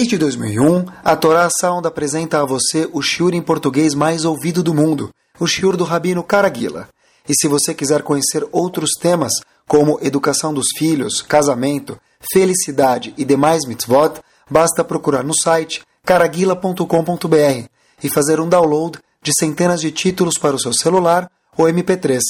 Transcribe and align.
Desde 0.00 0.16
2001, 0.16 0.86
a 1.04 1.14
Torá 1.14 1.46
Sound 1.60 1.86
apresenta 1.86 2.40
a 2.40 2.44
você 2.46 2.88
o 2.90 3.02
shiur 3.02 3.34
em 3.34 3.42
português 3.42 3.92
mais 3.92 4.24
ouvido 4.24 4.62
do 4.62 4.72
mundo, 4.72 5.10
o 5.38 5.46
shiur 5.46 5.76
do 5.76 5.84
Rabino 5.84 6.22
Caraguila. 6.22 6.88
E 7.28 7.34
se 7.34 7.46
você 7.46 7.74
quiser 7.74 8.00
conhecer 8.00 8.48
outros 8.50 8.92
temas, 8.98 9.30
como 9.68 9.98
educação 10.00 10.54
dos 10.54 10.68
filhos, 10.74 11.20
casamento, 11.20 12.00
felicidade 12.32 13.12
e 13.18 13.26
demais 13.26 13.66
mitzvot, 13.68 14.22
basta 14.50 14.82
procurar 14.82 15.22
no 15.22 15.34
site 15.38 15.82
caraguila.com.br 16.02 17.68
e 18.02 18.08
fazer 18.08 18.40
um 18.40 18.48
download 18.48 18.98
de 19.22 19.32
centenas 19.38 19.82
de 19.82 19.90
títulos 19.90 20.38
para 20.38 20.56
o 20.56 20.58
seu 20.58 20.72
celular 20.72 21.30
ou 21.58 21.66
MP3. 21.66 22.20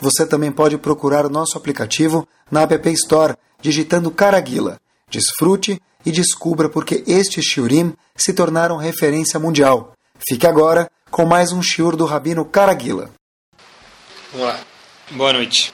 Você 0.00 0.24
também 0.24 0.50
pode 0.50 0.78
procurar 0.78 1.28
nosso 1.28 1.58
aplicativo 1.58 2.26
na 2.50 2.62
App 2.62 2.90
Store, 2.92 3.34
digitando 3.60 4.10
Caraguila. 4.10 4.80
Desfrute 5.10 5.82
e 6.04 6.10
descubra 6.10 6.68
porque 6.68 7.04
estes 7.06 7.44
shiurim 7.44 7.94
se 8.16 8.32
tornaram 8.32 8.76
referência 8.76 9.38
mundial. 9.38 9.92
Fique 10.28 10.46
agora 10.46 10.90
com 11.10 11.24
mais 11.24 11.52
um 11.52 11.62
shiur 11.62 11.96
do 11.96 12.04
Rabino 12.04 12.44
Caraguila. 12.44 13.10
Vamos 14.32 14.46
lá. 14.46 14.60
Boa 15.10 15.32
noite. 15.32 15.72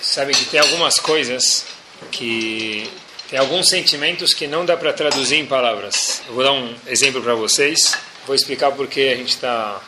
Sabe 0.00 0.32
que 0.32 0.44
tem 0.44 0.60
algumas 0.60 0.98
coisas 1.00 1.64
que 2.10 2.90
tem 3.28 3.38
alguns 3.38 3.68
sentimentos 3.68 4.32
que 4.32 4.46
não 4.46 4.64
dá 4.64 4.76
para 4.76 4.92
traduzir 4.92 5.36
em 5.36 5.46
palavras. 5.46 6.22
Eu 6.28 6.34
vou 6.34 6.44
dar 6.44 6.52
um 6.52 6.74
exemplo 6.86 7.22
para 7.22 7.34
vocês. 7.34 7.96
Vou 8.26 8.36
explicar 8.36 8.72
porque 8.72 9.12
a 9.12 9.16
gente 9.16 9.30
está 9.30 9.80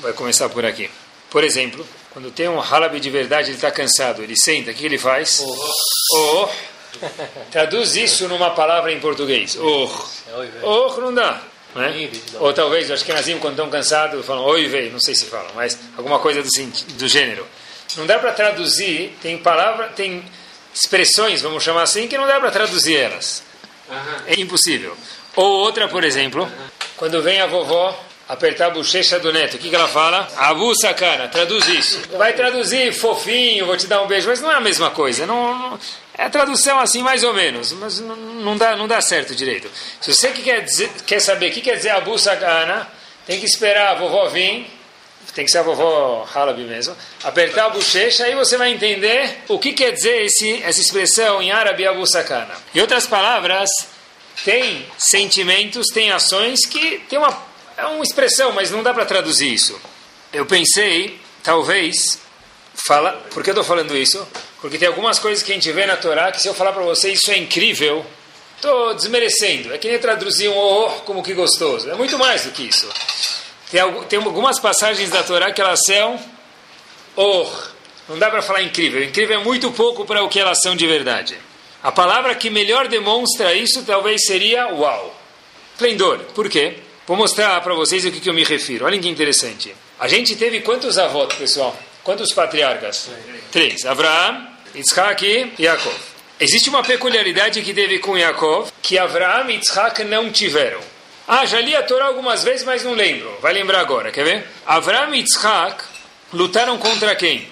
vai 0.00 0.12
começar 0.12 0.48
por 0.48 0.64
aqui. 0.64 0.90
Por 1.30 1.44
exemplo, 1.44 1.86
quando 2.10 2.30
tem 2.30 2.48
um 2.48 2.60
halabi 2.60 3.00
de 3.00 3.10
verdade, 3.10 3.48
ele 3.48 3.56
está 3.56 3.70
cansado, 3.70 4.22
ele 4.22 4.36
senta, 4.36 4.70
o 4.70 4.74
que 4.74 4.86
ele 4.86 4.98
faz? 4.98 5.40
Oh. 5.40 5.72
oh. 6.16 6.48
Traduz 7.50 7.96
isso 7.96 8.28
numa 8.28 8.50
palavra 8.50 8.92
em 8.92 9.00
português. 9.00 9.56
Oh. 9.60 9.90
Oh, 10.62 11.00
não 11.00 11.14
dá. 11.14 11.40
Né? 11.74 12.10
Ou 12.40 12.52
talvez, 12.52 12.90
acho 12.90 13.04
que 13.04 13.12
Nazim, 13.12 13.38
quando 13.38 13.54
estão 13.54 13.70
cansados, 13.70 14.24
falam 14.24 14.44
oi, 14.44 14.66
vei, 14.66 14.90
não 14.90 15.00
sei 15.00 15.14
se 15.14 15.26
falam, 15.26 15.50
mas 15.54 15.78
alguma 15.96 16.18
coisa 16.18 16.42
do, 16.42 16.48
do 16.94 17.08
gênero. 17.08 17.46
Não 17.96 18.06
dá 18.06 18.18
para 18.18 18.32
traduzir, 18.32 19.16
tem 19.20 19.38
palavra, 19.38 19.88
tem 19.88 20.24
expressões, 20.74 21.42
vamos 21.42 21.62
chamar 21.62 21.82
assim, 21.82 22.06
que 22.06 22.16
não 22.16 22.26
dá 22.26 22.38
para 22.40 22.50
traduzir 22.50 22.96
elas. 22.96 23.42
É 24.26 24.38
impossível. 24.40 24.96
Ou 25.36 25.60
outra, 25.60 25.88
por 25.88 26.04
exemplo, 26.04 26.50
quando 26.96 27.22
vem 27.22 27.40
a 27.40 27.46
vovó 27.46 27.98
apertar 28.28 28.66
a 28.66 28.70
bochecha 28.70 29.18
do 29.18 29.32
neto. 29.32 29.56
O 29.56 29.58
que, 29.58 29.70
que 29.70 29.74
ela 29.74 29.88
fala? 29.88 30.28
Abu 30.36 30.74
sacana, 30.74 31.28
traduz 31.28 31.66
isso. 31.68 32.00
Vai 32.16 32.34
traduzir 32.34 32.92
fofinho, 32.92 33.64
vou 33.64 33.76
te 33.76 33.86
dar 33.86 34.02
um 34.02 34.06
beijo, 34.06 34.28
mas 34.28 34.42
não 34.42 34.52
é 34.52 34.56
a 34.56 34.60
mesma 34.60 34.90
coisa. 34.90 35.24
Não, 35.26 35.58
não 35.70 35.78
é 36.18 36.24
a 36.24 36.30
tradução 36.30 36.80
assim, 36.80 37.00
mais 37.00 37.22
ou 37.22 37.32
menos, 37.32 37.72
mas 37.72 38.00
não, 38.00 38.56
dá, 38.56 38.74
não 38.74 38.88
dá 38.88 39.00
certo 39.00 39.36
direito. 39.36 39.70
Se 40.00 40.12
você 40.12 40.32
que 40.32 40.42
quer, 40.42 40.62
dizer, 40.64 40.90
quer 41.06 41.20
saber 41.20 41.50
o 41.50 41.54
que 41.54 41.60
quer 41.60 41.76
dizer 41.76 41.90
Abu 41.90 42.18
sacana, 42.18 42.90
tem 43.24 43.38
que 43.38 43.46
esperar 43.46 43.92
a 43.92 43.94
vovó 43.94 44.26
vir, 44.26 44.66
tem 45.32 45.44
que 45.44 45.50
ser 45.50 45.58
a 45.58 45.62
vovó 45.62 46.28
Halabi 46.34 46.64
mesmo, 46.64 46.96
apertar 47.22 47.66
a 47.66 47.68
bochecha, 47.68 48.24
aí 48.24 48.34
você 48.34 48.56
vai 48.56 48.72
entender 48.72 49.44
o 49.46 49.60
que 49.60 49.72
quer 49.72 49.92
dizer 49.92 50.24
esse, 50.24 50.60
essa 50.64 50.80
expressão 50.80 51.40
em 51.40 51.52
árabe 51.52 51.86
Abu 51.86 52.04
sacana. 52.04 52.52
Em 52.74 52.80
outras 52.80 53.06
palavras, 53.06 53.70
tem 54.44 54.84
sentimentos, 54.98 55.86
tem 55.94 56.10
ações 56.10 56.66
que 56.66 56.98
tem 57.08 57.16
uma 57.16 57.46
é 57.76 57.86
uma 57.86 58.02
expressão, 58.02 58.50
mas 58.50 58.72
não 58.72 58.82
dá 58.82 58.92
para 58.92 59.06
traduzir 59.06 59.54
isso. 59.54 59.80
Eu 60.32 60.44
pensei, 60.44 61.20
talvez, 61.44 62.18
fala, 62.88 63.12
por 63.30 63.44
que 63.44 63.50
eu 63.50 63.52
estou 63.52 63.62
falando 63.62 63.96
isso? 63.96 64.26
Porque 64.60 64.78
tem 64.78 64.88
algumas 64.88 65.18
coisas 65.18 65.42
que 65.42 65.52
a 65.52 65.54
gente 65.54 65.70
vê 65.70 65.86
na 65.86 65.96
Torá 65.96 66.32
que 66.32 66.40
se 66.40 66.48
eu 66.48 66.54
falar 66.54 66.72
para 66.72 66.82
você 66.82 67.12
isso 67.12 67.30
é 67.30 67.38
incrível, 67.38 68.04
estou 68.56 68.94
desmerecendo. 68.94 69.72
É 69.72 69.78
que 69.78 69.88
nem 69.88 69.98
traduzir 69.98 70.48
um 70.48 70.56
oh, 70.56 70.90
como 71.04 71.22
que 71.22 71.32
gostoso. 71.32 71.88
É 71.88 71.94
muito 71.94 72.18
mais 72.18 72.44
do 72.44 72.50
que 72.50 72.64
isso. 72.64 72.88
Tem 74.08 74.18
algumas 74.18 74.58
passagens 74.58 75.10
da 75.10 75.22
Torá 75.22 75.52
que 75.52 75.60
elas 75.60 75.80
são 75.86 76.18
oh. 77.16 77.46
Não 78.08 78.18
dá 78.18 78.30
para 78.30 78.40
falar 78.40 78.62
incrível. 78.62 79.04
Incrível 79.04 79.40
é 79.40 79.44
muito 79.44 79.70
pouco 79.70 80.06
para 80.06 80.22
o 80.22 80.28
que 80.28 80.40
elas 80.40 80.58
são 80.62 80.74
de 80.74 80.86
verdade. 80.86 81.36
A 81.82 81.92
palavra 81.92 82.34
que 82.34 82.48
melhor 82.48 82.88
demonstra 82.88 83.54
isso 83.54 83.84
talvez 83.84 84.24
seria 84.24 84.66
uau. 84.68 85.14
Esplendor. 85.74 86.18
Por 86.34 86.48
quê? 86.48 86.78
Vou 87.06 87.16
mostrar 87.16 87.60
para 87.60 87.74
vocês 87.74 88.04
o 88.04 88.10
que, 88.10 88.20
que 88.20 88.28
eu 88.28 88.34
me 88.34 88.44
refiro. 88.44 88.86
Olhem 88.86 89.00
que 89.00 89.08
interessante. 89.08 89.74
A 90.00 90.08
gente 90.08 90.34
teve 90.36 90.60
quantos 90.60 90.98
avós, 90.98 91.32
pessoal? 91.34 91.76
Quantos 92.08 92.32
patriarcas? 92.32 93.10
Três. 93.52 93.84
Abraão, 93.84 94.48
Isaac 94.74 95.26
e 95.26 95.62
Yaakov. 95.62 95.94
Existe 96.40 96.70
uma 96.70 96.82
peculiaridade 96.82 97.60
que 97.60 97.74
teve 97.74 97.98
com 97.98 98.16
Yaakov, 98.16 98.72
que 98.80 98.96
Abraão 98.96 99.50
e 99.50 99.58
Isaac 99.58 100.02
não 100.04 100.32
tiveram. 100.32 100.80
Ah, 101.28 101.44
já 101.44 101.60
li 101.60 101.76
a 101.76 101.82
Torá 101.82 102.06
algumas 102.06 102.42
vezes, 102.42 102.64
mas 102.64 102.82
não 102.82 102.94
lembro. 102.94 103.36
Vai 103.42 103.52
lembrar 103.52 103.80
agora, 103.80 104.10
quer 104.10 104.24
ver? 104.24 104.46
Abraão 104.66 105.14
e 105.14 105.22
Isaac 105.22 105.84
lutaram 106.32 106.78
contra 106.78 107.14
quem? 107.14 107.46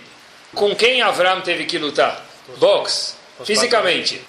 Com 0.55 0.75
quem 0.75 1.03
Abraão 1.03 1.43
teve 1.43 1.67
que 1.67 1.77
lutar? 1.77 2.25
Box, 2.57 3.15
fisicamente. 3.45 4.23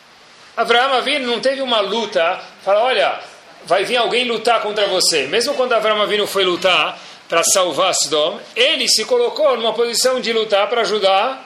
Abraão 0.57 0.91
Avinu 0.95 1.25
não 1.25 1.39
teve 1.39 1.61
uma 1.61 1.79
luta, 1.79 2.43
fala, 2.65 2.83
olha, 2.83 3.17
vai 3.63 3.85
vir 3.85 3.95
alguém 3.95 4.25
lutar 4.25 4.59
contra 4.59 4.87
você. 4.87 5.25
Mesmo 5.27 5.53
quando 5.53 5.71
Avram 5.71 6.01
Avinu 6.01 6.27
foi 6.27 6.43
lutar 6.43 6.99
para 7.27 7.43
salvar 7.43 7.93
Sodom, 7.93 8.39
ele 8.55 8.87
se 8.87 9.05
colocou 9.05 9.55
numa 9.57 9.73
posição 9.73 10.19
de 10.19 10.31
lutar 10.31 10.69
para 10.69 10.81
ajudar 10.81 11.45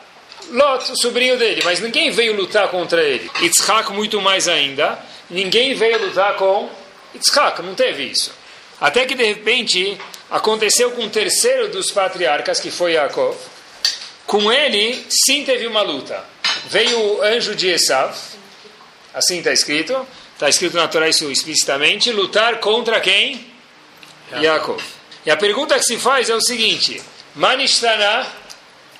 Lot, 0.50 0.92
o 0.92 0.98
sobrinho 0.98 1.38
dele. 1.38 1.62
Mas 1.64 1.80
ninguém 1.80 2.12
veio 2.12 2.36
lutar 2.36 2.68
contra 2.70 3.04
ele. 3.04 3.30
Yitzhak 3.42 3.92
muito 3.94 4.20
mais 4.22 4.48
ainda. 4.48 5.00
Ninguém 5.30 5.74
veio 5.76 6.04
lutar 6.06 6.36
com 6.36 6.70
Yitzhak, 7.14 7.62
não 7.62 7.76
teve 7.76 8.04
isso. 8.06 8.32
Até 8.80 9.06
que 9.06 9.16
de 9.16 9.24
repente 9.24 9.98
aconteceu 10.30 10.92
com 10.92 11.04
o 11.04 11.10
terceiro 11.10 11.70
dos 11.70 11.92
patriarcas, 11.92 12.60
que 12.60 12.72
foi 12.72 12.94
Yaakov. 12.94 13.38
Com 14.26 14.52
ele, 14.52 15.06
sim 15.10 15.44
teve 15.44 15.68
uma 15.68 15.82
luta. 15.82 16.24
Veio 16.68 17.00
o 17.00 17.22
anjo 17.22 17.56
de 17.56 17.70
Esav, 17.70 18.16
assim 19.14 19.40
está 19.40 19.52
escrito, 19.52 20.08
Está 20.42 20.50
escrito 20.50 20.76
na 20.76 20.88
Torá 20.88 21.08
isso 21.08 21.30
explicitamente. 21.32 22.12
Lutar 22.12 22.60
contra 22.60 23.00
quem? 23.00 23.46
Yaakov. 24.34 24.82
E 25.26 25.32
a 25.32 25.38
pergunta 25.38 25.78
que 25.78 25.84
se 25.84 25.98
faz 25.98 26.30
é 26.30 26.36
o 26.36 26.42
seguinte: 26.42 27.02
Manishtana 27.36 28.28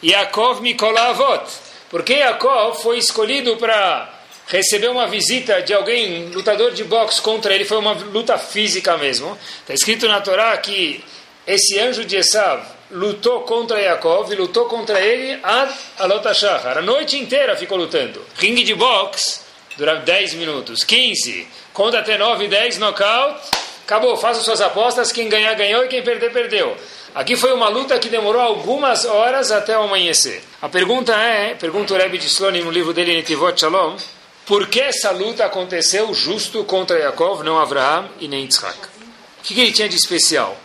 Yaakov 0.04 0.62
Mikolavot. 0.62 1.46
Porque 1.90 2.14
Yaakov 2.14 2.82
foi 2.82 2.98
escolhido 2.98 3.58
para 3.58 4.22
receber 4.48 4.90
uma 4.90 5.08
visita 5.08 5.62
de 5.62 5.74
alguém, 5.74 6.28
lutador 6.30 6.72
de 6.72 6.84
boxe 6.84 7.22
contra 7.22 7.54
ele, 7.54 7.66
foi 7.66 7.78
uma 7.78 7.94
luta 7.94 8.38
física 8.38 8.98
mesmo. 8.98 9.38
Está 9.62 9.74
escrito 9.74 10.08
na 10.08 10.22
Torá 10.22 10.58
que 10.58 11.04
esse 11.46 11.80
anjo 11.80 12.06
de 12.06 12.18
Esav 12.18 12.64
lutou 12.92 13.42
contra 13.42 13.80
Yaakov 13.80 14.32
e 14.32 14.36
lutou 14.36 14.66
contra 14.66 15.00
ele 15.00 15.40
ad 15.42 15.74
alotashachar. 15.98 16.78
A 16.78 16.82
noite 16.82 17.18
inteira 17.18 17.56
ficou 17.56 17.78
lutando. 17.78 18.26
Ringue 18.36 18.64
de 18.64 18.76
boxe 18.76 19.42
dura 19.78 19.96
10 19.96 20.34
minutos. 20.36 20.84
15, 20.84 21.48
conta 21.74 22.00
até 22.00 22.18
9, 22.18 22.48
10, 22.48 22.78
knockout, 22.78 23.42
acabou, 23.84 24.16
faça 24.18 24.42
suas 24.42 24.62
apostas, 24.62 25.12
quem 25.12 25.30
ganhar, 25.30 25.54
ganhou 25.56 25.86
e 25.86 25.88
quem 25.88 26.04
perder, 26.04 26.32
perdeu. 26.32 26.76
Aqui 27.14 27.36
foi 27.36 27.52
uma 27.54 27.68
luta 27.68 28.00
que 28.00 28.08
demorou 28.08 28.42
algumas 28.42 29.04
horas 29.04 29.52
até 29.52 29.78
o 29.78 29.84
amanhecer. 29.84 30.42
A 30.62 30.70
pergunta 30.70 31.14
é, 31.14 31.56
pergunta 31.56 31.94
o 31.94 31.98
Rebbe 31.98 32.18
de 32.18 32.28
Slonim 32.28 32.62
no 32.62 32.72
livro 32.72 32.94
dele, 32.94 33.14
Netivot 33.14 33.60
Shalom, 33.60 33.98
por 34.46 34.68
que 34.68 34.80
essa 34.80 35.12
luta 35.12 35.46
aconteceu 35.46 36.14
justo 36.14 36.64
contra 36.64 36.98
Yaakov, 36.98 37.44
não 37.44 37.60
Abraham 37.60 38.10
e 38.20 38.28
nem 38.28 38.44
Yitzhak? 38.44 38.78
O 38.78 39.44
que, 39.44 39.54
que 39.54 39.62
ele 39.62 39.72
tinha 39.72 39.90
de 39.90 39.96
especial? 39.96 40.58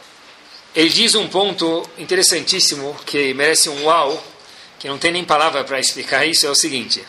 Ele 0.74 0.88
diz 0.88 1.14
um 1.14 1.26
ponto 1.26 1.88
interessantíssimo 1.98 2.94
que 3.04 3.34
merece 3.34 3.68
um 3.68 3.84
uau, 3.84 4.22
que 4.78 4.88
não 4.88 4.98
tem 4.98 5.10
nem 5.10 5.24
palavra 5.24 5.64
para 5.64 5.80
explicar 5.80 6.26
isso, 6.26 6.46
é 6.46 6.50
o 6.50 6.54
seguinte. 6.54 7.04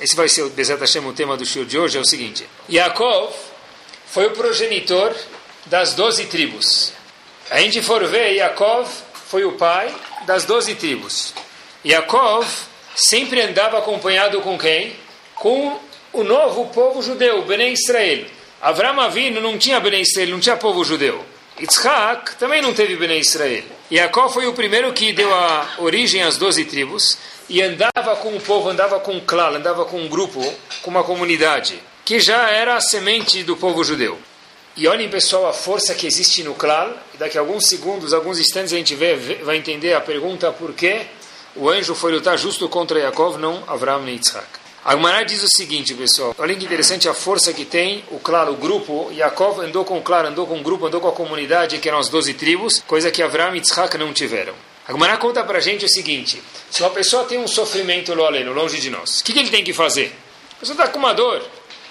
Esse 0.00 0.14
vai 0.14 0.28
ser 0.28 0.48
Bezat 0.50 0.80
Hashem, 0.80 1.04
o 1.06 1.12
tema 1.12 1.36
do 1.36 1.44
show 1.44 1.64
de 1.64 1.78
hoje, 1.78 1.98
é 1.98 2.00
o 2.00 2.04
seguinte. 2.04 2.46
Yaakov 2.70 3.32
foi 4.10 4.26
o 4.26 4.32
progenitor 4.32 5.14
das 5.66 5.94
doze 5.94 6.26
tribos. 6.26 6.92
A 7.48 7.60
gente 7.60 7.80
for 7.80 8.04
ver, 8.06 8.32
Yaakov 8.32 8.88
foi 9.28 9.44
o 9.44 9.52
pai 9.52 9.94
das 10.26 10.44
doze 10.44 10.74
tribos. 10.74 11.32
Yaakov 11.86 12.44
sempre 12.94 13.40
andava 13.40 13.78
acompanhado 13.78 14.40
com 14.40 14.58
quem? 14.58 14.96
Com 15.36 15.78
o 16.12 16.24
novo 16.24 16.66
povo 16.66 17.00
judeu, 17.00 17.42
Bnei 17.42 17.72
Israel. 17.72 18.26
Avram 18.60 19.00
Avinu 19.00 19.40
não 19.40 19.56
tinha 19.56 19.78
Bnei 19.78 20.02
Israel, 20.02 20.30
não 20.30 20.40
tinha 20.40 20.56
povo 20.56 20.84
judeu. 20.84 21.24
Yitzhak 21.60 22.34
também 22.34 22.60
não 22.60 22.74
teve 22.74 22.96
Bnei 22.96 23.20
Israel. 23.20 23.62
Yaakov 23.92 24.34
foi 24.34 24.46
o 24.48 24.54
primeiro 24.54 24.92
que 24.92 25.12
deu 25.12 25.32
a 25.32 25.74
origem 25.78 26.22
às 26.24 26.36
doze 26.36 26.64
tribos 26.64 27.16
e 27.48 27.62
andava 27.62 28.16
com 28.16 28.34
o 28.34 28.40
povo, 28.40 28.70
andava 28.70 28.98
com 28.98 29.12
um 29.12 29.20
clã, 29.20 29.50
andava 29.50 29.84
com 29.84 30.00
um 30.00 30.08
grupo, 30.08 30.42
com 30.82 30.90
uma 30.90 31.04
comunidade, 31.04 31.80
que 32.10 32.18
já 32.18 32.50
era 32.50 32.74
a 32.74 32.80
semente 32.80 33.44
do 33.44 33.56
povo 33.56 33.84
judeu. 33.84 34.18
E 34.76 34.88
olhem, 34.88 35.08
pessoal, 35.08 35.46
a 35.46 35.52
força 35.52 35.94
que 35.94 36.08
existe 36.08 36.42
no 36.42 36.56
clã. 36.56 36.92
Daqui 37.14 37.38
a 37.38 37.40
alguns 37.40 37.68
segundos, 37.68 38.12
alguns 38.12 38.40
instantes, 38.40 38.72
a 38.72 38.76
gente 38.76 38.96
vê, 38.96 39.14
vai 39.14 39.56
entender 39.56 39.94
a 39.94 40.00
pergunta 40.00 40.50
por 40.50 40.72
que 40.72 41.02
o 41.54 41.70
anjo 41.70 41.94
foi 41.94 42.10
lutar 42.10 42.36
justo 42.36 42.68
contra 42.68 42.98
Yaakov, 42.98 43.38
não 43.38 43.62
Avraham 43.68 44.02
nem 44.02 44.16
Yitzhak. 44.16 44.44
A 44.84 44.96
Gemara 44.96 45.24
diz 45.24 45.40
o 45.44 45.48
seguinte, 45.48 45.94
pessoal. 45.94 46.34
Olha 46.36 46.52
que 46.56 46.64
interessante 46.64 47.08
a 47.08 47.14
força 47.14 47.52
que 47.52 47.64
tem 47.64 48.02
o 48.10 48.18
clã, 48.18 48.44
o 48.50 48.56
grupo. 48.56 49.12
Yaakov 49.12 49.60
andou 49.60 49.84
com 49.84 49.96
o 49.96 50.02
clã, 50.02 50.26
andou 50.26 50.48
com 50.48 50.58
o 50.58 50.62
grupo, 50.64 50.86
andou 50.86 51.00
com 51.00 51.06
a 51.06 51.12
comunidade, 51.12 51.78
que 51.78 51.88
eram 51.88 52.00
as 52.00 52.08
12 52.08 52.34
tribos, 52.34 52.82
coisa 52.88 53.12
que 53.12 53.22
Avraham 53.22 53.54
e 53.54 53.58
Yitzhak 53.58 53.96
não 53.96 54.12
tiveram. 54.12 54.54
A 54.88 54.90
Gemara 54.90 55.16
conta 55.16 55.44
pra 55.44 55.60
gente 55.60 55.84
o 55.84 55.88
seguinte: 55.88 56.42
se 56.72 56.82
uma 56.82 56.90
pessoa 56.90 57.22
tem 57.22 57.38
um 57.38 57.46
sofrimento 57.46 58.12
aleno, 58.20 58.52
longe 58.52 58.80
de 58.80 58.90
nós, 58.90 59.20
o 59.20 59.24
que, 59.24 59.32
que 59.32 59.38
ele 59.38 59.50
tem 59.50 59.62
que 59.62 59.72
fazer? 59.72 60.12
A 60.56 60.58
pessoa 60.58 60.74
está 60.74 60.88
com 60.88 60.98
uma 60.98 61.14
dor, 61.14 61.42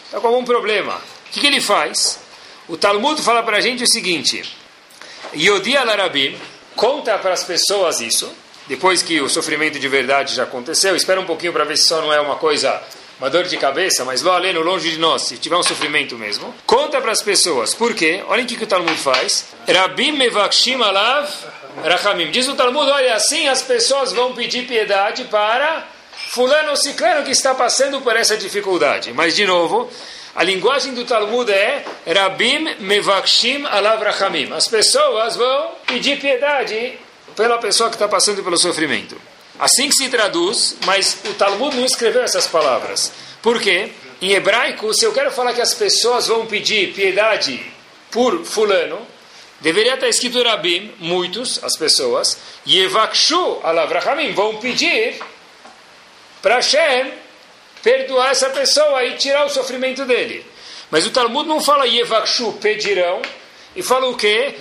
está 0.10 0.20
com 0.20 0.28
algum 0.28 0.44
problema. 0.44 0.96
O 0.96 1.32
que, 1.32 1.40
que 1.40 1.48
ele 1.48 1.62
faz? 1.62 2.20
O 2.68 2.76
Talmud 2.76 3.22
fala 3.22 3.44
pra 3.44 3.62
gente 3.62 3.84
o 3.84 3.88
seguinte: 3.88 4.44
Yodi 5.36 5.78
al-Arabim 5.78 6.36
conta 6.76 7.18
para 7.20 7.34
as 7.34 7.44
pessoas 7.44 8.00
isso 8.02 8.30
depois 8.68 9.02
que 9.02 9.20
o 9.20 9.28
sofrimento 9.28 9.80
de 9.80 9.88
verdade 9.88 10.36
já 10.36 10.44
aconteceu, 10.44 10.96
espera 10.96 11.20
um 11.20 11.26
pouquinho 11.26 11.52
para 11.52 11.64
ver 11.64 11.76
se 11.76 11.86
só 11.86 12.02
não 12.02 12.14
é 12.14 12.22
uma 12.22 12.36
coisa, 12.36 12.80
uma 13.20 13.28
dor 13.28 13.46
de 13.46 13.58
cabeça, 13.58 14.06
mas 14.06 14.22
lo 14.22 14.32
aleno, 14.32 14.62
longe 14.62 14.92
de 14.92 15.00
nós, 15.00 15.24
se 15.24 15.38
tiver 15.38 15.56
um 15.56 15.64
sofrimento 15.64 16.16
mesmo, 16.16 16.54
conta 16.68 17.02
para 17.02 17.12
as 17.12 17.24
pessoas. 17.24 17.74
Por 17.74 17.96
quê? 17.96 18.24
Olhem 18.28 18.46
o 18.46 18.48
que, 18.48 18.56
que 18.56 18.64
o 18.64 18.68
Talmud 18.68 18.96
faz. 18.96 19.48
Rabim 19.68 20.12
mevakshim 20.12 20.80
alav 20.84 21.28
rachamim. 21.84 22.30
Diz 22.30 22.48
o 22.48 22.54
Talmud, 22.54 22.92
olha, 22.92 23.16
assim 23.16 23.48
as 23.48 23.64
pessoas 23.64 24.14
vão 24.14 24.36
pedir 24.36 24.68
piedade 24.68 25.24
para 25.24 25.88
fulano 26.28 26.76
ciclano 26.76 27.24
que 27.24 27.32
está 27.32 27.56
passando 27.56 28.02
por 28.02 28.16
essa 28.16 28.38
dificuldade. 28.38 29.12
Mas, 29.14 29.36
de 29.36 29.46
novo, 29.46 29.90
a 30.36 30.44
linguagem 30.44 30.94
do 30.94 31.06
Talmud 31.06 31.52
é 31.52 31.84
Rabim 32.06 32.76
mevakshim 32.80 33.66
alav 33.66 34.04
rachamim. 34.04 34.52
As 34.54 34.68
pessoas 34.68 35.36
vão 35.36 35.72
pedir 35.88 36.20
piedade 36.20 36.98
pela 37.36 37.58
pessoa 37.58 37.90
que 37.90 37.96
está 37.96 38.08
passando 38.08 38.44
pelo 38.44 38.58
sofrimento. 38.58 39.20
Assim 39.60 39.90
que 39.90 39.96
se 39.96 40.08
traduz, 40.08 40.78
mas 40.86 41.18
o 41.26 41.34
Talmud 41.34 41.76
não 41.76 41.86
escreveu 41.86 42.22
essas 42.22 42.48
palavras. 42.48 43.12
Por 43.42 43.60
quê? 43.60 43.92
Em 44.22 44.32
hebraico, 44.32 44.94
se 44.94 45.06
eu 45.06 45.12
quero 45.12 45.32
falar 45.32 45.54
que 45.54 45.62
as 45.62 45.74
pessoas 45.74 46.28
vão 46.28 46.46
pedir 46.46 46.94
piedade 46.94 47.66
por 48.12 48.44
fulano, 48.46 49.00
deveria 49.60 49.96
estar 49.96 50.08
escrito 50.08 50.42
Rabim, 50.44 50.94
muitos, 51.00 51.62
as 51.64 51.78
pessoas, 51.78 52.38
Yevakshu 52.68 53.60
alavrahamim, 53.64 54.32
vão 54.34 54.58
pedir 54.58 55.20
para 56.42 56.56
Hashem 56.56 57.14
perdoar 57.84 58.32
essa 58.32 58.50
pessoa 58.50 59.04
e 59.06 59.16
tirar 59.18 59.46
o 59.46 59.50
sofrimento 59.50 60.06
dele. 60.06 60.46
Mas 60.92 61.06
o 61.06 61.12
Talmud 61.12 61.48
não 61.48 61.62
fala 61.62 61.88
Yevakshu, 61.88 62.54
pedirão, 62.54 63.22
e 63.76 63.84
fala 63.84 64.10
o 64.10 64.16
quê? 64.16 64.56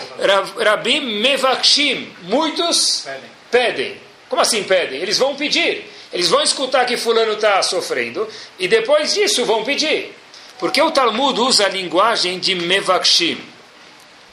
Rabim 0.65 1.21
mevakshim. 1.21 2.13
Muitos 2.23 3.03
pedem. 3.05 3.31
pedem. 3.51 4.01
Como 4.29 4.43
assim 4.43 4.63
pedem? 4.63 5.01
Eles 5.01 5.19
vão 5.19 5.35
pedir. 5.35 5.91
Eles 6.13 6.29
vão 6.29 6.43
escutar 6.43 6.85
que 6.87 6.97
fulano 6.97 7.33
está 7.33 7.63
sofrendo 7.63 8.29
e 8.59 8.69
depois 8.69 9.15
disso 9.15 9.45
vão 9.45 9.65
pedir. 9.65 10.15
Porque 10.59 10.81
o 10.81 10.91
Talmud 10.91 11.41
usa 11.41 11.67
a 11.67 11.69
linguagem 11.69 12.39
de 12.39 12.55
mevakshim. 12.55 13.41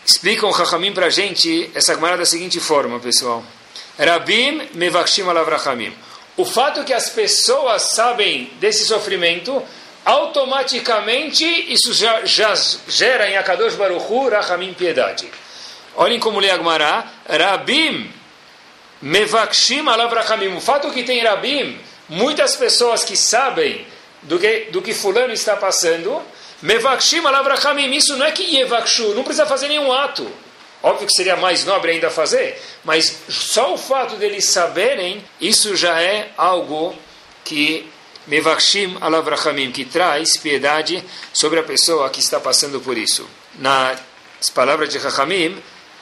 Explicam 0.05 0.49
o 0.49 0.53
Chachamim 0.53 0.93
para 0.93 1.07
a 1.07 1.09
gente 1.09 1.69
essa 1.73 1.95
Gemara 1.95 2.17
da 2.17 2.25
seguinte 2.25 2.59
forma, 2.59 2.99
pessoal. 2.99 3.43
Rabim 3.97 4.69
mevakshim 4.73 5.27
alavrachamim. 5.27 5.93
O 6.37 6.43
fato 6.43 6.83
que 6.83 6.93
as 6.93 7.09
pessoas 7.09 7.93
sabem 7.93 8.51
desse 8.59 8.85
sofrimento 8.85 9.63
automaticamente 10.03 11.43
isso 11.71 11.93
já, 11.93 12.25
já 12.25 12.53
gera 12.87 13.29
em 13.29 13.37
Akadosh 13.37 13.75
Baruchu 13.75 14.29
Rahamim 14.29 14.73
piedade. 14.73 15.27
Olhem 15.95 16.19
como 16.19 16.39
lê 16.39 16.51
Agmará, 16.51 17.05
Rabim 17.27 18.11
Mevakshim 19.01 19.87
Alav 19.87 20.13
Rahamim. 20.13 20.55
O 20.55 20.61
fato 20.61 20.91
que 20.91 21.03
tem 21.03 21.23
Rabim, 21.23 21.79
muitas 22.09 22.55
pessoas 22.55 23.03
que 23.03 23.15
sabem 23.15 23.85
do 24.23 24.37
que, 24.37 24.67
do 24.71 24.81
que 24.81 24.93
fulano 24.93 25.33
está 25.33 25.55
passando, 25.55 26.21
Mevakshim 26.61 27.25
Alav 27.25 27.47
Rahamim, 27.47 27.95
isso 27.95 28.17
não 28.17 28.25
é 28.25 28.31
que 28.31 28.43
Yevakshu, 28.43 29.13
não 29.15 29.23
precisa 29.23 29.45
fazer 29.45 29.69
nenhum 29.69 29.91
ato. 29.91 30.29
Óbvio 30.85 31.07
que 31.07 31.15
seria 31.15 31.35
mais 31.35 31.65
nobre 31.65 31.93
ainda 31.93 32.11
fazer, 32.11 32.61
mas 32.83 33.17
só 33.27 33.73
o 33.73 33.77
fato 33.77 34.17
deles 34.17 34.45
saberem, 34.45 35.25
isso 35.41 35.75
já 35.75 35.99
é 35.99 36.29
algo 36.37 36.95
que 37.43 37.89
Mevakshim 38.27 38.95
alav 39.01 39.27
rachamim, 39.27 39.71
que 39.71 39.83
traz 39.83 40.37
piedade 40.37 41.03
sobre 41.33 41.59
a 41.59 41.63
pessoa 41.63 42.07
que 42.11 42.19
está 42.19 42.39
passando 42.39 42.79
por 42.79 42.95
isso. 42.99 43.27
Nas 43.55 43.99
palavras 44.53 44.89
de 44.89 44.99
Rachamim, 44.99 45.57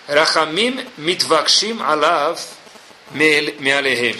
Rachamim 0.06 0.85
mitvakshim 0.97 1.81
alav 1.81 2.38
mealehem. 3.13 4.18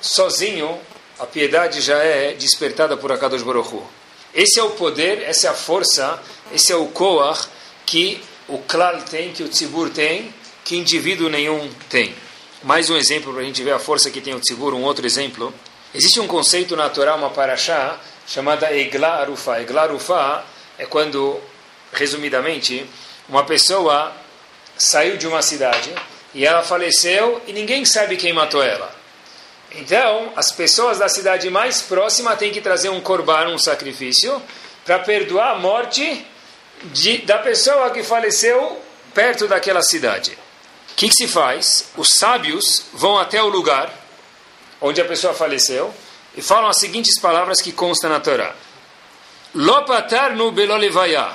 Sozinho, 0.00 0.76
a 1.20 1.26
piedade 1.26 1.80
já 1.80 1.98
é 1.98 2.32
despertada 2.32 2.96
por 2.96 3.12
Akadosh 3.12 3.44
Baruch 3.44 3.72
Hu. 3.72 3.86
Esse 4.34 4.58
é 4.58 4.62
o 4.64 4.70
poder, 4.70 5.22
essa 5.22 5.46
é 5.46 5.50
a 5.50 5.54
força, 5.54 6.20
esse 6.52 6.72
é 6.72 6.76
o 6.76 6.86
koach 6.86 7.46
que 7.86 8.20
o 8.48 8.58
klal 8.58 9.00
tem, 9.02 9.32
que 9.32 9.42
o 9.42 9.48
tzibur 9.48 9.90
tem, 9.90 10.32
que 10.64 10.76
indivíduo 10.76 11.28
nenhum 11.28 11.70
tem. 11.88 12.14
Mais 12.62 12.90
um 12.90 12.96
exemplo 12.96 13.32
para 13.32 13.42
a 13.42 13.44
gente 13.44 13.62
ver 13.62 13.72
a 13.72 13.78
força 13.78 14.10
que 14.10 14.20
tem 14.20 14.34
o 14.34 14.40
tzibur, 14.40 14.74
um 14.74 14.82
outro 14.82 15.06
exemplo. 15.06 15.52
Existe 15.94 16.20
um 16.20 16.26
conceito 16.26 16.76
natural, 16.76 17.18
uma 17.18 17.30
paraxá, 17.30 17.98
chamada 18.26 18.72
Egla 18.72 19.08
Arufá. 19.08 19.60
Egla 19.60 19.88
é 20.78 20.86
quando, 20.86 21.40
resumidamente, 21.92 22.86
uma 23.28 23.44
pessoa 23.44 24.12
saiu 24.76 25.16
de 25.16 25.26
uma 25.26 25.40
cidade 25.40 25.94
e 26.34 26.44
ela 26.44 26.62
faleceu 26.62 27.40
e 27.46 27.52
ninguém 27.52 27.84
sabe 27.84 28.16
quem 28.16 28.32
matou 28.32 28.62
ela. 28.62 28.94
Então, 29.72 30.32
as 30.36 30.52
pessoas 30.52 30.98
da 30.98 31.08
cidade 31.08 31.48
mais 31.50 31.82
próxima 31.82 32.36
têm 32.36 32.52
que 32.52 32.60
trazer 32.60 32.88
um 32.90 33.00
corban, 33.00 33.48
um 33.48 33.58
sacrifício, 33.58 34.40
para 34.84 34.98
perdoar 35.00 35.52
a 35.52 35.58
morte 35.58 36.26
de, 36.92 37.18
da 37.18 37.38
pessoa 37.38 37.90
que 37.90 38.02
faleceu 38.02 38.80
perto 39.12 39.46
daquela 39.46 39.82
cidade. 39.82 40.32
O 40.92 40.94
que, 40.96 41.08
que 41.08 41.14
se 41.14 41.26
faz? 41.26 41.86
Os 41.96 42.10
sábios 42.10 42.84
vão 42.92 43.18
até 43.18 43.42
o 43.42 43.48
lugar 43.48 44.04
onde 44.84 45.00
a 45.00 45.04
pessoa 45.06 45.32
faleceu, 45.32 45.94
e 46.36 46.42
falam 46.42 46.68
as 46.68 46.78
seguintes 46.78 47.18
palavras 47.18 47.62
que 47.62 47.72
constam 47.72 48.10
na 48.10 48.20
Torá. 48.20 48.54
Lopatar 49.54 50.36
no 50.36 50.52
belolevaya. 50.52 51.30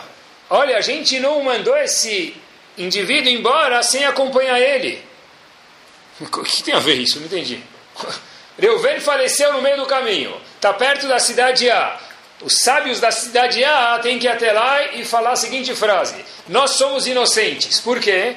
Olha, 0.51 0.77
a 0.77 0.81
gente 0.81 1.19
não 1.19 1.41
mandou 1.41 1.75
esse 1.77 2.35
indivíduo 2.77 3.31
embora 3.31 3.81
sem 3.81 4.05
acompanhar 4.05 4.59
ele. 4.59 5.03
O 6.21 6.43
que 6.43 6.61
tem 6.61 6.73
a 6.73 6.79
ver 6.79 6.95
isso? 6.95 7.17
Não 7.17 7.25
entendi. 7.25 7.63
Reuven 8.59 8.99
faleceu 8.99 9.53
no 9.53 9.61
meio 9.61 9.77
do 9.77 9.85
caminho. 9.85 10.35
Está 10.55 10.73
perto 10.73 11.07
da 11.07 11.17
cidade 11.17 11.69
A. 11.71 11.97
Os 12.41 12.59
sábios 12.59 12.99
da 12.99 13.11
cidade 13.11 13.63
A 13.65 13.99
têm 13.99 14.17
que 14.17 14.25
ir 14.25 14.29
até 14.29 14.51
lá 14.53 14.93
e 14.93 15.03
falar 15.03 15.31
a 15.31 15.35
seguinte 15.35 15.75
frase: 15.75 16.15
Nós 16.47 16.71
somos 16.71 17.05
inocentes. 17.05 17.79
Por 17.81 17.99
quê? 17.99 18.35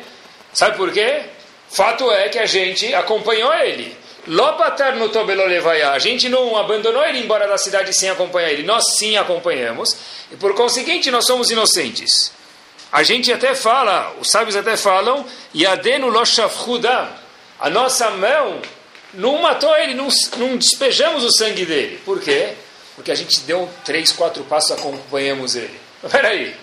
Sabe 0.52 0.76
por 0.76 0.92
quê? 0.92 1.22
Fato 1.70 2.10
é 2.10 2.28
que 2.28 2.38
a 2.38 2.46
gente 2.46 2.92
acompanhou 2.94 3.52
ele. 3.54 3.96
Lopatar 4.26 4.96
no 4.96 5.08
Tobelolevaya. 5.08 5.92
A 5.92 5.98
gente 5.98 6.28
não 6.28 6.56
abandonou 6.56 7.04
ele 7.04 7.20
embora 7.20 7.48
da 7.48 7.56
cidade 7.56 7.92
sem 7.92 8.10
acompanhar 8.10 8.50
ele. 8.50 8.62
Nós 8.62 8.96
sim 8.96 9.16
acompanhamos. 9.16 9.96
E 10.30 10.36
por 10.36 10.54
conseguinte, 10.54 11.10
nós 11.10 11.24
somos 11.24 11.50
inocentes. 11.50 12.32
A 12.92 13.02
gente 13.02 13.32
até 13.32 13.54
fala, 13.54 14.14
os 14.20 14.28
sábios 14.30 14.54
até 14.54 14.76
falam, 14.76 15.24
Yadenu 15.54 16.08
Loshafhuda. 16.08 17.08
A 17.58 17.70
nossa 17.70 18.10
mão 18.10 18.60
não 19.14 19.38
matou 19.38 19.74
ele, 19.76 19.94
não, 19.94 20.08
não 20.36 20.56
despejamos 20.56 21.24
o 21.24 21.32
sangue 21.32 21.64
dele. 21.64 22.00
Por 22.04 22.20
quê? 22.20 22.54
Porque 22.94 23.10
a 23.10 23.14
gente 23.14 23.40
deu 23.40 23.68
três, 23.84 24.12
quatro 24.12 24.44
passos 24.44 24.72
acompanhamos 24.72 25.56
ele. 25.56 25.78
Peraí. 26.10 26.54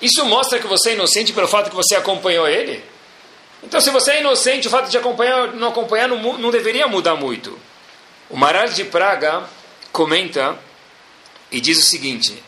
Isso 0.00 0.24
mostra 0.24 0.58
que 0.58 0.66
você 0.66 0.90
é 0.90 0.92
inocente 0.94 1.32
pelo 1.32 1.48
fato 1.48 1.70
que 1.70 1.76
você 1.76 1.96
acompanhou 1.96 2.48
ele? 2.48 2.84
Então, 3.62 3.80
se 3.80 3.90
você 3.90 4.12
é 4.12 4.20
inocente, 4.20 4.68
o 4.68 4.70
fato 4.70 4.88
de 4.88 4.96
acompanhar 4.96 5.54
não 5.54 5.68
acompanhar 5.68 6.08
não, 6.08 6.38
não 6.38 6.50
deveria 6.50 6.86
mudar 6.86 7.16
muito. 7.16 7.58
O 8.30 8.36
Maral 8.36 8.68
de 8.68 8.84
Praga 8.84 9.44
comenta 9.90 10.56
e 11.50 11.60
diz 11.60 11.78
o 11.78 11.82
seguinte: 11.82 12.40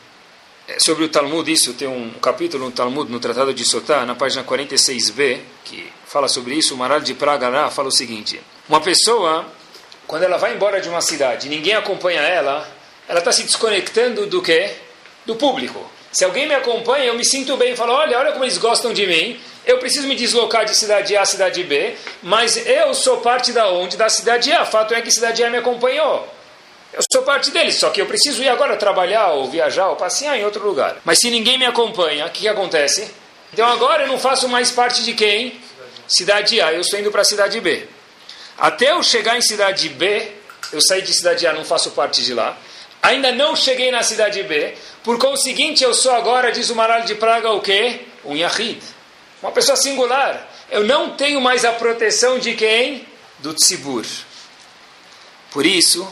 é, 0.69 0.79
sobre 0.79 1.05
o 1.05 1.09
Talmud, 1.09 1.51
isso 1.51 1.75
tem 1.75 1.89
um 1.89 2.11
capítulo 2.21 2.67
no 2.67 2.71
Talmud, 2.71 3.11
no 3.11 3.19
Tratado 3.19 3.53
de 3.53 3.65
Sotá, 3.65 4.07
na 4.07 4.15
página 4.15 4.45
46b, 4.45 5.41
que 5.65 5.93
fala 6.07 6.29
sobre 6.29 6.55
isso. 6.55 6.75
O 6.75 6.77
Maral 6.77 7.01
de 7.01 7.15
Praga 7.15 7.49
lá 7.49 7.71
fala 7.71 7.89
o 7.89 7.93
seguinte: 7.93 8.41
uma 8.69 8.81
pessoa, 8.81 9.47
quando 10.07 10.23
ela 10.23 10.37
vai 10.37 10.55
embora 10.55 10.81
de 10.81 10.89
uma 10.89 11.01
cidade, 11.01 11.49
ninguém 11.49 11.75
acompanha 11.75 12.21
ela, 12.21 12.69
ela 13.11 13.19
está 13.19 13.33
se 13.33 13.43
desconectando 13.43 14.25
do 14.27 14.41
que? 14.41 14.71
Do 15.27 15.35
público. 15.35 15.85
Se 16.13 16.25
alguém 16.25 16.47
me 16.47 16.55
acompanha, 16.55 17.07
eu 17.07 17.15
me 17.15 17.25
sinto 17.25 17.57
bem, 17.57 17.75
falo, 17.75 17.93
olha, 17.93 18.17
olha 18.17 18.31
como 18.31 18.45
eles 18.45 18.57
gostam 18.57 18.93
de 18.93 19.05
mim, 19.05 19.37
eu 19.67 19.79
preciso 19.79 20.07
me 20.07 20.15
deslocar 20.15 20.65
de 20.65 20.77
cidade 20.77 21.17
A 21.17 21.23
a 21.23 21.25
cidade 21.25 21.65
B, 21.65 21.97
mas 22.23 22.65
eu 22.65 22.95
sou 22.95 23.17
parte 23.17 23.51
da 23.51 23.69
onde? 23.69 23.97
Da 23.97 24.09
cidade 24.09 24.53
A. 24.53 24.65
Fato 24.65 24.95
é 24.95 25.03
que 25.03 25.11
cidade 25.11 25.43
A 25.43 25.51
me 25.51 25.59
acompanhou. 25.59 26.33
Eu 26.93 27.03
sou 27.13 27.23
parte 27.25 27.51
deles, 27.51 27.75
só 27.75 27.91
que 27.91 28.01
eu 28.01 28.07
preciso 28.07 28.45
ir 28.45 28.49
agora 28.49 28.77
trabalhar, 28.77 29.33
ou 29.33 29.51
viajar, 29.51 29.89
ou 29.89 29.97
passear 29.97 30.39
em 30.39 30.45
outro 30.45 30.65
lugar. 30.65 30.99
Mas 31.05 31.19
se 31.19 31.33
ninguém 31.33 31.59
me 31.59 31.67
acompanha, 31.67 32.27
o 32.27 32.31
que, 32.31 32.43
que 32.43 32.49
acontece? 32.49 33.11
Então 33.53 33.67
agora 33.67 34.05
eu 34.05 34.09
não 34.09 34.21
faço 34.21 34.49
mais 34.49 34.71
parte 34.71 35.03
de 35.03 35.15
quem? 35.15 35.61
Cidade 36.07 36.61
A, 36.61 36.73
eu 36.73 36.81
estou 36.81 36.99
indo 36.99 37.11
para 37.11 37.23
a 37.23 37.25
cidade 37.25 37.61
B. 37.61 37.89
Até 38.57 38.93
eu 38.93 39.03
chegar 39.03 39.37
em 39.37 39.43
cidade 39.43 39.89
B, 39.89 40.31
eu 40.73 40.81
saí 40.81 41.03
de 41.03 41.13
cidade 41.13 41.45
A, 41.45 41.53
não 41.53 41.65
faço 41.65 41.91
parte 41.91 42.23
de 42.23 42.33
lá. 42.33 42.57
Ainda 43.03 43.33
não 43.33 43.57
cheguei 43.57 43.91
na 43.91 44.03
cidade 44.03 44.43
B. 44.43 44.75
Por 45.03 45.19
conseguinte, 45.19 45.83
eu 45.83 45.95
sou 45.95 46.13
agora, 46.13 46.53
diz 46.53 46.69
o 46.71 46.75
Maral 46.75 47.03
de 47.03 47.15
Praga, 47.15 47.51
o 47.51 47.61
quê? 47.61 48.01
Um 48.25 48.37
Yahid. 48.37 48.81
Uma 49.43 49.53
pessoa 49.53 49.77
singular. 49.77 50.49
Eu 50.71 50.85
não 50.85 51.17
tenho 51.17 51.41
mais 51.41 51.65
a 51.65 51.73
proteção 51.73 52.39
de 52.39 52.55
quem? 52.55 53.07
Do 53.39 53.55
Tzibur. 53.55 54.05
Por 55.51 55.65
isso, 55.65 56.07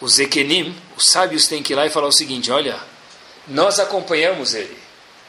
os 0.00 0.18
Ekenim, 0.18 0.74
os 0.96 1.10
sábios, 1.10 1.46
têm 1.46 1.62
que 1.62 1.72
ir 1.72 1.76
lá 1.76 1.86
e 1.86 1.90
falar 1.90 2.08
o 2.08 2.12
seguinte: 2.12 2.50
olha, 2.50 2.76
nós 3.46 3.78
acompanhamos 3.78 4.54
ele. 4.54 4.76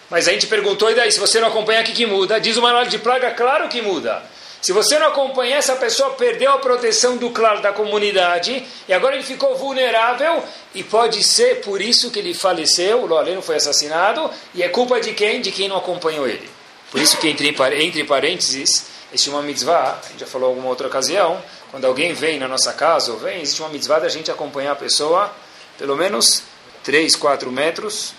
Mas 0.09 0.27
a 0.27 0.31
gente 0.31 0.47
perguntou, 0.47 0.89
e 0.91 0.95
daí, 0.95 1.11
se 1.11 1.19
você 1.19 1.39
não 1.39 1.47
acompanha, 1.47 1.81
o 1.81 1.83
que, 1.83 1.91
que 1.91 2.05
muda? 2.05 2.39
Diz 2.39 2.57
o 2.57 2.61
Manual 2.61 2.85
de 2.85 2.99
Praga, 2.99 3.31
claro 3.31 3.67
que 3.67 3.81
muda. 3.81 4.23
Se 4.65 4.73
você 4.73 4.97
não 4.97 5.09
acompanha, 5.09 5.57
essa 5.57 5.75
pessoa 5.75 6.15
perdeu 6.15 6.51
a 6.51 6.57
proteção 6.57 7.17
do 7.17 7.29
claro 7.29 7.61
da 7.61 7.71
comunidade 7.71 8.65
e 8.87 8.93
agora 8.93 9.13
ele 9.13 9.23
ficou 9.23 9.55
vulnerável 9.55 10.43
e 10.73 10.83
pode 10.83 11.23
ser 11.23 11.61
por 11.61 11.79
isso 11.79 12.09
que 12.09 12.17
ele 12.17 12.33
faleceu, 12.33 13.03
o 13.03 13.05
Loaleno 13.05 13.43
foi 13.43 13.57
assassinado 13.57 14.27
e 14.55 14.63
é 14.63 14.69
culpa 14.69 14.99
de 14.99 15.13
quem? 15.13 15.39
De 15.39 15.51
quem 15.51 15.67
não 15.69 15.77
acompanhou 15.77 16.27
ele. 16.27 16.49
Por 16.89 16.99
isso 16.99 17.15
que 17.17 17.27
entre, 17.27 17.55
entre 17.79 18.03
parênteses, 18.05 18.87
existe 19.13 19.29
uma 19.29 19.43
mitzvah, 19.43 19.99
a 20.03 20.07
gente 20.09 20.21
já 20.21 20.25
falou 20.25 20.47
em 20.47 20.53
alguma 20.53 20.69
outra 20.69 20.87
ocasião, 20.87 21.39
quando 21.69 21.85
alguém 21.85 22.15
vem 22.15 22.39
na 22.39 22.47
nossa 22.47 22.73
casa 22.73 23.11
ou 23.11 23.19
vem, 23.19 23.43
existe 23.43 23.61
uma 23.61 23.69
mitzvah 23.69 23.99
da 23.99 24.09
gente 24.09 24.31
acompanhar 24.31 24.71
a 24.71 24.75
pessoa 24.75 25.31
pelo 25.77 25.95
menos 25.95 26.41
3, 26.83 27.15
4 27.15 27.51
metros 27.51 28.15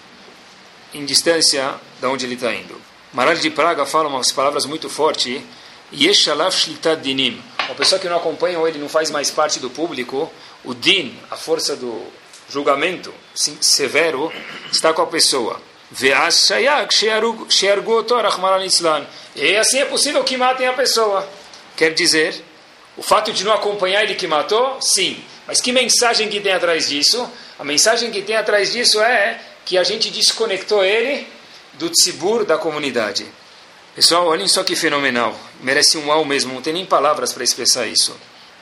em 0.94 1.04
distância 1.04 1.74
de 2.00 2.06
onde 2.06 2.24
ele 2.24 2.36
está 2.36 2.54
indo. 2.54 2.80
Maral 3.12 3.34
de 3.34 3.50
Praga 3.50 3.84
fala 3.84 4.08
umas 4.08 4.30
palavras 4.30 4.64
muito 4.64 4.88
fortes 4.88 5.42
Yeshalav 5.92 6.52
Shlitat 6.52 7.02
Dinim. 7.02 7.42
Uma 7.66 7.74
pessoa 7.74 8.00
que 8.00 8.08
não 8.08 8.16
acompanha 8.16 8.58
ou 8.58 8.66
ele 8.66 8.78
não 8.78 8.88
faz 8.88 9.10
mais 9.10 9.30
parte 9.30 9.58
do 9.58 9.70
público, 9.70 10.32
o 10.64 10.74
Din, 10.74 11.18
a 11.30 11.36
força 11.36 11.74
do 11.76 12.06
julgamento 12.48 13.12
severo, 13.34 14.32
está 14.70 14.92
com 14.92 15.02
a 15.02 15.06
pessoa. 15.06 15.60
E 19.34 19.56
assim 19.56 19.78
é 19.78 19.84
possível 19.84 20.24
que 20.24 20.36
matem 20.36 20.66
a 20.66 20.72
pessoa. 20.72 21.28
Quer 21.76 21.92
dizer, 21.94 22.42
o 22.96 23.02
fato 23.02 23.32
de 23.32 23.44
não 23.44 23.52
acompanhar 23.52 24.02
ele 24.02 24.14
que 24.14 24.26
matou, 24.26 24.78
sim. 24.80 25.22
Mas 25.46 25.60
que 25.60 25.72
mensagem 25.72 26.28
que 26.28 26.40
tem 26.40 26.52
atrás 26.52 26.88
disso? 26.88 27.28
A 27.58 27.64
mensagem 27.64 28.10
que 28.10 28.22
tem 28.22 28.36
atrás 28.36 28.72
disso 28.72 29.00
é 29.00 29.40
que 29.64 29.78
a 29.78 29.84
gente 29.84 30.10
desconectou 30.10 30.84
ele 30.84 31.26
do 31.74 31.88
tzibur 31.90 32.44
da 32.44 32.58
comunidade. 32.58 33.26
Pessoal, 33.96 34.26
olhem 34.26 34.46
só 34.46 34.62
que 34.62 34.76
fenomenal. 34.76 35.34
Merece 35.62 35.96
um 35.96 36.08
uau 36.08 36.22
mesmo, 36.22 36.52
não 36.52 36.60
tem 36.60 36.74
nem 36.74 36.84
palavras 36.84 37.32
para 37.32 37.42
expressar 37.42 37.86
isso. 37.86 38.14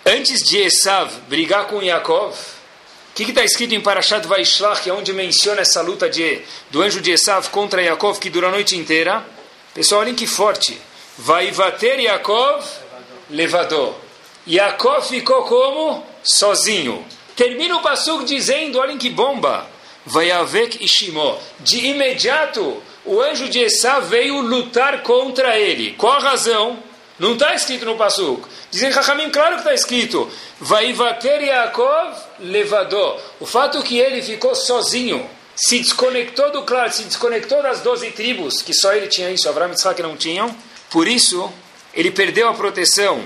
Antes 0.06 0.38
de 0.38 0.58
Esav 0.58 1.12
brigar 1.28 1.66
com 1.66 1.82
Yaakov, 1.82 2.32
o 2.32 3.14
que 3.16 3.24
está 3.24 3.42
escrito 3.42 3.74
em 3.74 3.80
Parashat 3.80 4.24
Vaishlach, 4.28 4.80
que 4.80 4.90
é 4.90 4.92
onde 4.92 5.12
menciona 5.12 5.62
essa 5.62 5.82
luta 5.82 6.08
de, 6.08 6.40
do 6.70 6.80
anjo 6.80 7.00
de 7.00 7.10
Esav 7.10 7.48
contra 7.48 7.82
Yaakov, 7.82 8.20
que 8.20 8.30
dura 8.30 8.46
a 8.46 8.50
noite 8.52 8.76
inteira? 8.76 9.26
Pessoal, 9.74 10.02
olhem 10.02 10.14
que 10.14 10.24
forte. 10.24 10.80
Vai 11.18 11.50
bater 11.50 11.98
Yaakov, 11.98 12.64
levador. 13.28 13.96
Yaakov 14.46 15.08
ficou 15.08 15.42
como? 15.46 16.06
Sozinho. 16.22 17.04
Termina 17.34 17.76
o 17.76 17.82
Passuk 17.82 18.24
dizendo, 18.24 18.78
olhem 18.78 18.96
que 18.96 19.10
bomba. 19.10 19.66
Vai 20.06 20.30
Avek 20.30 20.84
Ishimo. 20.84 21.36
De 21.58 21.88
imediato, 21.88 22.80
o 23.04 23.20
anjo 23.20 23.48
de 23.48 23.60
Esá 23.60 24.00
veio 24.00 24.40
lutar 24.40 25.02
contra 25.02 25.58
ele. 25.58 25.92
Qual 25.92 26.12
a 26.14 26.18
razão? 26.18 26.78
Não 27.18 27.34
está 27.34 27.54
escrito 27.54 27.84
no 27.84 27.96
Pasuk. 27.96 28.48
Dizem 28.70 28.92
Chachamim, 28.92 29.30
claro 29.30 29.54
que 29.54 29.60
está 29.60 29.74
escrito. 29.74 30.28
Vaivater 30.60 31.42
Yaakov 31.42 32.16
levador. 32.40 33.20
O 33.38 33.46
fato 33.46 33.82
que 33.82 33.98
ele 33.98 34.20
ficou 34.20 34.54
sozinho, 34.54 35.28
se 35.54 35.78
desconectou 35.78 36.50
do 36.50 36.62
claro, 36.62 36.92
se 36.92 37.04
desconectou 37.04 37.62
das 37.62 37.80
doze 37.80 38.10
tribos, 38.10 38.62
que 38.62 38.74
só 38.74 38.92
ele 38.92 39.06
tinha 39.06 39.30
isso, 39.30 39.48
Abraão 39.48 39.70
e 39.70 39.74
Isaac 39.74 40.02
não 40.02 40.16
tinham. 40.16 40.54
Por 40.90 41.06
isso, 41.06 41.52
ele 41.94 42.10
perdeu 42.10 42.48
a 42.48 42.54
proteção. 42.54 43.22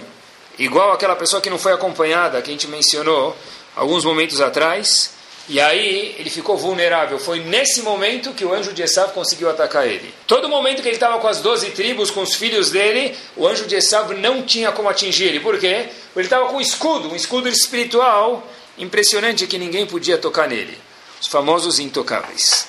Igual 0.59 0.93
aquela 0.93 1.17
pessoa 1.17 1.41
que 1.41 1.49
não 1.49 1.59
foi 1.59 1.73
acompanhada, 1.73 2.43
que 2.43 2.51
a 2.51 2.53
gente 2.53 2.67
mencionou 2.67 3.35
alguns 3.75 4.05
momentos 4.05 4.41
atrás. 4.41 5.15
E 5.49 5.59
aí 5.59 6.15
ele 6.19 6.29
ficou 6.29 6.59
vulnerável. 6.59 7.19
Foi 7.19 7.41
nesse 7.41 7.81
momento 7.81 8.35
que 8.35 8.45
o 8.45 8.53
anjo 8.53 8.73
de 8.73 8.83
Esav 8.83 9.13
conseguiu 9.13 9.49
atacar 9.49 9.87
ele. 9.87 10.13
Todo 10.27 10.49
momento 10.49 10.83
que 10.83 10.89
ele 10.89 10.97
estava 10.97 11.19
com 11.19 11.27
as 11.27 11.41
doze 11.41 11.71
tribos, 11.71 12.11
com 12.11 12.21
os 12.21 12.35
filhos 12.35 12.71
dele, 12.71 13.17
o 13.35 13.47
anjo 13.47 13.67
de 13.67 13.75
Esav 13.75 14.13
não 14.15 14.43
tinha 14.43 14.71
como 14.73 14.91
atingir 14.91 15.25
ele. 15.25 15.41
Por 15.41 15.59
quê? 15.59 15.89
Porque 16.09 16.19
ele 16.19 16.27
estava 16.27 16.49
com 16.49 16.57
um 16.57 16.61
escudo, 16.61 17.11
um 17.11 17.17
escudo 17.17 17.49
espiritual 17.49 18.47
impressionante 18.77 19.47
que 19.47 19.59
ninguém 19.59 19.87
podia 19.87 20.19
tocar 20.19 20.47
nele. 20.49 20.79
Os 21.21 21.27
famosos 21.27 21.79
intocáveis. 21.79 22.69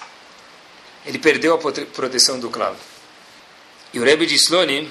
Ele 1.06 1.20
perdeu 1.20 1.54
a 1.54 1.58
proteção 1.58 2.40
do 2.40 2.50
clavo. 2.50 2.78
E 3.94 4.00
o 4.00 4.04
Rebbe 4.04 4.26
de 4.26 4.36
Slonim 4.36 4.90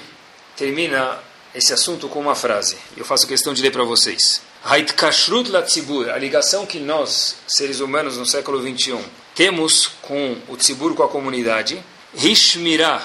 termina 0.55 1.19
esse 1.55 1.73
assunto 1.73 2.07
com 2.07 2.19
uma 2.19 2.35
frase. 2.35 2.77
Eu 2.95 3.03
faço 3.03 3.27
questão 3.27 3.53
de 3.53 3.61
ler 3.61 3.71
para 3.71 3.83
vocês. 3.83 4.41
Haitkashrut 4.63 5.49
Latzibur, 5.49 6.09
a 6.09 6.17
ligação 6.17 6.65
que 6.65 6.79
nós, 6.79 7.37
seres 7.47 7.79
humanos 7.79 8.17
no 8.17 8.25
século 8.25 8.61
21, 8.61 9.01
temos 9.33 9.87
com 10.01 10.35
o 10.49 10.57
tzibur, 10.57 10.93
com 10.95 11.03
a 11.03 11.07
comunidade. 11.07 11.81
Hishmirah 12.13 13.01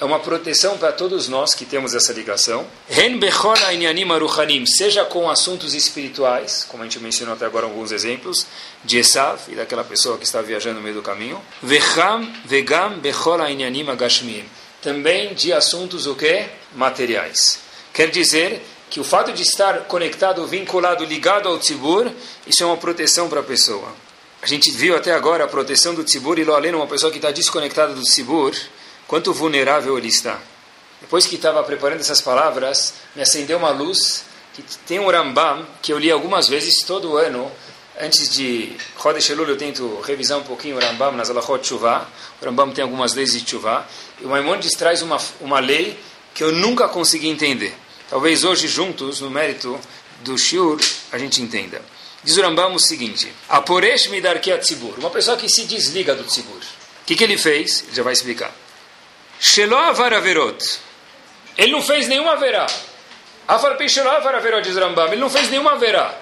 é 0.00 0.04
uma 0.04 0.18
proteção 0.18 0.76
para 0.78 0.92
todos 0.92 1.28
nós 1.28 1.54
que 1.54 1.64
temos 1.64 1.94
essa 1.94 2.12
ligação. 2.12 2.66
Seja 4.66 5.04
com 5.04 5.30
assuntos 5.30 5.74
espirituais, 5.74 6.66
como 6.68 6.82
a 6.82 6.86
gente 6.86 6.98
mencionou 6.98 7.34
até 7.34 7.46
agora 7.46 7.66
alguns 7.66 7.92
exemplos, 7.92 8.46
de 8.84 8.98
Esav 8.98 9.40
e 9.48 9.54
daquela 9.54 9.84
pessoa 9.84 10.18
que 10.18 10.24
está 10.24 10.42
viajando 10.42 10.76
no 10.76 10.82
meio 10.82 10.96
do 10.96 11.02
caminho. 11.02 11.40
Vegam. 12.44 13.00
Também 14.82 15.34
de 15.34 15.52
assuntos 15.52 16.06
o 16.06 16.14
que? 16.14 16.46
Materiais. 16.74 17.60
Quer 17.92 18.10
dizer 18.10 18.62
que 18.90 18.98
o 18.98 19.04
fato 19.04 19.32
de 19.32 19.42
estar 19.42 19.84
conectado, 19.84 20.44
vinculado, 20.48 21.04
ligado 21.04 21.48
ao 21.48 21.58
tzibur, 21.58 22.10
isso 22.44 22.64
é 22.64 22.66
uma 22.66 22.76
proteção 22.76 23.28
para 23.28 23.38
a 23.38 23.42
pessoa. 23.42 23.88
A 24.42 24.46
gente 24.46 24.72
viu 24.72 24.96
até 24.96 25.12
agora 25.12 25.44
a 25.44 25.48
proteção 25.48 25.94
do 25.94 26.02
tzibur 26.02 26.38
e 26.40 26.50
além 26.50 26.74
uma 26.74 26.88
pessoa 26.88 27.12
que 27.12 27.18
está 27.18 27.30
desconectada 27.30 27.94
do 27.94 28.02
tzibur, 28.02 28.52
quanto 29.06 29.32
vulnerável 29.32 29.96
ele 29.96 30.08
está. 30.08 30.40
Depois 31.00 31.24
que 31.24 31.36
estava 31.36 31.62
preparando 31.62 32.00
essas 32.00 32.20
palavras, 32.20 32.94
me 33.14 33.22
acendeu 33.22 33.58
uma 33.58 33.70
luz 33.70 34.24
que 34.52 34.62
tem 34.86 34.98
um 34.98 35.08
Rambam 35.08 35.64
que 35.80 35.92
eu 35.92 35.98
li 35.98 36.10
algumas 36.10 36.48
vezes 36.48 36.82
todo 36.82 37.16
ano. 37.16 37.50
Antes 38.00 38.28
de 38.34 38.76
Chodesh 39.00 39.30
Elul 39.30 39.48
eu 39.48 39.56
tento 39.56 40.00
revisar 40.00 40.38
um 40.38 40.42
pouquinho 40.42 40.76
o 40.76 40.80
Rambam 40.80 41.12
nas 41.12 41.30
Alachot 41.30 41.60
Tshuva. 41.60 42.08
O 42.42 42.44
Rambam 42.44 42.72
tem 42.72 42.82
algumas 42.82 43.14
leis 43.14 43.32
de 43.32 43.42
Tshuva. 43.42 43.86
E 44.20 44.24
o 44.24 44.28
Maimonides 44.28 44.72
traz 44.72 45.00
uma, 45.00 45.18
uma 45.40 45.60
lei 45.60 45.96
que 46.34 46.42
eu 46.42 46.50
nunca 46.50 46.88
consegui 46.88 47.28
entender. 47.28 47.74
Talvez 48.10 48.42
hoje, 48.42 48.66
juntos, 48.66 49.20
no 49.20 49.30
mérito 49.30 49.78
do 50.22 50.36
Shiur, 50.36 50.80
a 51.12 51.16
gente 51.16 51.40
entenda. 51.40 51.80
Diz 52.24 52.36
o 52.36 52.42
Rambam 52.42 52.74
o 52.74 52.78
seguinte: 52.78 53.32
Aporesh 53.48 54.08
midarki 54.08 54.50
tzibur. 54.58 54.98
Uma 54.98 55.10
pessoa 55.10 55.36
que 55.36 55.48
se 55.48 55.64
desliga 55.64 56.14
do 56.14 56.24
tzibur. 56.24 56.56
O 56.56 57.04
que, 57.06 57.14
que 57.14 57.22
ele 57.22 57.38
fez? 57.38 57.84
Ele 57.84 57.94
já 57.94 58.02
vai 58.02 58.12
explicar. 58.12 58.52
Shelo 59.38 59.76
avar 59.76 60.12
averot. 60.12 60.80
Ele 61.56 61.70
não 61.72 61.82
fez 61.82 62.08
nenhuma 62.08 62.36
verá. 62.36 62.66
Afar 63.46 63.76
shelo 63.88 64.10
avar 64.10 64.34
averot, 64.34 64.62
diz 64.62 64.76
Rambam. 64.76 65.06
Ele 65.06 65.20
não 65.20 65.30
fez 65.30 65.48
nenhuma 65.48 65.76
verá. 65.76 66.12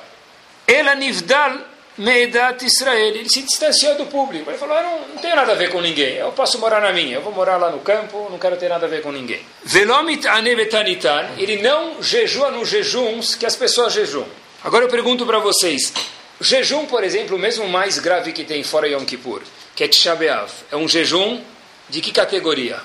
Ela 0.66 0.94
nivdal 0.94 1.58
Meidat 1.98 2.64
Israel. 2.64 3.16
Ele 3.16 3.28
se 3.28 3.42
distanciou 3.42 3.96
do 3.96 4.06
público. 4.06 4.48
Ele 4.50 4.56
falou: 4.58 4.76
Eu 4.76 4.82
não, 4.82 5.08
não 5.08 5.16
tenho 5.18 5.36
nada 5.36 5.52
a 5.52 5.54
ver 5.54 5.70
com 5.70 5.80
ninguém. 5.80 6.14
Eu 6.14 6.32
posso 6.32 6.58
morar 6.58 6.80
na 6.80 6.92
minha. 6.92 7.16
Eu 7.16 7.22
vou 7.22 7.32
morar 7.32 7.56
lá 7.56 7.70
no 7.70 7.80
campo. 7.80 8.28
Não 8.30 8.38
quero 8.38 8.56
ter 8.56 8.68
nada 8.68 8.86
a 8.86 8.88
ver 8.88 9.02
com 9.02 9.12
ninguém. 9.12 9.40
Velomit 9.64 10.26
anebetanitan. 10.26 11.30
Ele 11.36 11.60
não 11.60 12.02
jejua 12.02 12.50
nos 12.50 12.68
jejuns 12.68 13.34
que 13.34 13.44
as 13.44 13.56
pessoas 13.56 13.92
jejuam. 13.92 14.28
Agora 14.62 14.84
eu 14.84 14.88
pergunto 14.88 15.26
para 15.26 15.38
vocês: 15.38 15.92
jejum, 16.40 16.86
por 16.86 17.02
exemplo, 17.02 17.36
o 17.36 17.38
mesmo 17.38 17.68
mais 17.68 17.98
grave 17.98 18.32
que 18.32 18.44
tem 18.44 18.62
fora 18.62 18.88
Yom 18.88 19.04
Kippur, 19.04 19.42
que 19.74 19.84
é 19.84 19.88
Tisha 19.88 20.14
B'Av, 20.14 20.50
é 20.70 20.76
um 20.76 20.88
jejum 20.88 21.42
de 21.88 22.00
que 22.00 22.12
categoria? 22.12 22.80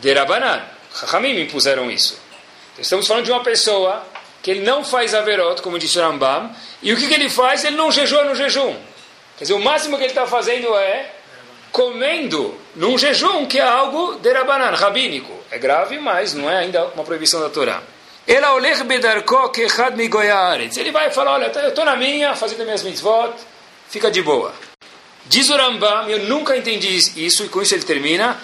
De 0.00 0.12
Rabanan. 0.12 0.62
Chachamim 0.94 1.40
impuseram 1.40 1.90
isso. 1.90 2.18
Estamos 2.78 3.06
falando 3.06 3.24
de 3.24 3.30
uma 3.30 3.42
pessoa 3.42 4.04
que 4.42 4.50
ele 4.50 4.60
não 4.60 4.84
faz 4.84 5.14
averot, 5.14 5.60
como 5.62 5.78
disse 5.78 5.98
Rambam, 5.98 6.50
e 6.82 6.92
o 6.92 6.96
que, 6.96 7.08
que 7.08 7.14
ele 7.14 7.28
faz? 7.28 7.64
Ele 7.64 7.76
não 7.76 7.90
jejua 7.90 8.24
no 8.24 8.34
jejum. 8.34 8.76
Quer 9.36 9.44
dizer, 9.44 9.54
o 9.54 9.60
máximo 9.60 9.96
que 9.96 10.04
ele 10.04 10.10
está 10.10 10.26
fazendo 10.26 10.74
é 10.74 11.14
comendo 11.70 12.58
num 12.74 12.96
jejum, 12.98 13.46
que 13.46 13.58
é 13.58 13.62
algo 13.62 14.16
de 14.16 14.32
Rabanan, 14.32 14.70
rabínico. 14.70 15.32
É 15.50 15.58
grave, 15.58 15.98
mas 15.98 16.34
não 16.34 16.50
é 16.50 16.58
ainda 16.58 16.86
uma 16.86 17.04
proibição 17.04 17.40
da 17.40 17.48
Torá. 17.48 17.82
Ele 20.76 20.90
vai 20.90 21.10
falar, 21.10 21.32
olha, 21.32 21.52
eu 21.54 21.68
estou 21.68 21.84
na 21.84 21.96
minha, 21.96 22.34
fazendo 22.34 22.64
minhas 22.64 22.82
mitzvot, 22.82 23.32
fica 23.88 24.10
de 24.10 24.22
boa. 24.22 24.52
Diz 25.26 25.48
o 25.48 25.56
Rambam, 25.56 26.08
eu 26.08 26.24
nunca 26.24 26.56
entendi 26.56 26.96
isso, 26.96 27.44
e 27.44 27.48
com 27.48 27.62
isso 27.62 27.74
ele 27.74 27.84
termina, 27.84 28.38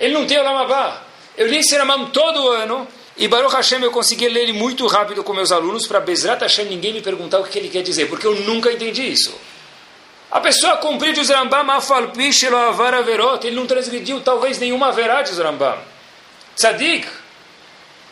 Ele 0.00 0.12
não 0.12 0.26
tem 0.26 0.38
Olam 0.38 0.98
Eu 1.36 1.46
li 1.46 1.58
esse 1.58 1.76
Rambam 1.76 2.06
todo 2.06 2.48
ano, 2.48 2.88
E 3.16 3.28
Baruch 3.28 3.54
Hashem 3.54 3.80
eu 3.82 3.92
consegui 3.92 4.28
ler 4.28 4.42
ele 4.42 4.52
muito 4.52 4.86
rápido 4.86 5.22
com 5.22 5.32
meus 5.32 5.52
alunos 5.52 5.86
para 5.86 6.00
Bezrat 6.00 6.42
Hashem 6.42 6.64
ninguém 6.66 6.92
me 6.92 7.00
perguntar 7.00 7.38
o 7.38 7.44
que 7.44 7.58
ele 7.58 7.68
quer 7.68 7.82
dizer, 7.82 8.08
porque 8.08 8.26
eu 8.26 8.34
nunca 8.40 8.72
entendi 8.72 9.12
isso. 9.12 9.32
A 10.30 10.40
pessoa 10.40 10.78
cumpriu 10.78 11.12
de 11.12 11.22
Rambam, 11.32 11.70
afalpish 11.70 12.44
avar 12.46 12.92
averot, 12.92 13.46
ele 13.46 13.54
não 13.54 13.66
transgrediu 13.66 14.20
talvez 14.20 14.58
nenhuma 14.58 14.90
verá 14.90 15.22
de 15.22 15.32
Rambam. 15.40 15.78
Tzadik, 16.56 17.06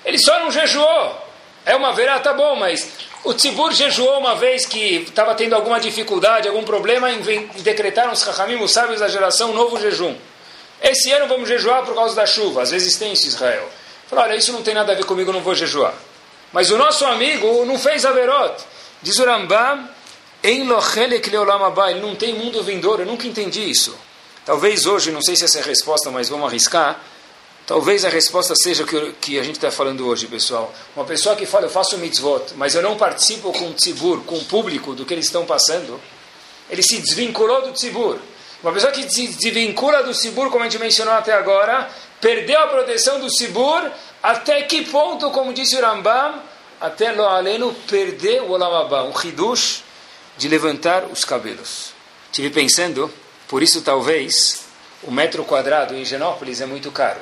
ele 0.04 0.18
só 0.18 0.38
não 0.38 0.50
jejuou. 0.50 1.21
É 1.66 1.75
uma 1.75 1.92
verá, 1.92 2.21
tá 2.21 2.32
bom, 2.32 2.54
mas 2.56 2.88
o 3.25 3.35
Tzibur 3.35 3.73
jejuou 3.73 4.18
uma 4.18 4.37
vez 4.37 4.66
que 4.66 5.04
estava 5.09 5.35
tendo 5.35 5.54
alguma 5.54 5.80
dificuldade, 5.80 6.49
algum 6.49 6.62
problema, 6.62 7.11
e 7.11 7.18
decretaram 7.62 8.12
os 8.12 8.23
Chachamim, 8.23 8.62
os 8.62 8.73
sábios 8.73 9.00
da 9.00 9.09
geração, 9.09 9.50
um 9.50 9.54
novo 9.54 9.80
jejum. 9.80 10.16
Esse 10.80 11.11
ano 11.12 11.28
vamos 11.28 11.49
jejuar 11.49 11.85
por 11.85 11.94
causa 11.94 12.14
da 12.14 12.26
chuva, 12.26 12.62
às 12.62 12.71
vezes 12.71 12.97
tem 12.97 13.12
isso 13.12 13.28
Israel. 13.28 13.68
Olha, 14.12 14.37
isso 14.37 14.52
não 14.52 14.62
tem 14.62 14.75
nada 14.75 14.92
a 14.92 14.95
ver 14.95 15.07
comigo, 15.07 15.33
não 15.33 15.40
vou 15.40 15.54
jejuar. 15.54 15.95
Mas 16.52 16.71
o 16.71 16.76
nosso 16.76 17.04
amigo 17.07 17.64
não 17.64 17.78
fez 17.78 18.04
averot. 18.04 18.62
Diz 19.00 19.19
o 19.19 19.25
Rambam, 19.25 19.88
em 20.45 20.61
ele 20.61 22.00
não 22.00 22.14
tem 22.14 22.35
mundo 22.35 22.62
vindouro, 22.62 23.02
eu 23.02 23.07
nunca 23.07 23.26
entendi 23.26 23.69
isso. 23.71 23.97
Talvez 24.45 24.87
hoje, 24.87 25.11
não 25.11 25.23
sei 25.23 25.35
se 25.35 25.45
essa 25.45 25.59
é 25.59 25.62
a 25.62 25.64
resposta, 25.64 26.11
mas 26.11 26.28
vamos 26.28 26.47
arriscar. 26.47 27.00
Talvez 27.66 28.04
a 28.04 28.09
resposta 28.09 28.54
seja 28.54 28.83
o 28.83 28.87
que, 28.87 29.12
que 29.21 29.38
a 29.38 29.42
gente 29.42 29.54
está 29.54 29.71
falando 29.71 30.07
hoje, 30.07 30.26
pessoal. 30.26 30.75
Uma 30.95 31.04
pessoa 31.04 31.35
que 31.35 31.47
fala, 31.47 31.66
eu 31.66 31.71
faço 31.71 31.97
mitzvot, 31.97 32.54
mas 32.57 32.75
eu 32.75 32.83
não 32.83 32.97
participo 32.97 33.52
com 33.52 33.71
o 33.71 33.73
tzibur, 33.73 34.21
com 34.25 34.37
o 34.37 34.45
público 34.45 34.95
do 34.95 35.07
que 35.07 35.14
eles 35.14 35.26
estão 35.26 35.47
passando, 35.47 36.00
ele 36.69 36.83
se 36.83 37.00
desvinculou 37.00 37.62
do 37.62 37.73
tzibur. 37.73 38.19
Uma 38.62 38.73
pessoa 38.73 38.92
que 38.92 39.09
se 39.09 39.28
desvincula 39.28 40.02
do 40.02 40.12
tzibur, 40.12 40.50
como 40.50 40.64
a 40.64 40.69
gente 40.69 40.81
mencionou 40.81 41.14
até 41.14 41.33
agora, 41.33 41.88
perdeu 42.23 42.59
a 42.61 42.69
proteção 42.69 43.19
do 43.19 43.29
Sibur, 43.29 43.91
até 44.23 44.62
que 44.62 44.87
ponto, 44.87 45.31
como 45.33 45.52
disse 45.52 45.76
o 45.76 45.81
Rambam, 45.81 46.41
até 46.81 47.11
lo 47.11 47.26
aleno 47.26 47.75
perder 47.88 48.43
o 48.43 48.52
Olamabá, 48.52 49.02
um 49.02 49.12
hidush 49.12 49.83
de 50.38 50.49
levantar 50.49 51.05
os 51.07 51.25
cabelos. 51.25 51.93
Tive 52.31 52.49
pensando, 52.49 53.12
por 53.49 53.61
isso 53.61 53.83
talvez 53.83 54.64
o 55.02 55.11
metro 55.11 55.45
quadrado 55.45 55.95
em 55.95 56.05
Genópolis 56.05 56.61
é 56.61 56.67
muito 56.67 56.93
caro. 56.93 57.21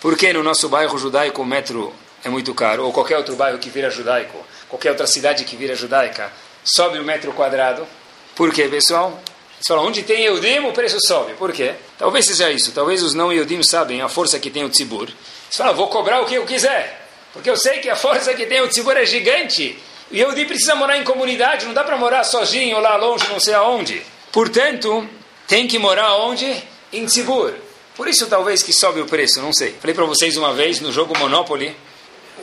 Por 0.00 0.16
que 0.16 0.32
no 0.32 0.42
nosso 0.42 0.68
bairro 0.68 0.98
judaico 0.98 1.42
o 1.42 1.46
metro 1.46 1.94
é 2.24 2.28
muito 2.28 2.52
caro? 2.54 2.84
Ou 2.84 2.92
qualquer 2.92 3.16
outro 3.16 3.36
bairro 3.36 3.58
que 3.58 3.70
vira 3.70 3.88
judaico, 3.88 4.44
qualquer 4.68 4.90
outra 4.90 5.06
cidade 5.06 5.44
que 5.44 5.56
vira 5.56 5.76
judaica, 5.76 6.32
sobe 6.64 6.98
o 6.98 7.04
metro 7.04 7.32
quadrado? 7.32 7.86
Por 8.34 8.52
quê, 8.52 8.68
pessoal? 8.68 9.20
Você 9.60 9.72
fala, 9.72 9.86
onde 9.86 10.02
tem 10.02 10.24
Eudim, 10.24 10.60
o 10.60 10.72
preço 10.72 10.98
sobe. 11.06 11.34
Por 11.34 11.52
quê? 11.52 11.74
Talvez 11.98 12.26
seja 12.26 12.50
isso. 12.50 12.72
Talvez 12.72 13.02
os 13.02 13.14
não 13.14 13.32
Eudim 13.32 13.62
sabem 13.62 14.00
a 14.02 14.08
força 14.08 14.38
que 14.38 14.50
tem 14.50 14.64
o 14.64 14.68
Tzibur. 14.68 15.08
Você 15.50 15.58
fala, 15.58 15.72
vou 15.72 15.88
cobrar 15.88 16.20
o 16.20 16.26
que 16.26 16.34
eu 16.34 16.46
quiser. 16.46 17.08
Porque 17.32 17.50
eu 17.50 17.56
sei 17.56 17.80
que 17.80 17.90
a 17.90 17.96
força 17.96 18.34
que 18.34 18.46
tem 18.46 18.60
o 18.60 18.68
Tzibur 18.68 18.96
é 18.96 19.04
gigante. 19.04 19.78
E 20.10 20.20
Eudim 20.20 20.44
precisa 20.44 20.74
morar 20.74 20.96
em 20.96 21.04
comunidade. 21.04 21.66
Não 21.66 21.74
dá 21.74 21.82
para 21.82 21.96
morar 21.96 22.24
sozinho 22.24 22.80
lá 22.80 22.96
longe, 22.96 23.26
não 23.28 23.40
sei 23.40 23.54
aonde. 23.54 24.02
Portanto, 24.32 25.08
tem 25.46 25.66
que 25.66 25.78
morar 25.78 26.14
onde? 26.16 26.62
Em 26.92 27.04
Tzibur. 27.04 27.52
Por 27.96 28.06
isso 28.06 28.26
talvez 28.26 28.62
que 28.62 28.72
sobe 28.72 29.00
o 29.00 29.06
preço, 29.06 29.42
não 29.42 29.52
sei. 29.52 29.74
Falei 29.80 29.92
para 29.92 30.04
vocês 30.04 30.36
uma 30.36 30.54
vez, 30.54 30.80
no 30.80 30.92
jogo 30.92 31.18
Monopoly, 31.18 31.76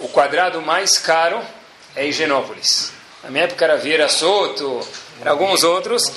o 0.02 0.10
quadrado 0.10 0.62
mais 0.62 1.00
caro 1.00 1.42
é 1.96 2.06
Higienópolis. 2.06 2.92
Na 3.24 3.32
minha 3.32 3.46
época 3.46 3.64
era 3.64 3.78
Vieira 3.78 4.10
Soto, 4.10 4.86
era 5.22 5.32
alguns 5.32 5.64
outros. 5.64 6.12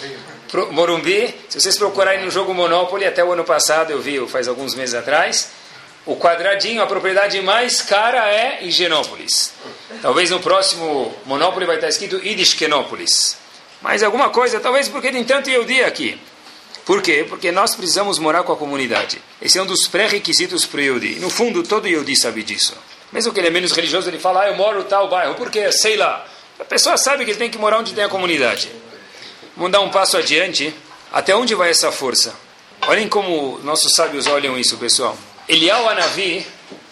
Morumbi, 0.70 1.34
se 1.48 1.60
vocês 1.60 1.76
procurarem 1.76 2.24
no 2.24 2.30
jogo 2.30 2.54
Monopoly, 2.54 3.04
até 3.04 3.24
o 3.24 3.32
ano 3.32 3.44
passado 3.44 3.90
eu 3.90 4.00
vi, 4.00 4.26
faz 4.26 4.48
alguns 4.48 4.74
meses 4.74 4.94
atrás, 4.94 5.50
o 6.06 6.16
quadradinho, 6.16 6.82
a 6.82 6.86
propriedade 6.86 7.40
mais 7.42 7.82
cara 7.82 8.32
é 8.32 8.64
Higienópolis. 8.64 9.52
Talvez 10.00 10.30
no 10.30 10.40
próximo 10.40 11.14
Monopoly 11.26 11.66
vai 11.66 11.76
estar 11.76 11.88
escrito 11.88 12.16
Idishkenópolis. 12.24 13.36
Mas 13.82 14.02
alguma 14.02 14.30
coisa, 14.30 14.58
talvez 14.58 14.88
porque 14.88 15.12
tem 15.12 15.22
tanto 15.22 15.50
Yehudi 15.50 15.82
aqui. 15.82 16.18
Por 16.86 17.02
quê? 17.02 17.26
Porque 17.28 17.52
nós 17.52 17.76
precisamos 17.76 18.18
morar 18.18 18.42
com 18.42 18.52
a 18.52 18.56
comunidade. 18.56 19.20
Esse 19.42 19.58
é 19.58 19.62
um 19.62 19.66
dos 19.66 19.86
pré-requisitos 19.86 20.64
para 20.64 20.78
o 20.78 20.82
Yehudi. 20.82 21.16
No 21.16 21.28
fundo, 21.28 21.62
todo 21.62 21.86
Yehudi 21.86 22.18
sabe 22.18 22.42
disso. 22.42 22.74
Mesmo 23.12 23.32
que 23.32 23.40
ele 23.40 23.48
é 23.48 23.50
menos 23.50 23.72
religioso, 23.72 24.08
ele 24.08 24.18
fala, 24.18 24.44
ah, 24.44 24.48
eu 24.48 24.56
moro 24.56 24.84
tal 24.84 25.08
bairro. 25.08 25.34
Por 25.34 25.50
quê? 25.50 25.70
Sei 25.70 25.96
lá. 25.96 26.26
A 26.58 26.64
pessoa 26.64 26.96
sabe 26.96 27.26
que 27.26 27.32
ele 27.32 27.38
tem 27.38 27.50
que 27.50 27.58
morar 27.58 27.78
onde 27.78 27.92
tem 27.92 28.04
a 28.04 28.08
comunidade. 28.08 28.70
Vamos 29.58 29.72
dar 29.72 29.80
um 29.80 29.90
passo 29.90 30.16
adiante. 30.16 30.72
Até 31.12 31.34
onde 31.34 31.52
vai 31.52 31.70
essa 31.70 31.90
força? 31.90 32.32
Olhem 32.86 33.08
como 33.08 33.58
nossos 33.64 33.92
sábios 33.92 34.28
olham 34.28 34.56
isso, 34.56 34.76
pessoal. 34.76 35.18
Elial 35.48 35.88
Anavi, 35.88 36.46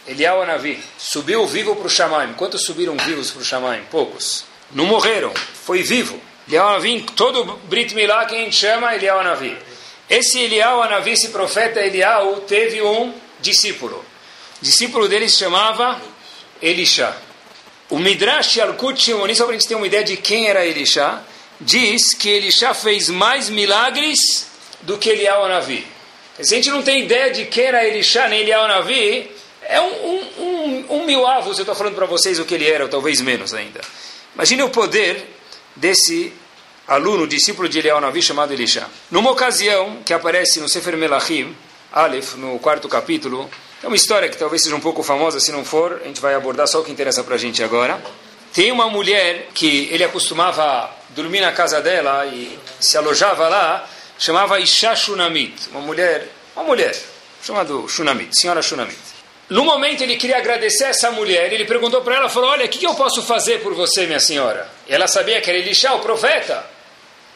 Elial 0.04 0.42
Anavi, 0.42 0.82
subiu 0.98 1.46
vivo 1.46 1.76
para 1.76 1.86
o 1.86 1.88
Shamaim. 1.88 2.32
Quantos 2.32 2.64
subiram 2.64 2.96
vivos 2.96 3.30
para 3.30 3.40
o 3.40 3.44
Shamaim? 3.44 3.82
Poucos. 3.88 4.44
Não 4.72 4.84
morreram, 4.84 5.32
foi 5.64 5.84
vivo. 5.84 6.20
Elial 6.48 6.70
Anavi, 6.70 7.06
todo 7.14 7.44
Brit 7.68 7.94
Milá, 7.94 8.24
quem 8.24 8.50
chama 8.50 8.96
Elial 8.96 9.20
Anavi. 9.20 9.56
Esse 10.10 10.40
Elial 10.40 10.82
Anavi, 10.82 11.12
esse 11.12 11.28
profeta 11.28 11.78
Elial, 11.78 12.40
teve 12.48 12.82
um 12.82 13.14
discípulo. 13.40 14.04
O 14.60 14.64
discípulo 14.64 15.06
dele 15.06 15.28
se 15.28 15.38
chamava 15.38 16.02
Elisha. 16.60 17.16
O 17.88 18.00
Midrash 18.00 18.56
Yalkut 18.56 19.00
Shimoni, 19.00 19.36
só 19.36 19.44
para 19.44 19.54
a 19.54 19.56
gente 19.56 19.68
ter 19.68 19.76
uma 19.76 19.86
ideia 19.86 20.02
de 20.02 20.16
quem 20.16 20.48
era 20.48 20.66
Elisha, 20.66 21.22
diz 21.60 22.14
que 22.14 22.28
ele 22.28 22.50
já 22.50 22.74
fez 22.74 23.08
mais 23.08 23.48
milagres 23.48 24.48
do 24.82 24.98
que 24.98 25.10
Eliyahu 25.10 25.48
Navi. 25.48 25.86
Se 26.40 26.54
a 26.54 26.56
gente 26.56 26.70
não 26.70 26.82
tem 26.82 27.04
ideia 27.04 27.32
de 27.32 27.46
quem 27.46 27.64
era 27.64 27.86
Elisha 27.86 28.28
nem 28.28 28.40
Eliyahu 28.40 28.68
Navi, 28.68 29.30
é 29.62 29.80
um, 29.80 29.86
um, 29.86 30.20
um, 30.38 30.86
um 30.90 31.06
mil 31.06 31.26
avos, 31.26 31.58
eu 31.58 31.62
estou 31.62 31.74
falando 31.74 31.94
para 31.94 32.06
vocês 32.06 32.38
o 32.38 32.44
que 32.44 32.54
ele 32.54 32.68
era, 32.68 32.84
ou 32.84 32.90
talvez 32.90 33.20
menos 33.20 33.54
ainda. 33.54 33.80
Imagine 34.34 34.62
o 34.62 34.70
poder 34.70 35.34
desse 35.74 36.32
aluno, 36.86 37.26
discípulo 37.26 37.68
de 37.68 37.78
Eliyahu 37.78 38.00
Navi, 38.00 38.22
chamado 38.22 38.52
Elisha. 38.52 38.86
Numa 39.10 39.30
ocasião 39.30 39.98
que 40.04 40.12
aparece 40.12 40.60
no 40.60 40.68
Sefer 40.68 40.96
Melachim, 40.96 41.56
Aleph, 41.92 42.34
no 42.34 42.58
quarto 42.58 42.88
capítulo, 42.88 43.50
é 43.82 43.86
uma 43.86 43.96
história 43.96 44.28
que 44.28 44.36
talvez 44.36 44.62
seja 44.62 44.76
um 44.76 44.80
pouco 44.80 45.02
famosa, 45.02 45.40
se 45.40 45.50
não 45.50 45.64
for, 45.64 46.00
a 46.02 46.06
gente 46.06 46.20
vai 46.20 46.34
abordar 46.34 46.66
só 46.68 46.80
o 46.80 46.84
que 46.84 46.92
interessa 46.92 47.24
para 47.24 47.34
a 47.34 47.38
gente 47.38 47.62
agora. 47.62 48.02
Tem 48.52 48.70
uma 48.72 48.88
mulher 48.88 49.48
que 49.52 49.88
ele 49.90 50.04
acostumava 50.04 50.90
dormir 51.16 51.40
na 51.40 51.50
casa 51.50 51.80
dela 51.80 52.26
e 52.26 52.58
se 52.78 52.96
alojava 52.98 53.48
lá, 53.48 53.88
chamava 54.18 54.60
Isha 54.60 54.94
Shunamit, 54.94 55.70
uma 55.70 55.80
mulher, 55.80 56.28
uma 56.54 56.64
mulher, 56.64 56.94
chamada 57.42 57.72
Shunamit, 57.88 58.38
senhora 58.38 58.60
Shunamit. 58.60 59.16
No 59.48 59.64
momento 59.64 60.02
ele 60.02 60.16
queria 60.16 60.36
agradecer 60.36 60.84
essa 60.84 61.10
mulher, 61.10 61.52
ele 61.52 61.64
perguntou 61.64 62.02
para 62.02 62.16
ela, 62.16 62.28
falou, 62.28 62.50
olha, 62.50 62.66
o 62.66 62.68
que, 62.68 62.84
eu 62.84 62.94
posso 62.94 63.22
fazer 63.22 63.62
por 63.62 63.74
você, 63.74 64.04
minha 64.06 64.20
senhora? 64.20 64.68
E 64.86 64.94
ela 64.94 65.08
sabia 65.08 65.40
que 65.40 65.48
era 65.48 65.58
Elisha, 65.58 65.94
o 65.94 66.00
profeta. 66.00 66.64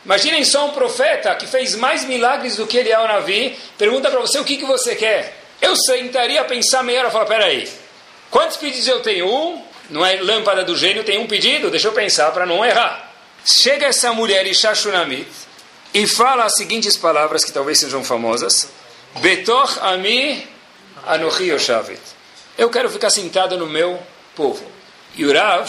Imaginem 0.05 0.45
só 0.45 0.67
um 0.67 0.73
profeta 0.73 1.35
que 1.35 1.47
fez 1.47 1.75
mais 1.75 2.05
milagres 2.05 2.57
do 2.57 2.67
que 2.67 2.77
ele 2.77 2.91
é 2.91 2.99
o 2.99 3.07
Navi, 3.07 3.57
pergunta 3.79 4.11
para 4.11 4.21
você 4.21 4.39
o 4.39 4.45
que, 4.45 4.57
que 4.57 4.65
você 4.65 4.95
quer. 4.95 5.39
Eu 5.63 5.75
sentaria 5.77 6.41
a 6.41 6.45
pensar 6.45 6.83
meia 6.83 7.01
hora 7.01 7.09
e 7.09 7.13
falar, 7.13 7.27
peraí, 7.27 7.69
quantos 8.31 8.57
pedidos 8.57 8.89
eu 8.89 9.01
tenho? 9.01 9.27
Um, 9.27 9.63
não 9.89 10.05
é 10.05 10.17
lâmpada 10.17 10.65
do 10.65 10.77
gênio, 10.77 11.05
tem 11.05 11.19
um 11.19 11.27
pedido, 11.27 11.71
deixa 11.71 11.89
eu 11.89 11.93
pensar 11.93 12.31
para 12.33 12.45
não 12.45 12.65
errar. 12.65 13.10
Chega 13.45 13.87
essa 13.87 14.13
mulher 14.13 14.47
Ishashunamit 14.47 15.29
e 15.95 16.07
fala 16.07 16.45
as 16.45 16.55
seguintes 16.57 16.97
palavras 16.97 17.45
que 17.45 17.53
talvez 17.53 17.79
sejam 17.79 18.05
famosas: 18.05 18.69
Betoch 19.21 19.79
ami 19.81 20.47
anochi 21.07 21.45
yoshavit. 21.45 22.01
Eu 22.59 22.69
quero 22.71 22.91
ficar 22.91 23.11
sentado 23.11 23.57
no 23.57 23.67
meu 23.67 23.99
povo. 24.37 24.65
E 25.17 25.25
o 25.25 25.33
Rav 25.33 25.69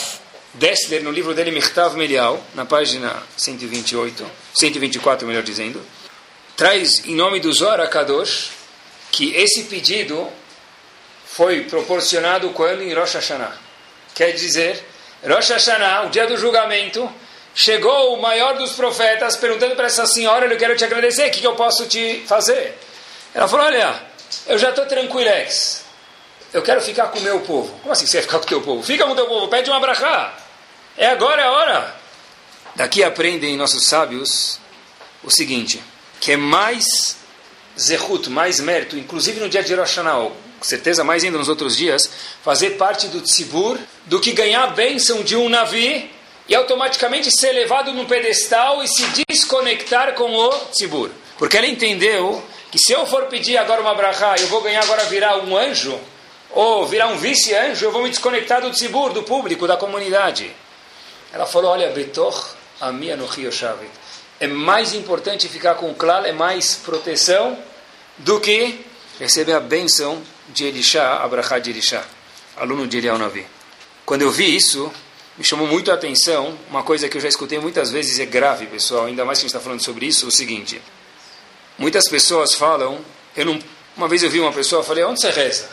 Dessler, 0.54 1.02
no 1.02 1.12
livro 1.12 1.34
dele 1.34 1.52
Michtav 1.52 1.96
Melial, 1.96 2.44
na 2.54 2.66
página 2.66 3.24
128, 3.38 4.30
124, 4.54 5.26
melhor 5.26 5.44
dizendo, 5.44 5.82
traz 6.58 7.06
em 7.06 7.16
nome 7.16 7.40
do 7.40 7.52
Zohar 7.54 7.90
Kadosh 7.90 8.52
que 9.12 9.34
esse 9.34 9.64
pedido 9.64 10.28
foi 11.26 11.62
proporcionado 11.62 12.50
quando 12.50 12.82
em 12.82 12.94
Rosh 12.94 13.14
Hashanah. 13.14 13.58
Quer 14.14 14.32
dizer, 14.34 14.84
Rosh 15.26 15.50
Hashanah, 15.50 16.08
o 16.08 16.10
dia 16.10 16.28
do 16.28 16.38
julgamento, 16.38 17.10
chegou 17.54 18.16
o 18.16 18.22
maior 18.22 18.58
dos 18.58 18.74
profetas 18.74 19.36
perguntando 19.36 19.76
para 19.76 19.88
essa 19.88 20.06
senhora: 20.06 20.46
Eu 20.46 20.58
quero 20.58 20.76
te 20.76 20.84
agradecer, 20.84 21.28
o 21.28 21.32
que, 21.32 21.40
que 21.40 21.48
eu 21.48 21.56
posso 21.56 21.86
te 21.88 22.24
fazer? 22.28 22.78
Ela 23.34 23.48
falou: 23.48 23.66
Olha, 23.66 24.02
eu 24.48 24.58
já 24.58 24.70
estou 24.70 24.86
tranquilex. 24.86 25.84
Eu 26.54 26.62
quero 26.62 26.82
ficar 26.82 27.08
com 27.08 27.20
o 27.20 27.22
meu 27.22 27.40
povo. 27.42 27.74
Como 27.80 27.94
assim 27.94 28.06
você 28.06 28.18
vai 28.18 28.24
ficar 28.24 28.40
com 28.40 28.46
o 28.46 28.48
teu 28.48 28.62
povo? 28.62 28.84
Fica 28.84 29.06
com 29.06 29.12
o 29.12 29.16
teu 29.16 29.26
povo, 29.26 29.48
pede 29.48 29.70
uma 29.70 29.80
brachá. 29.80 30.34
É 30.98 31.08
agora, 31.08 31.42
é 31.42 31.46
a 31.46 31.52
hora. 31.52 31.96
Daqui 32.76 33.04
aprendem 33.04 33.56
nossos 33.56 33.86
sábios 33.86 34.60
o 35.24 35.30
seguinte: 35.30 35.82
que 36.20 36.34
é 36.34 36.38
mais 36.38 37.18
zehut, 37.80 38.30
mais 38.30 38.60
mérito, 38.60 38.98
inclusive 38.98 39.40
no 39.40 39.50
dia 39.50 39.64
de 39.64 39.74
Rosh 39.74 39.96
Hashanah, 39.96 40.30
com 40.60 40.64
certeza 40.64 41.04
mais 41.04 41.24
ainda 41.24 41.38
nos 41.38 41.50
outros 41.50 41.76
dias, 41.78 42.10
fazer 42.44 42.72
parte 42.72 43.08
do 43.08 43.22
tzibur, 43.22 43.78
do 44.06 44.20
que 44.20 44.32
ganhar 44.34 44.64
a 44.64 44.68
bênção 44.68 45.24
de 45.24 45.36
um 45.36 45.50
navio 45.50 46.08
e 46.52 46.56
automaticamente 46.56 47.32
ser 47.32 47.54
levado 47.54 47.94
num 47.94 48.04
pedestal 48.04 48.84
e 48.84 48.88
se 48.90 49.06
desconectar 49.26 50.16
com 50.16 50.36
o 50.36 50.50
tzibur. 50.74 51.10
Porque 51.38 51.58
ela 51.58 51.66
entendeu 51.66 52.44
que 52.70 52.78
se 52.78 52.92
eu 52.92 53.06
for 53.06 53.28
pedir 53.28 53.56
agora 53.56 53.80
uma 53.80 53.96
brachá, 53.96 54.36
eu 54.38 54.48
vou 54.48 54.60
ganhar 54.60 54.84
agora 54.84 55.06
virar 55.06 55.38
um 55.38 55.56
anjo, 55.56 55.98
ou 56.50 56.86
virar 56.86 57.08
um 57.08 57.16
vice-anjo, 57.16 57.86
eu 57.86 57.92
vou 57.94 58.04
me 58.04 58.10
desconectar 58.10 58.62
do 58.62 58.70
tzibur, 58.70 59.14
do 59.14 59.24
público, 59.24 59.66
da 59.66 59.78
comunidade. 59.78 60.54
Ela 61.32 61.46
falou, 61.46 61.72
olha, 61.72 61.90
Betor, 61.92 62.54
a 62.82 62.92
minha 62.92 63.16
no 63.16 63.28
Rio 63.28 63.50
Shavit. 63.50 63.90
É 64.38 64.46
mais 64.46 64.94
importante 64.94 65.48
ficar 65.48 65.76
com 65.76 65.90
o 65.90 65.96
klal, 65.96 66.26
é 66.26 66.34
mais 66.34 66.76
proteção 66.76 67.58
do 68.18 68.42
que 68.42 68.86
receber 69.18 69.54
a 69.54 69.62
benção 69.62 70.22
de 70.50 70.66
Elisha, 70.66 71.02
Abrahá 71.02 71.60
de 71.60 71.70
Elisha, 71.70 72.04
aluno 72.58 72.86
de 72.88 72.98
Eliel 72.98 73.18
Navi. 73.18 73.48
Quando 74.06 74.24
eu 74.24 74.32
vi 74.32 74.54
isso, 74.54 74.92
me 75.42 75.48
chamou 75.48 75.66
muito 75.66 75.90
a 75.90 75.96
atenção 75.96 76.56
uma 76.70 76.84
coisa 76.84 77.10
que 77.10 77.18
eu 77.18 77.22
já 77.22 77.28
escutei 77.28 77.58
muitas 77.58 77.90
vezes, 77.90 78.20
é 78.20 78.26
grave, 78.26 78.68
pessoal, 78.68 79.06
ainda 79.06 79.26
mais 79.26 79.40
que 79.40 79.46
a 79.46 79.48
gente 79.48 79.56
está 79.56 79.60
falando 79.60 79.84
sobre 79.84 80.06
isso, 80.06 80.28
o 80.28 80.32
seguinte. 80.32 80.80
Muitas 81.80 82.08
pessoas 82.08 82.54
falam, 82.54 83.04
eu 83.36 83.46
não, 83.46 83.60
uma 83.98 84.08
vez 84.08 84.22
eu 84.22 84.30
vi 84.30 84.40
uma 84.40 84.54
pessoa, 84.54 84.84
falei, 84.84 85.04
onde 85.04 85.20
você 85.20 85.32
reza? 85.32 85.68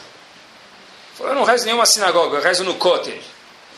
Eu 1.20 1.34
não 1.34 1.44
rezo 1.44 1.64
em 1.64 1.66
nenhuma 1.66 1.84
sinagoga, 1.84 2.38
eu 2.38 2.42
rezo 2.42 2.64
no 2.64 2.76
kotel, 2.76 3.18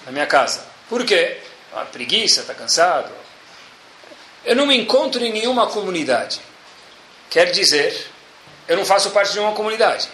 na 0.06 0.12
minha 0.12 0.26
casa. 0.26 0.64
Por 0.88 1.04
quê? 1.04 1.38
Ah, 1.74 1.84
preguiça, 1.84 2.42
está 2.42 2.54
cansado. 2.54 3.10
Eu 4.44 4.54
não 4.54 4.66
me 4.66 4.76
encontro 4.76 5.24
em 5.24 5.32
nenhuma 5.32 5.66
comunidade. 5.66 6.40
Quer 7.28 7.50
dizer, 7.50 8.06
eu 8.68 8.76
não 8.76 8.84
faço 8.84 9.10
parte 9.10 9.32
de 9.32 9.40
uma 9.40 9.52
comunidade. 9.52 10.08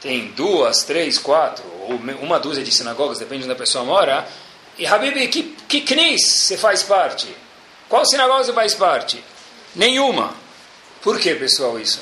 Tem 0.00 0.26
duas, 0.28 0.82
três, 0.82 1.18
quatro, 1.18 1.62
ou 1.82 1.94
uma 2.20 2.40
dúzia 2.40 2.64
de 2.64 2.72
sinagogas, 2.72 3.20
depende 3.20 3.42
de 3.42 3.44
onde 3.44 3.54
a 3.54 3.58
pessoa 3.58 3.84
mora. 3.84 4.26
E, 4.80 4.86
Habib, 4.86 5.28
que, 5.28 5.42
que 5.68 5.82
knis 5.82 6.22
você 6.22 6.56
faz 6.56 6.82
parte? 6.82 7.28
Qual 7.86 8.02
sinagoga 8.06 8.44
você 8.44 8.52
faz 8.54 8.74
parte? 8.74 9.22
Nenhuma. 9.76 10.34
Por 11.02 11.20
que, 11.20 11.34
pessoal, 11.34 11.78
isso? 11.78 12.00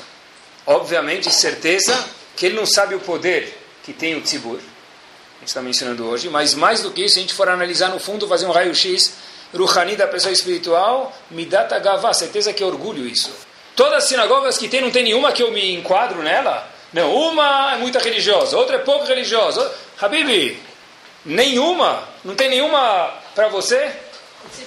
Obviamente, 0.65 1.29
certeza 1.29 1.93
que 2.37 2.45
ele 2.45 2.55
não 2.55 2.65
sabe 2.65 2.95
o 2.95 2.99
poder 3.01 3.53
que 3.83 3.91
tem 3.91 4.15
o 4.15 4.21
tzibur. 4.21 4.55
A 4.55 5.39
gente 5.39 5.49
está 5.49 5.61
mencionando 5.61 6.07
hoje. 6.07 6.29
Mas 6.29 6.53
mais 6.53 6.81
do 6.81 6.89
que 6.91 7.03
isso, 7.03 7.17
a 7.17 7.21
gente 7.21 7.33
for 7.33 7.49
analisar 7.49 7.89
no 7.89 7.99
fundo, 7.99 8.25
fazer 8.29 8.45
um 8.45 8.51
raio-x, 8.51 9.13
Ruhani 9.53 9.97
da 9.97 10.07
pessoa 10.07 10.31
espiritual, 10.31 11.13
dá 11.49 11.65
tagavá, 11.65 12.13
certeza 12.13 12.53
que 12.53 12.63
é 12.63 12.65
orgulho 12.65 13.05
isso. 13.05 13.29
Todas 13.75 14.03
as 14.03 14.03
sinagogas 14.05 14.57
que 14.57 14.69
tem, 14.69 14.79
não 14.79 14.89
tem 14.89 15.03
nenhuma 15.03 15.33
que 15.33 15.43
eu 15.43 15.51
me 15.51 15.75
enquadro 15.75 16.23
nela? 16.23 16.65
Não, 16.93 17.13
uma 17.13 17.73
é 17.73 17.77
muito 17.77 17.99
religiosa, 17.99 18.55
outra 18.57 18.77
é 18.77 18.79
pouco 18.79 19.05
religiosa. 19.05 19.69
Habibi, 19.99 20.61
nenhuma? 21.25 22.07
Não 22.23 22.35
tem 22.35 22.49
nenhuma 22.49 23.13
para 23.33 23.47
você? 23.47 23.91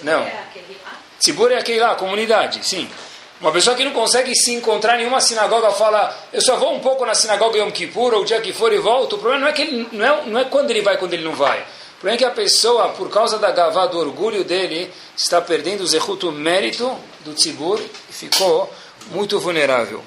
Não. 0.02 0.26
Tzibur 1.18 1.52
é 1.52 1.58
aquele 1.58 1.80
lá, 1.80 1.94
comunidade, 1.94 2.66
sim. 2.66 2.88
Uma 3.40 3.50
pessoa 3.50 3.74
que 3.74 3.84
não 3.84 3.92
consegue 3.92 4.34
se 4.36 4.52
encontrar 4.52 4.94
em 4.94 4.98
nenhuma 4.98 5.20
sinagoga 5.20 5.72
fala, 5.72 6.16
eu 6.32 6.40
só 6.40 6.56
vou 6.56 6.74
um 6.74 6.80
pouco 6.80 7.04
na 7.04 7.14
sinagoga 7.14 7.58
Yom 7.58 7.72
Kippur, 7.72 8.14
ou 8.14 8.22
o 8.22 8.24
dia 8.24 8.40
que 8.40 8.52
for 8.52 8.72
e 8.72 8.78
volto. 8.78 9.16
O 9.16 9.18
problema 9.18 9.44
não 9.44 9.48
é, 9.48 9.52
que 9.52 9.62
ele, 9.62 9.88
não 9.90 10.04
é, 10.04 10.22
não 10.26 10.40
é 10.40 10.44
quando 10.44 10.70
ele 10.70 10.80
vai, 10.80 10.96
quando 10.96 11.12
ele 11.14 11.24
não 11.24 11.34
vai. 11.34 11.60
O 11.60 12.00
problema 12.00 12.14
é 12.14 12.18
que 12.18 12.24
a 12.24 12.30
pessoa, 12.30 12.90
por 12.90 13.10
causa 13.10 13.38
da 13.38 13.50
gavá, 13.50 13.86
do 13.86 13.98
orgulho 13.98 14.44
dele, 14.44 14.92
está 15.16 15.40
perdendo 15.40 15.82
o 15.82 15.86
zehut, 15.86 16.24
o 16.24 16.30
mérito 16.30 16.96
do 17.24 17.34
tzibur, 17.34 17.80
e 17.80 18.12
ficou 18.12 18.72
muito 19.10 19.40
vulnerável. 19.40 20.04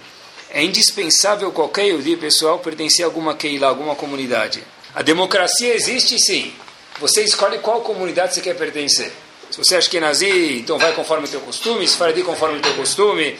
É 0.49 0.63
indispensável 0.63 1.51
qualquer 1.51 1.87
Yudi, 1.87 2.15
pessoal, 2.15 2.59
pertencer 2.59 3.03
a 3.03 3.07
alguma 3.09 3.35
Keilah, 3.35 3.67
alguma 3.67 3.95
comunidade. 3.95 4.63
A 4.93 5.01
democracia 5.01 5.73
existe 5.73 6.17
sim. 6.17 6.53
Você 6.99 7.23
escolhe 7.23 7.59
qual 7.59 7.81
comunidade 7.81 8.33
você 8.33 8.41
quer 8.41 8.55
pertencer. 8.55 9.11
Se 9.51 9.57
você 9.57 9.75
acha 9.75 9.89
que 9.89 9.97
é 9.97 9.99
nazi, 9.99 10.59
então 10.59 10.77
vai 10.77 10.93
conforme 10.93 11.25
o 11.25 11.29
teu 11.29 11.41
costume. 11.41 11.87
Se 11.87 11.97
faradi, 11.97 12.23
conforme 12.23 12.59
o 12.59 12.61
teu 12.61 12.73
costume. 12.73 13.37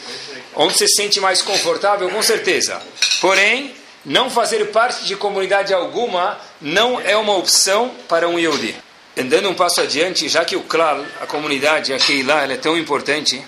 Onde 0.54 0.74
você 0.74 0.86
se 0.86 0.94
sente 0.94 1.20
mais 1.20 1.42
confortável, 1.42 2.08
com 2.08 2.22
certeza. 2.22 2.80
Porém, 3.20 3.74
não 4.04 4.30
fazer 4.30 4.64
parte 4.66 5.04
de 5.04 5.16
comunidade 5.16 5.74
alguma 5.74 6.38
não 6.60 7.00
é 7.00 7.16
uma 7.16 7.36
opção 7.36 7.90
para 8.08 8.28
um 8.28 8.38
Yehudi. 8.38 8.76
Andando 9.18 9.48
um 9.48 9.54
passo 9.54 9.80
adiante, 9.80 10.28
já 10.28 10.44
que 10.44 10.54
o 10.54 10.62
Klal, 10.62 11.04
a 11.20 11.26
comunidade, 11.26 11.92
a 11.92 11.98
Keilah, 11.98 12.44
ela 12.44 12.52
é 12.52 12.56
tão 12.56 12.76
importante, 12.76 13.42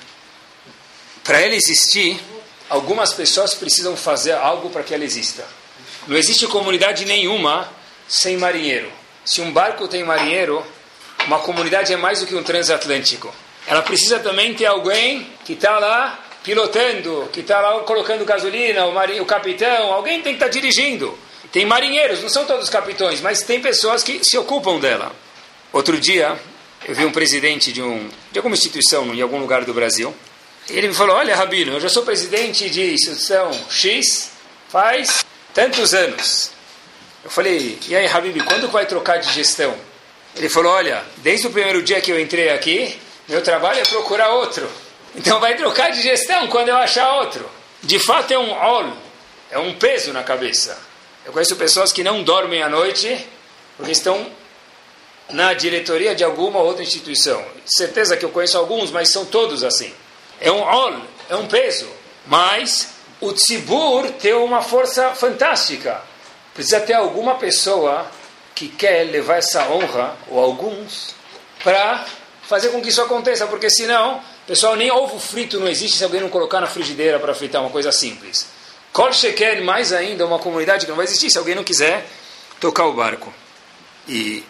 para 1.22 1.40
ela 1.40 1.54
existir, 1.54 2.18
algumas 2.70 3.12
pessoas 3.12 3.54
precisam 3.54 3.94
fazer 3.94 4.32
algo 4.32 4.70
para 4.70 4.82
que 4.82 4.94
ela 4.94 5.04
exista. 5.04 5.46
Não 6.06 6.16
existe 6.16 6.46
comunidade 6.46 7.04
nenhuma 7.04 7.70
sem 8.08 8.38
marinheiro. 8.38 8.90
Se 9.28 9.42
um 9.42 9.52
barco 9.52 9.86
tem 9.86 10.02
marinheiro, 10.04 10.64
uma 11.26 11.38
comunidade 11.40 11.92
é 11.92 11.98
mais 11.98 12.20
do 12.20 12.26
que 12.26 12.34
um 12.34 12.42
transatlântico. 12.42 13.30
Ela 13.66 13.82
precisa 13.82 14.18
também 14.20 14.54
ter 14.54 14.64
alguém 14.64 15.30
que 15.44 15.52
está 15.52 15.78
lá 15.78 16.18
pilotando, 16.42 17.28
que 17.30 17.40
está 17.40 17.60
lá 17.60 17.80
colocando 17.80 18.24
gasolina, 18.24 18.86
o, 18.86 18.92
marinho, 18.94 19.22
o 19.22 19.26
capitão, 19.26 19.92
alguém 19.92 20.22
tem 20.22 20.32
que 20.32 20.36
estar 20.36 20.46
tá 20.46 20.50
dirigindo. 20.50 21.16
Tem 21.52 21.66
marinheiros, 21.66 22.22
não 22.22 22.30
são 22.30 22.46
todos 22.46 22.70
capitões, 22.70 23.20
mas 23.20 23.42
tem 23.42 23.60
pessoas 23.60 24.02
que 24.02 24.24
se 24.24 24.38
ocupam 24.38 24.78
dela. 24.78 25.14
Outro 25.74 26.00
dia, 26.00 26.40
eu 26.86 26.94
vi 26.94 27.04
um 27.04 27.12
presidente 27.12 27.70
de, 27.70 27.82
um, 27.82 28.08
de 28.32 28.38
alguma 28.38 28.54
instituição 28.54 29.14
em 29.14 29.20
algum 29.20 29.38
lugar 29.38 29.62
do 29.66 29.74
Brasil, 29.74 30.14
ele 30.70 30.88
me 30.88 30.94
falou: 30.94 31.16
Olha, 31.16 31.36
Rabino, 31.36 31.74
eu 31.74 31.80
já 31.80 31.90
sou 31.90 32.02
presidente 32.02 32.70
de 32.70 32.94
instituição 32.94 33.50
X 33.68 34.30
faz 34.70 35.22
tantos 35.52 35.92
anos. 35.92 36.56
Eu 37.28 37.30
falei: 37.30 37.78
E 37.86 37.94
aí, 37.94 38.06
Habib, 38.06 38.42
quando 38.44 38.70
vai 38.70 38.86
trocar 38.86 39.18
de 39.18 39.30
gestão? 39.32 39.74
Ele 40.34 40.48
falou: 40.48 40.72
Olha, 40.72 41.04
desde 41.18 41.46
o 41.46 41.50
primeiro 41.50 41.82
dia 41.82 42.00
que 42.00 42.10
eu 42.10 42.18
entrei 42.18 42.48
aqui, 42.48 42.98
meu 43.28 43.42
trabalho 43.42 43.80
é 43.80 43.84
procurar 43.84 44.30
outro. 44.30 44.66
Então 45.14 45.38
vai 45.38 45.54
trocar 45.54 45.90
de 45.90 46.00
gestão 46.00 46.48
quando 46.48 46.70
eu 46.70 46.76
achar 46.76 47.16
outro. 47.16 47.48
De 47.82 47.98
fato, 47.98 48.32
é 48.32 48.38
um 48.38 48.50
ol, 48.50 48.92
é 49.50 49.58
um 49.58 49.74
peso 49.74 50.10
na 50.12 50.22
cabeça. 50.22 50.78
Eu 51.26 51.32
conheço 51.32 51.54
pessoas 51.56 51.92
que 51.92 52.02
não 52.02 52.22
dormem 52.22 52.62
à 52.62 52.68
noite 52.68 53.26
porque 53.76 53.92
estão 53.92 54.26
na 55.30 55.52
diretoria 55.52 56.14
de 56.14 56.24
alguma 56.24 56.60
outra 56.60 56.82
instituição. 56.82 57.44
Certeza 57.66 58.16
que 58.16 58.24
eu 58.24 58.30
conheço 58.30 58.56
alguns, 58.56 58.90
mas 58.90 59.12
são 59.12 59.26
todos 59.26 59.62
assim 59.62 59.92
é 60.40 60.50
um 60.50 60.60
ol, 60.60 60.94
é 61.28 61.36
um 61.36 61.46
peso. 61.46 61.88
Mas 62.26 62.88
o 63.20 63.32
tzibur 63.32 64.10
tem 64.12 64.34
uma 64.34 64.62
força 64.62 65.10
fantástica. 65.14 66.00
Precisa 66.58 66.80
ter 66.80 66.94
alguma 66.94 67.36
pessoa 67.36 68.04
que 68.52 68.66
quer 68.66 69.04
levar 69.04 69.36
essa 69.36 69.68
honra, 69.68 70.16
ou 70.28 70.40
alguns, 70.40 71.14
para 71.62 72.04
fazer 72.42 72.70
com 72.70 72.82
que 72.82 72.88
isso 72.88 73.00
aconteça, 73.00 73.46
porque 73.46 73.70
senão, 73.70 74.20
pessoal, 74.44 74.74
nem 74.74 74.90
ovo 74.90 75.20
frito 75.20 75.60
não 75.60 75.68
existe 75.68 75.96
se 75.96 76.02
alguém 76.02 76.20
não 76.20 76.28
colocar 76.28 76.60
na 76.60 76.66
frigideira 76.66 77.20
para 77.20 77.32
fritar 77.32 77.60
uma 77.60 77.70
coisa 77.70 77.92
simples. 77.92 78.48
Kol 78.92 79.12
Sheker, 79.12 79.62
mais 79.62 79.92
ainda, 79.92 80.26
uma 80.26 80.40
comunidade 80.40 80.84
que 80.84 80.90
não 80.90 80.96
vai 80.96 81.04
existir 81.04 81.30
se 81.30 81.38
alguém 81.38 81.54
não 81.54 81.62
quiser 81.62 82.04
tocar 82.58 82.86
o 82.86 82.92
barco. 82.92 83.32
E 84.08 84.44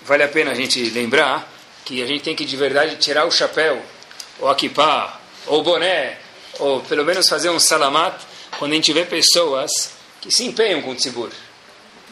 vale 0.00 0.22
a 0.22 0.28
pena 0.28 0.52
a 0.52 0.54
gente 0.54 0.82
lembrar 0.88 1.46
que 1.84 2.02
a 2.02 2.06
gente 2.06 2.24
tem 2.24 2.34
que 2.34 2.46
de 2.46 2.56
verdade 2.56 2.96
tirar 2.96 3.26
o 3.26 3.30
chapéu, 3.30 3.78
ou 4.40 4.48
a 4.48 4.54
kippah, 4.54 5.20
ou 5.46 5.62
boné, 5.62 6.16
ou 6.58 6.80
pelo 6.80 7.04
menos 7.04 7.28
fazer 7.28 7.50
um 7.50 7.60
salamat, 7.60 8.22
quando 8.58 8.72
a 8.72 8.76
gente 8.76 8.90
vê 8.94 9.04
pessoas 9.04 10.00
que 10.22 10.30
se 10.30 10.44
empenham 10.44 10.80
com 10.80 10.92
o 10.92 10.94
tzibur. 10.94 11.28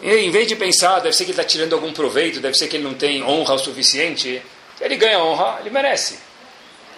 E 0.02 0.10
em 0.16 0.30
vez 0.30 0.48
de 0.48 0.56
pensar, 0.56 1.00
deve 1.00 1.14
ser 1.14 1.24
que 1.24 1.30
ele 1.30 1.40
está 1.40 1.44
tirando 1.44 1.74
algum 1.74 1.92
proveito, 1.92 2.40
deve 2.40 2.56
ser 2.56 2.68
que 2.68 2.76
ele 2.76 2.84
não 2.84 2.94
tem 2.94 3.22
honra 3.22 3.54
o 3.54 3.58
suficiente, 3.58 4.42
ele 4.80 4.96
ganha 4.96 5.18
honra, 5.18 5.58
ele 5.60 5.70
merece. 5.70 6.18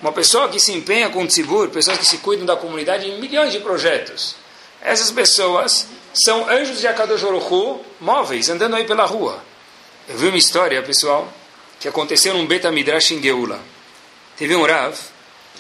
Uma 0.01 0.13
pessoa 0.13 0.49
que 0.49 0.59
se 0.59 0.73
empenha 0.73 1.09
com 1.11 1.23
o 1.23 1.27
tzibur, 1.27 1.69
pessoas 1.69 1.99
que 1.99 2.05
se 2.05 2.19
cuidam 2.19 2.47
da 2.47 2.57
comunidade 2.57 3.09
em 3.09 3.21
milhões 3.21 3.53
de 3.53 3.61
projetos. 3.61 4.37
Essas 4.81 5.11
pessoas 5.11 5.87
são 6.13 6.49
anjos 6.49 6.81
de 6.81 6.87
Akadosh 6.87 7.23
Hu, 7.23 7.81
móveis, 8.01 8.49
andando 8.49 8.77
aí 8.77 8.85
pela 8.85 9.05
rua. 9.05 9.43
Eu 10.09 10.17
vi 10.19 10.29
uma 10.29 10.37
história, 10.37 10.83
pessoal, 10.83 11.33
que 11.79 11.89
aconteceu 11.89 12.35
num 12.35 12.47
Beta 12.47 12.71
Midrash 12.71 13.13
em 13.13 13.23
Geula. 13.23 13.61
Teve 14.37 14.57
um 14.57 14.65
Rav 14.65 14.97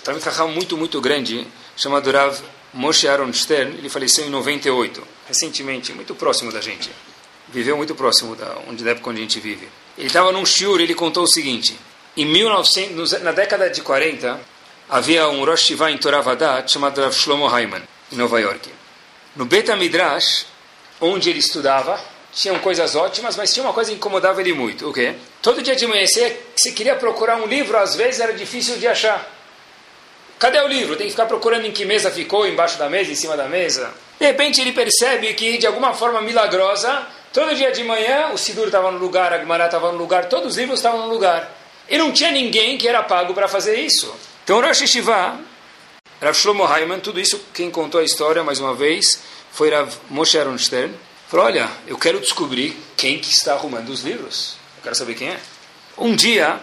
Talmud 0.03 0.25
Chacham 0.25 0.49
muito, 0.49 0.77
muito 0.77 1.01
grande, 1.01 1.47
chamado 1.77 2.11
Rav 2.11 2.37
Moshe 2.75 3.07
Aaron 3.07 3.33
Stern, 3.33 3.79
ele 3.79 3.89
faleceu 3.89 4.27
em 4.27 4.31
98, 4.31 5.07
recentemente, 5.29 5.93
muito 5.93 6.15
próximo 6.15 6.51
da 6.51 6.61
gente. 6.61 6.91
Viveu 7.53 7.77
muito 7.77 7.95
próximo 7.95 8.35
da, 8.35 8.57
onde, 8.69 8.83
da 8.83 8.93
época 8.93 9.11
onde 9.11 9.21
a 9.21 9.23
gente 9.23 9.39
vive. 9.39 9.69
Ele 9.97 10.07
estava 10.07 10.33
num 10.33 10.45
shiur, 10.45 10.81
ele 10.81 10.95
contou 10.95 11.25
o 11.25 11.29
seguinte, 11.29 11.79
em 12.17 12.25
1900, 12.25 13.23
na 13.23 13.33
década 13.33 13.69
de 13.71 13.81
40, 13.83 14.41
havia 14.89 15.29
um 15.29 15.45
Rosh 15.45 15.63
Shiva 15.63 15.91
em 15.91 15.99
Toravadat 15.99 16.71
chamado 16.71 17.01
Rav 17.01 17.13
Shlomo 17.13 17.47
Hayman, 17.47 17.83
em 18.11 18.17
Nova 18.17 18.41
York. 18.41 18.71
No 19.37 19.45
Beta 19.45 19.77
Midrash, 19.77 20.47
onde 21.01 21.31
ele 21.31 21.39
estudava, 21.39 21.99
tinham 22.33 22.59
coisas 22.59 22.95
ótimas, 22.95 23.37
mas 23.37 23.53
tinha 23.53 23.65
uma 23.65 23.73
coisa 23.73 23.91
que 23.91 23.97
incomodava 23.97 24.41
ele 24.41 24.55
muito. 24.55 24.89
O 24.89 24.93
quê? 24.93 25.15
Todo 25.41 25.63
dia 25.63 25.77
de 25.77 25.87
manhã, 25.87 26.07
se 26.07 26.73
queria 26.73 26.97
procurar 26.97 27.37
um 27.37 27.47
livro, 27.47 27.77
às 27.77 27.95
vezes 27.95 28.21
era 28.21 28.33
difícil 28.33 28.79
de 28.79 28.87
achar. 28.87 29.31
Cadê 30.39 30.59
o 30.61 30.67
livro? 30.67 30.97
Tem 30.97 31.07
que 31.07 31.13
ficar 31.13 31.27
procurando 31.27 31.67
em 31.67 31.71
que 31.71 31.85
mesa 31.85 32.11
ficou, 32.11 32.47
embaixo 32.47 32.79
da 32.79 32.91
mesa, 32.91 33.13
em 33.13 33.15
cima 33.15 33.37
da 33.37 33.49
mesa. 33.49 33.93
De 34.19 34.27
repente 34.27 34.61
ele 34.61 34.73
percebe 34.73 35.33
que, 35.35 35.57
de 35.57 35.67
alguma 35.67 35.95
forma 35.95 36.21
milagrosa, 36.21 37.07
todo 37.33 37.55
dia 37.55 37.73
de 37.73 37.83
manhã 37.85 38.31
o 38.33 38.39
Sidur 38.39 38.67
estava 38.67 38.91
no 38.91 38.99
lugar, 38.99 39.33
a 39.33 39.39
Gemara 39.39 39.67
estava 39.67 39.91
no 39.93 39.99
lugar, 39.99 40.29
todos 40.29 40.53
os 40.53 40.59
livros 40.59 40.79
estavam 40.79 41.07
no 41.07 41.13
lugar. 41.13 41.51
E 41.89 41.99
não 41.99 42.13
tinha 42.13 42.31
ninguém 42.31 42.79
que 42.79 42.87
era 42.87 43.03
pago 43.03 43.35
para 43.35 43.49
fazer 43.49 43.79
isso. 43.81 44.15
Então 44.45 44.61
Rosh 44.61 44.81
Hashivah, 44.81 45.39
Rav 46.21 46.35
Shlomo 46.35 46.65
Hayman, 46.65 47.01
tudo 47.01 47.19
isso, 47.21 47.45
quem 47.53 47.71
contou 47.71 48.01
a 48.01 48.05
história, 48.05 48.43
mais 48.45 48.61
uma 48.61 48.75
vez, 48.75 49.21
foi 49.51 49.71
Rav 49.71 49.93
Moshe 50.11 50.39
Aronstern, 50.39 50.95
Falou, 51.33 51.47
olha, 51.47 51.67
eu 51.87 51.97
quero 51.97 52.21
descobrir 52.21 52.77
quem 52.95 53.19
que 53.19 53.31
está 53.31 53.55
arrumando 53.55 53.89
os 53.89 54.03
livros. 54.03 54.59
Eu 54.77 54.83
quero 54.83 54.95
saber 54.95 55.15
quem 55.15 55.31
é. 55.31 55.41
Um 55.97 56.15
dia, 56.15 56.61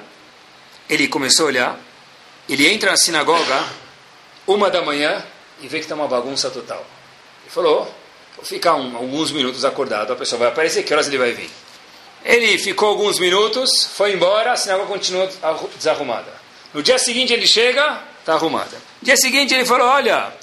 ele 0.87 1.07
começou 1.07 1.45
a 1.45 1.47
olhar, 1.47 1.79
ele 2.47 2.71
entra 2.71 2.91
na 2.91 2.97
sinagoga, 2.97 3.65
uma 4.45 4.69
da 4.69 4.83
manhã, 4.83 5.25
e 5.59 5.67
vê 5.67 5.79
que 5.79 5.85
está 5.85 5.95
uma 5.95 6.07
bagunça 6.07 6.51
total. 6.51 6.85
Ele 7.41 7.49
falou, 7.49 7.83
vou 7.83 7.95
ficar 8.43 8.75
um, 8.75 8.95
alguns 8.95 9.31
minutos 9.31 9.65
acordado, 9.65 10.13
a 10.13 10.15
pessoa 10.15 10.39
vai 10.39 10.47
aparecer, 10.49 10.83
que 10.83 10.93
horas 10.93 11.07
ele 11.07 11.17
vai 11.17 11.31
vir? 11.31 11.49
Ele 12.23 12.57
ficou 12.57 12.89
alguns 12.89 13.19
minutos, 13.19 13.89
foi 13.95 14.13
embora, 14.13 14.51
a 14.51 14.55
sinagoga 14.55 14.87
continuou 14.87 15.29
desarrumada. 15.77 16.31
No 16.73 16.83
dia 16.83 16.97
seguinte 16.97 17.33
ele 17.33 17.47
chega, 17.47 18.01
está 18.19 18.33
arrumada. 18.33 18.77
No 19.01 19.05
dia 19.05 19.17
seguinte 19.17 19.53
ele 19.53 19.65
falou, 19.65 19.87
olha, 19.87 20.33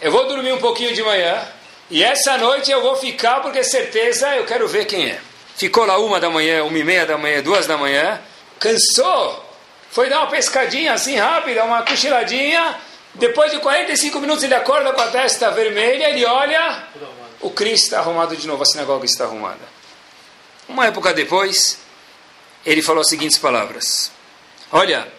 eu 0.00 0.10
vou 0.10 0.26
dormir 0.26 0.52
um 0.52 0.58
pouquinho 0.58 0.94
de 0.94 1.02
manhã, 1.02 1.46
e 1.90 2.02
essa 2.02 2.36
noite 2.38 2.70
eu 2.70 2.82
vou 2.82 2.96
ficar 2.96 3.40
porque 3.40 3.62
certeza 3.62 4.34
eu 4.36 4.44
quero 4.44 4.66
ver 4.68 4.84
quem 4.86 5.06
é. 5.06 5.20
Ficou 5.56 5.84
lá 5.84 5.98
uma 5.98 6.20
da 6.20 6.30
manhã, 6.30 6.62
uma 6.64 6.78
e 6.78 6.84
meia 6.84 7.04
da 7.04 7.18
manhã, 7.18 7.42
duas 7.42 7.66
da 7.66 7.76
manhã, 7.76 8.20
cansou, 8.58 9.44
foi 9.90 10.08
dar 10.08 10.20
uma 10.20 10.28
pescadinha 10.28 10.92
assim 10.92 11.16
rápida, 11.16 11.64
uma 11.64 11.82
cochiladinha. 11.82 12.76
Depois 13.14 13.50
de 13.50 13.58
45 13.58 14.20
minutos 14.20 14.44
ele 14.44 14.54
acorda 14.54 14.92
com 14.92 15.00
a 15.00 15.08
testa 15.08 15.50
vermelha, 15.50 16.10
ele 16.10 16.24
olha, 16.24 16.84
o 17.40 17.50
Cristo 17.50 17.84
está 17.84 17.98
arrumado 18.00 18.36
de 18.36 18.46
novo, 18.46 18.62
a 18.62 18.66
sinagoga 18.66 19.04
está 19.04 19.24
arrumada. 19.24 19.60
Uma 20.68 20.86
época 20.86 21.14
depois, 21.14 21.78
ele 22.64 22.82
falou 22.82 23.00
as 23.00 23.08
seguintes 23.08 23.38
palavras: 23.38 24.10
Olha, 24.70 25.10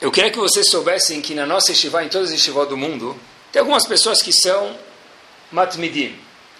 eu 0.00 0.12
queria 0.12 0.30
que 0.30 0.38
vocês 0.38 0.70
soubessem 0.70 1.20
que 1.20 1.34
na 1.34 1.46
nossa 1.46 1.72
estivá, 1.72 2.04
em 2.04 2.08
todas 2.08 2.30
as 2.30 2.36
estivá 2.36 2.64
do 2.64 2.76
mundo, 2.76 3.18
tem 3.50 3.60
algumas 3.60 3.86
pessoas 3.86 4.22
que 4.22 4.32
são 4.32 4.78
matmidim, 5.50 6.16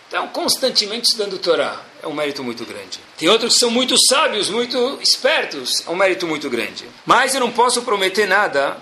estão 0.06 0.26
constantemente 0.28 1.06
estudando 1.08 1.38
Torá 1.38 1.84
é 2.02 2.06
um 2.06 2.14
mérito 2.14 2.42
muito 2.44 2.64
grande. 2.64 3.00
Tem 3.16 3.28
outros 3.28 3.54
que 3.54 3.60
são 3.60 3.70
muito 3.70 3.96
sábios, 4.08 4.48
muito 4.48 4.98
espertos, 5.02 5.86
é 5.86 5.90
um 5.90 5.96
mérito 5.96 6.26
muito 6.26 6.48
grande. 6.48 6.88
Mas 7.04 7.34
eu 7.34 7.40
não 7.40 7.50
posso 7.50 7.82
prometer 7.82 8.26
nada 8.26 8.76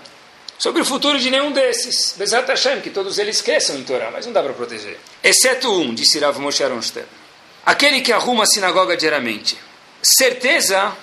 sobre 0.57 0.81
o 0.81 0.85
futuro 0.85 1.19
de 1.19 1.29
nenhum 1.29 1.51
desses. 1.51 2.15
Bezat 2.17 2.47
Hashem, 2.47 2.81
que 2.81 2.89
todos 2.89 3.17
eles 3.17 3.41
cresçam 3.41 3.77
em 3.77 3.83
Torá, 3.83 4.09
mas 4.11 4.25
não 4.25 4.33
dá 4.33 4.41
para 4.41 4.53
proteger. 4.53 4.97
Exceto 5.23 5.71
um, 5.71 5.93
disse 5.93 6.19
Rav 6.19 6.39
Moshe 6.39 6.63
Aronstein. 6.63 7.05
Aquele 7.65 8.01
que 8.01 8.11
arruma 8.11 8.43
a 8.43 8.47
sinagoga 8.47 8.95
diariamente. 8.95 9.57
Certeza 10.01 10.95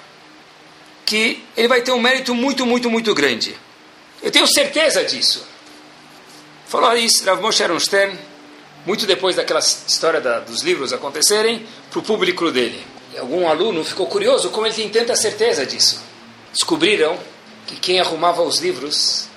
que 1.05 1.45
ele 1.57 1.69
vai 1.69 1.83
ter 1.83 1.93
um 1.93 2.01
mérito 2.01 2.35
muito, 2.35 2.65
muito, 2.65 2.91
muito 2.91 3.15
grande. 3.15 3.57
Eu 4.23 4.31
tenho 4.31 4.47
certeza 4.47 5.05
disso. 5.05 5.47
Falou 6.67 6.97
isso 6.97 7.25
Rav 7.25 7.41
Moshe 7.41 7.63
Aronstein 7.63 8.19
muito 8.87 9.07
depois 9.07 9.37
daquela 9.37 9.61
história 9.61 10.21
da, 10.21 10.41
dos 10.41 10.63
livros 10.63 10.93
acontecerem, 10.93 11.67
para 11.91 11.99
o 11.99 12.03
público 12.03 12.51
dele. 12.51 12.85
E 13.15 13.19
algum 13.19 13.49
aluno 13.49 13.85
ficou 13.85 14.07
curioso 14.07 14.51
como 14.51 14.67
ele 14.67 14.75
tem 14.75 14.89
tanta 14.89 15.17
certeza 15.17 15.65
disso. 15.65 16.03
Descobriram 16.53 17.19
que 17.67 17.77
quem 17.77 18.01
arrumava 18.01 18.43
os 18.43 18.59
livros 18.59 19.29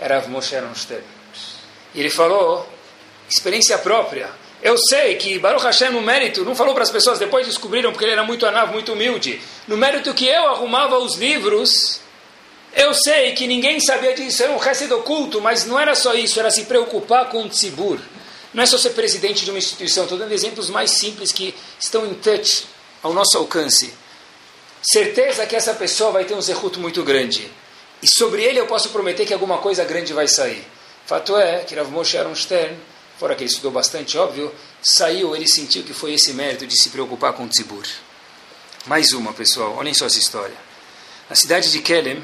era 0.00 0.20
Moshe 0.26 0.56
Aronstein. 0.56 1.02
E 1.94 2.00
ele 2.00 2.10
falou, 2.10 2.68
experiência 3.28 3.78
própria. 3.78 4.30
Eu 4.62 4.76
sei 4.76 5.16
que 5.16 5.38
Baruch 5.38 5.64
Hashem, 5.64 5.90
no 5.90 6.00
mérito, 6.00 6.44
não 6.44 6.54
falou 6.54 6.74
para 6.74 6.82
as 6.82 6.90
pessoas, 6.90 7.18
depois 7.18 7.46
descobriram 7.46 7.92
porque 7.92 8.04
ele 8.04 8.12
era 8.12 8.24
muito 8.24 8.46
anavo, 8.46 8.72
muito 8.72 8.92
humilde. 8.92 9.40
No 9.68 9.76
mérito 9.76 10.12
que 10.12 10.26
eu 10.26 10.48
arrumava 10.48 10.98
os 10.98 11.16
livros, 11.16 12.00
eu 12.74 12.92
sei 12.94 13.32
que 13.32 13.46
ninguém 13.46 13.80
sabia 13.80 14.14
disso, 14.14 14.42
era 14.42 14.52
um 14.52 14.58
resto 14.58 14.94
oculto, 14.94 15.40
mas 15.40 15.64
não 15.64 15.78
era 15.78 15.94
só 15.94 16.14
isso, 16.14 16.38
era 16.38 16.50
se 16.50 16.64
preocupar 16.64 17.28
com 17.28 17.44
o 17.44 17.48
tzibur 17.48 17.98
não 18.52 18.62
é 18.62 18.66
só 18.66 18.76
ser 18.76 18.90
presidente 18.90 19.44
de 19.44 19.50
uma 19.50 19.58
instituição, 19.58 20.04
estou 20.04 20.18
dando 20.18 20.32
exemplos 20.32 20.68
mais 20.68 20.90
simples 20.92 21.32
que 21.32 21.54
estão 21.78 22.04
em 22.06 22.14
touch, 22.14 22.66
ao 23.02 23.14
nosso 23.14 23.38
alcance. 23.38 23.94
Certeza 24.82 25.46
que 25.46 25.54
essa 25.54 25.74
pessoa 25.74 26.10
vai 26.10 26.24
ter 26.24 26.34
um 26.34 26.40
zerruto 26.40 26.80
muito 26.80 27.02
grande. 27.04 27.50
E 28.02 28.08
sobre 28.08 28.42
ele 28.42 28.58
eu 28.58 28.66
posso 28.66 28.90
prometer 28.90 29.26
que 29.26 29.32
alguma 29.34 29.58
coisa 29.58 29.84
grande 29.84 30.12
vai 30.12 30.26
sair. 30.26 30.66
Fato 31.06 31.36
é 31.36 31.60
que 31.60 31.74
Rav 31.74 31.90
Moshe 31.90 32.16
Aronstern, 32.16 32.76
fora 33.18 33.34
que 33.34 33.42
ele 33.42 33.50
estudou 33.50 33.70
bastante, 33.70 34.16
óbvio, 34.16 34.52
saiu, 34.82 35.34
ele 35.34 35.48
sentiu 35.48 35.82
que 35.82 35.92
foi 35.92 36.14
esse 36.14 36.32
mérito 36.32 36.66
de 36.66 36.80
se 36.80 36.90
preocupar 36.90 37.32
com 37.32 37.44
o 37.44 37.48
tzibur. 37.48 37.84
Mais 38.86 39.12
uma, 39.12 39.32
pessoal, 39.32 39.76
olhem 39.76 39.92
só 39.92 40.06
essa 40.06 40.18
história. 40.18 40.56
Na 41.28 41.36
cidade 41.36 41.70
de 41.70 41.80
Kelem, 41.80 42.22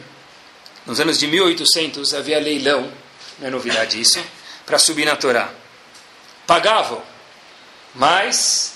nos 0.86 1.00
anos 1.00 1.18
de 1.18 1.26
1800, 1.26 2.14
havia 2.14 2.38
leilão, 2.38 2.90
não 3.38 3.48
é 3.48 3.50
novidade 3.50 4.00
isso, 4.00 4.22
para 4.64 4.78
subir 4.78 5.04
na 5.04 5.16
Torá 5.16 5.52
pagavam. 6.46 7.02
Mas 7.94 8.74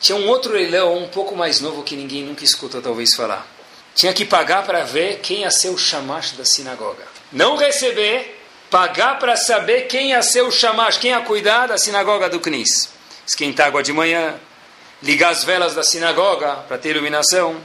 tinha 0.00 0.16
um 0.16 0.28
outro 0.28 0.52
leilão 0.52 0.96
um 0.96 1.08
pouco 1.08 1.36
mais 1.36 1.60
novo 1.60 1.82
que 1.82 1.94
ninguém 1.94 2.24
nunca 2.24 2.44
escutou 2.44 2.80
talvez 2.80 3.14
falar. 3.14 3.46
Tinha 3.94 4.12
que 4.12 4.24
pagar 4.24 4.64
para 4.64 4.84
ver 4.84 5.20
quem 5.20 5.40
ia 5.40 5.50
ser 5.50 5.68
o 5.68 5.78
chamash 5.78 6.32
da 6.32 6.44
sinagoga. 6.44 7.04
Não 7.30 7.56
receber, 7.56 8.40
pagar 8.70 9.18
para 9.18 9.36
saber 9.36 9.82
quem 9.82 10.10
ia 10.10 10.22
ser 10.22 10.42
o 10.42 10.50
chamash, 10.50 10.98
quem 10.98 11.10
ia 11.10 11.20
cuidar 11.20 11.66
da 11.66 11.78
sinagoga 11.78 12.28
do 12.28 12.40
Knis. 12.40 12.90
Esquentar 13.26 13.68
água 13.68 13.82
de 13.82 13.92
manhã, 13.92 14.34
ligar 15.02 15.30
as 15.30 15.44
velas 15.44 15.74
da 15.74 15.82
sinagoga 15.82 16.56
para 16.68 16.78
ter 16.78 16.90
iluminação, 16.90 17.60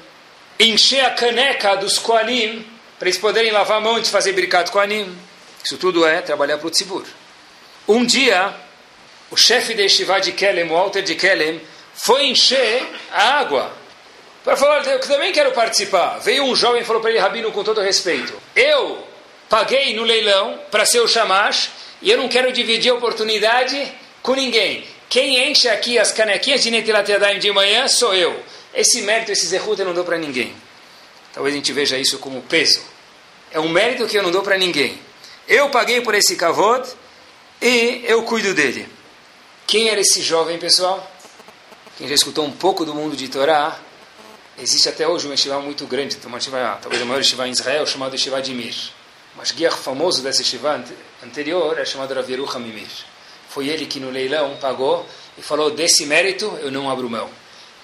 encher 0.59 1.05
a 1.05 1.11
caneca 1.11 1.75
dos 1.75 1.97
koanim 1.97 2.65
para 2.97 3.07
eles 3.07 3.19
poderem 3.19 3.51
lavar 3.51 3.77
a 3.77 3.81
mão 3.81 3.99
de 3.99 4.09
fazer 4.09 4.33
bricato 4.33 4.71
koanim. 4.71 5.17
Isso 5.63 5.77
tudo 5.77 6.05
é 6.05 6.21
trabalhar 6.21 6.57
para 6.57 6.67
o 6.67 6.71
tzibur. 6.71 7.05
Um 7.87 8.05
dia, 8.05 8.53
o 9.29 9.37
chefe 9.37 9.73
de 9.73 9.83
Yeshiva 9.83 10.19
de 10.19 10.31
Kelem, 10.31 10.65
o 10.65 10.73
Walter 10.73 11.01
de 11.01 11.15
Kelem, 11.15 11.61
foi 11.93 12.27
encher 12.27 12.85
a 13.11 13.39
água. 13.39 13.71
Para 14.47 14.55
falar, 14.55 14.87
eu 14.87 15.01
também 15.01 15.33
quero 15.33 15.51
participar. 15.51 16.19
Veio 16.19 16.45
um 16.45 16.55
jovem 16.55 16.81
e 16.81 16.85
falou 16.85 17.01
para 17.01 17.11
ele, 17.11 17.19
Rabino, 17.19 17.51
com 17.51 17.65
todo 17.65 17.81
respeito, 17.81 18.33
eu 18.55 19.05
paguei 19.49 19.93
no 19.93 20.03
leilão 20.03 20.57
para 20.71 20.85
ser 20.85 21.01
o 21.01 21.07
chamash 21.07 21.69
e 22.01 22.09
eu 22.09 22.17
não 22.17 22.29
quero 22.29 22.53
dividir 22.53 22.89
a 22.93 22.95
oportunidade 22.95 23.91
com 24.21 24.33
ninguém. 24.35 24.87
Quem 25.09 25.51
enche 25.51 25.67
aqui 25.67 25.99
as 25.99 26.13
canequinhas 26.13 26.63
de 26.63 26.71
Netilat 26.71 27.09
Yadayim 27.09 27.39
de 27.39 27.51
manhã 27.51 27.89
sou 27.89 28.15
eu. 28.15 28.41
Esse 28.73 29.01
mérito, 29.01 29.33
esse 29.33 29.45
zerruta 29.47 29.81
eu 29.81 29.87
não 29.87 29.93
dou 29.93 30.05
para 30.05 30.17
ninguém. 30.17 30.55
Talvez 31.33 31.53
a 31.53 31.57
gente 31.57 31.73
veja 31.73 31.97
isso 31.97 32.17
como 32.17 32.41
peso. 32.43 32.79
É 33.51 33.59
um 33.59 33.67
mérito 33.67 34.07
que 34.07 34.17
eu 34.17 34.23
não 34.23 34.31
dou 34.31 34.43
para 34.43 34.57
ninguém. 34.57 34.97
Eu 35.45 35.69
paguei 35.71 35.99
por 35.99 36.15
esse 36.15 36.37
kavod 36.37 36.87
e 37.61 38.01
eu 38.05 38.23
cuido 38.23 38.53
dele. 38.53 38.87
Quem 39.65 39.89
era 39.89 39.99
esse 39.99 40.21
jovem, 40.21 40.57
pessoal? 40.57 41.05
Quem 41.97 42.07
já 42.07 42.15
escutou 42.15 42.45
um 42.45 42.51
pouco 42.51 42.85
do 42.85 42.95
mundo 42.95 43.13
de 43.13 43.27
Torá, 43.27 43.77
existe 44.57 44.89
até 44.89 45.07
hoje 45.07 45.27
um 45.27 45.31
yeshiva 45.31 45.59
muito 45.59 45.85
grande, 45.85 46.17
uma 46.25 46.37
yeshiva, 46.37 46.79
talvez 46.81 47.01
o 47.01 47.05
maior 47.05 47.19
yeshiva 47.19 47.47
em 47.47 47.51
Israel, 47.51 47.85
chamado 47.85 48.13
Yeshiva 48.13 48.41
de 48.41 48.53
Mir. 48.53 48.75
Mas 49.35 49.51
guia 49.51 49.71
famoso 49.71 50.23
desse 50.23 50.41
yeshiva 50.41 50.83
anterior 51.23 51.77
é 51.79 51.85
chamado 51.85 52.13
Rav 52.13 52.29
Yerucham 52.29 52.59
Mimir. 52.59 52.87
Foi 53.49 53.67
ele 53.67 53.85
que 53.85 53.99
no 53.99 54.09
leilão 54.09 54.57
pagou 54.57 55.05
e 55.37 55.41
falou, 55.41 55.71
desse 55.71 56.05
mérito 56.05 56.57
eu 56.61 56.71
não 56.71 56.89
abro 56.89 57.09
mão. 57.09 57.29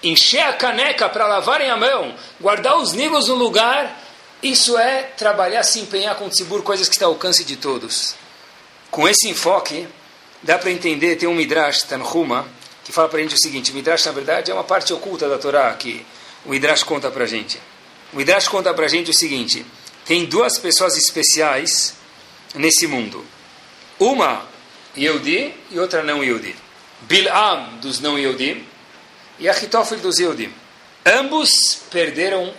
Encher 0.02 0.42
a 0.42 0.54
caneca 0.54 1.08
para 1.08 1.28
lavarem 1.28 1.70
a 1.70 1.78
mão, 1.78 2.14
guardar 2.42 2.78
os 2.78 2.92
níveis 2.92 3.28
no 3.28 3.36
lugar, 3.36 4.02
isso 4.42 4.78
é 4.78 5.04
trabalhar, 5.04 5.64
se 5.64 5.80
empenhar 5.80 6.16
com 6.16 6.26
o 6.26 6.30
tzibur, 6.30 6.64
coisas 6.64 6.90
que 6.90 6.96
estão 6.96 7.08
ao 7.08 7.14
alcance 7.14 7.46
de 7.46 7.56
todos. 7.56 8.16
Com 8.92 9.08
esse 9.08 9.30
enfoque, 9.30 9.88
dá 10.42 10.58
para 10.58 10.72
entender, 10.72 11.16
tem 11.16 11.30
um 11.30 11.36
Midrash, 11.36 11.84
Tanhuma, 11.84 12.46
que 12.84 12.92
fala 12.92 13.08
para 13.08 13.20
a 13.20 13.22
gente 13.22 13.36
o 13.36 13.40
seguinte, 13.40 13.72
o 13.72 13.74
Midrash, 13.74 14.06
na 14.06 14.12
verdade, 14.12 14.52
é 14.52 14.54
uma 14.54 14.64
parte 14.64 14.92
oculta 14.92 15.30
da 15.30 15.38
Torá 15.38 15.74
que 15.76 16.06
o 16.46 16.50
Midrash 16.50 16.84
conta 16.84 17.10
para 17.10 17.26
gente. 17.26 17.60
O 18.12 18.18
Midrash 18.18 18.48
conta 18.48 18.74
para 18.74 18.88
gente 18.88 19.10
o 19.10 19.14
seguinte, 19.14 19.66
tem 20.06 20.26
duas 20.26 20.58
pessoas 20.58 20.98
especiais 20.98 21.96
nesse 22.56 22.88
mundo. 22.88 23.26
Uma, 24.00 24.46
Yehudi, 24.98 25.54
e 25.72 25.80
outra 25.80 26.04
não 26.04 26.24
Yehudi. 26.24 26.56
Bil'am, 27.02 27.78
dos 27.82 28.00
não 28.00 28.18
Yehudi, 28.18 28.64
e 29.40 29.50
Achitofel, 29.50 30.00
dos 30.00 30.20
Yehudi. 30.20 30.50
Ambos 31.06 31.50
perderam 31.90 32.54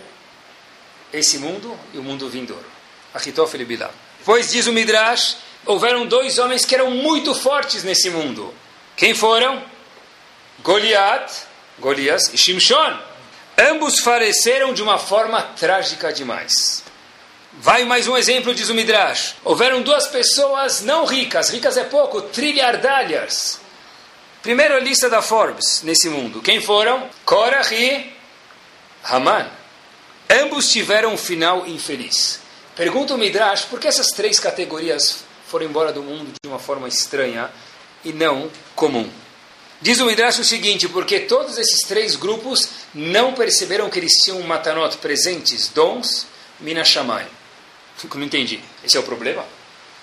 esse 1.13 1.37
mundo 1.37 1.77
e 1.93 1.97
o 1.97 2.03
mundo 2.03 2.29
vindouro. 2.29 2.65
Achitofel 3.13 3.61
e 3.61 3.65
Bil'am. 3.65 3.91
Pois 4.23 4.51
diz 4.51 4.67
o 4.67 4.73
Midrash 4.73 5.37
houveram 5.65 6.05
dois 6.05 6.37
homens 6.37 6.65
que 6.65 6.75
eram 6.75 6.91
muito 6.91 7.33
fortes 7.33 7.83
nesse 7.83 8.09
mundo. 8.09 8.53
Quem 8.95 9.13
foram? 9.13 9.63
Goliat, 10.59 11.31
Golias 11.79 12.33
e 12.33 12.37
Shimshon. 12.37 12.99
Ambos 13.57 13.99
faleceram 13.99 14.73
de 14.73 14.83
uma 14.83 14.97
forma 14.97 15.41
trágica 15.41 16.11
demais. 16.11 16.83
Vai 17.53 17.85
mais 17.85 18.05
um 18.05 18.17
exemplo, 18.17 18.53
diz 18.53 18.69
o 18.69 18.73
Midrash. 18.73 19.35
Houveram 19.45 19.81
duas 19.81 20.07
pessoas 20.07 20.81
não 20.81 21.05
ricas, 21.05 21.49
ricas 21.49 21.77
é 21.77 21.85
pouco, 21.85 22.21
trilhardárias. 22.21 23.59
Primeira 24.41 24.77
lista 24.79 25.09
da 25.09 25.21
Forbes 25.21 25.81
nesse 25.83 26.09
mundo. 26.09 26.41
Quem 26.41 26.61
foram? 26.61 27.09
Korah 27.23 27.73
e 27.73 28.13
Haman. 29.03 29.49
Ambos 30.29 30.69
tiveram 30.69 31.13
um 31.13 31.17
final 31.17 31.65
infeliz. 31.65 32.41
Pergunta 32.75 33.13
o 33.13 33.17
Midrash 33.17 33.63
por 33.65 33.79
que 33.79 33.87
essas 33.87 34.07
três 34.07 34.37
categorias 34.37 35.23
foram 35.47 35.65
embora 35.65 35.93
do 35.93 36.03
mundo 36.03 36.33
de 36.43 36.49
uma 36.49 36.59
forma 36.59 36.89
estranha 36.89 37.49
e 38.03 38.11
não 38.11 38.51
comum. 38.75 39.09
Diz 39.81 39.99
o 39.99 40.05
Midrash 40.05 40.39
o 40.39 40.43
seguinte, 40.43 40.87
porque 40.87 41.21
todos 41.21 41.57
esses 41.57 41.81
três 41.87 42.15
grupos 42.15 42.69
não 42.93 43.33
perceberam 43.33 43.89
que 43.89 43.99
eles 43.99 44.13
tinham 44.23 44.41
matanot 44.41 44.97
presentes, 44.97 45.67
dons, 45.67 46.25
minashamai. 46.59 47.27
Não 48.13 48.23
entendi. 48.23 48.59
Esse 48.83 48.97
é 48.97 48.99
o 48.99 49.03
problema? 49.03 49.43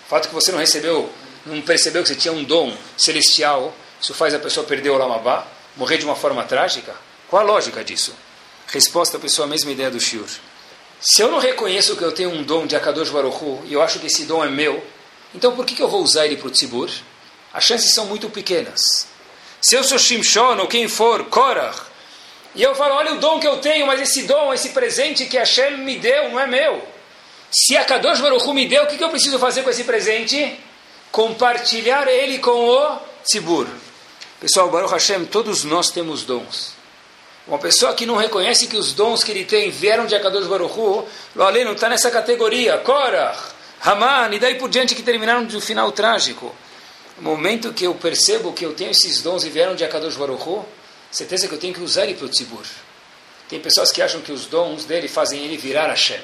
O 0.06 0.08
fato 0.08 0.28
que 0.28 0.34
você 0.34 0.52
não 0.52 0.58
recebeu, 0.58 1.10
não 1.46 1.60
percebeu 1.62 2.02
que 2.02 2.08
você 2.08 2.14
tinha 2.14 2.32
um 2.32 2.44
dom 2.44 2.76
celestial, 2.96 3.74
isso 4.00 4.12
faz 4.14 4.34
a 4.34 4.38
pessoa 4.38 4.66
perder 4.66 4.90
o 4.90 4.98
lamabá, 4.98 5.46
morrer 5.76 5.98
de 5.98 6.04
uma 6.04 6.16
forma 6.16 6.44
trágica? 6.44 6.94
Qual 7.28 7.42
a 7.42 7.44
lógica 7.44 7.82
disso? 7.82 8.14
Resposta, 8.66 9.18
pessoa, 9.18 9.46
a 9.46 9.50
mesma 9.50 9.70
ideia 9.70 9.90
do 9.90 10.00
Shur. 10.00 10.28
Se 11.00 11.22
eu 11.22 11.30
não 11.30 11.38
reconheço 11.38 11.96
que 11.96 12.02
eu 12.02 12.12
tenho 12.12 12.30
um 12.30 12.42
dom 12.42 12.66
de 12.66 12.76
Akadosh 12.76 13.10
Baruch 13.10 13.62
e 13.64 13.72
eu 13.72 13.82
acho 13.82 13.98
que 13.98 14.06
esse 14.06 14.24
dom 14.24 14.44
é 14.44 14.48
meu, 14.48 14.84
então 15.34 15.56
por 15.56 15.64
que, 15.64 15.74
que 15.74 15.82
eu 15.82 15.88
vou 15.88 16.02
usar 16.02 16.26
ele 16.26 16.36
para 16.36 16.48
o 16.48 16.50
tzibur? 16.50 16.90
As 17.52 17.64
chances 17.64 17.94
são 17.94 18.06
muito 18.06 18.30
pequenas. 18.30 18.80
Se 19.62 19.76
eu 19.76 19.84
sou 19.84 19.98
Shimshon 19.98 20.58
ou 20.58 20.66
quem 20.66 20.88
for, 20.88 21.24
Korach, 21.26 21.80
e 22.54 22.62
eu 22.62 22.74
falo, 22.74 22.96
olha 22.96 23.14
o 23.14 23.18
dom 23.18 23.38
que 23.38 23.46
eu 23.46 23.58
tenho, 23.58 23.86
mas 23.86 24.00
esse 24.00 24.24
dom, 24.24 24.52
esse 24.52 24.70
presente 24.70 25.24
que 25.26 25.38
Hashem 25.38 25.78
me 25.78 25.96
deu, 25.98 26.30
não 26.30 26.40
é 26.40 26.46
meu. 26.46 26.82
Se 27.50 27.76
a 27.76 27.84
Kadosh 27.84 28.20
Baruch 28.20 28.46
me 28.52 28.66
deu, 28.66 28.82
o 28.82 28.86
que, 28.86 28.98
que 28.98 29.04
eu 29.04 29.08
preciso 29.08 29.38
fazer 29.38 29.62
com 29.62 29.70
esse 29.70 29.84
presente? 29.84 30.58
Compartilhar 31.10 32.08
ele 32.08 32.38
com 32.38 32.50
o 32.50 32.98
Tzibur. 33.24 33.66
Pessoal, 34.40 34.68
Baruch 34.68 34.92
Hashem, 34.92 35.24
todos 35.26 35.62
nós 35.62 35.90
temos 35.90 36.24
dons. 36.24 36.72
Uma 37.46 37.58
pessoa 37.58 37.94
que 37.94 38.04
não 38.04 38.16
reconhece 38.16 38.66
que 38.66 38.76
os 38.76 38.92
dons 38.92 39.22
que 39.22 39.30
ele 39.30 39.44
tem 39.44 39.70
vieram 39.70 40.06
de 40.06 40.14
Akadosh 40.14 40.46
Baruch 40.46 40.78
Hu, 40.78 41.06
não 41.34 41.72
está 41.72 41.88
nessa 41.88 42.10
categoria. 42.10 42.78
Korach, 42.78 43.38
Haman, 43.80 44.34
e 44.34 44.38
daí 44.38 44.56
por 44.56 44.68
diante 44.68 44.94
que 44.94 45.02
terminaram 45.02 45.44
de 45.44 45.56
um 45.56 45.60
final 45.60 45.90
trágico. 45.92 46.54
Momento 47.22 47.72
que 47.72 47.84
eu 47.84 47.94
percebo 47.94 48.52
que 48.52 48.66
eu 48.66 48.74
tenho 48.74 48.90
esses 48.90 49.22
dons 49.22 49.44
e 49.44 49.48
vieram 49.48 49.76
de 49.76 49.84
Akadosh 49.84 50.16
Baruch 50.16 50.42
Hu, 50.42 50.66
certeza 51.08 51.46
que 51.46 51.54
eu 51.54 51.58
tenho 51.58 51.72
que 51.72 51.80
usar 51.80 52.02
ele 52.02 52.14
para 52.14 52.26
o 52.26 52.28
tzibur. 52.28 52.64
Tem 53.48 53.60
pessoas 53.60 53.92
que 53.92 54.02
acham 54.02 54.20
que 54.20 54.32
os 54.32 54.46
dons 54.46 54.84
dele 54.84 55.06
fazem 55.06 55.44
ele 55.44 55.56
virar 55.56 55.86
Hashem. 55.86 56.18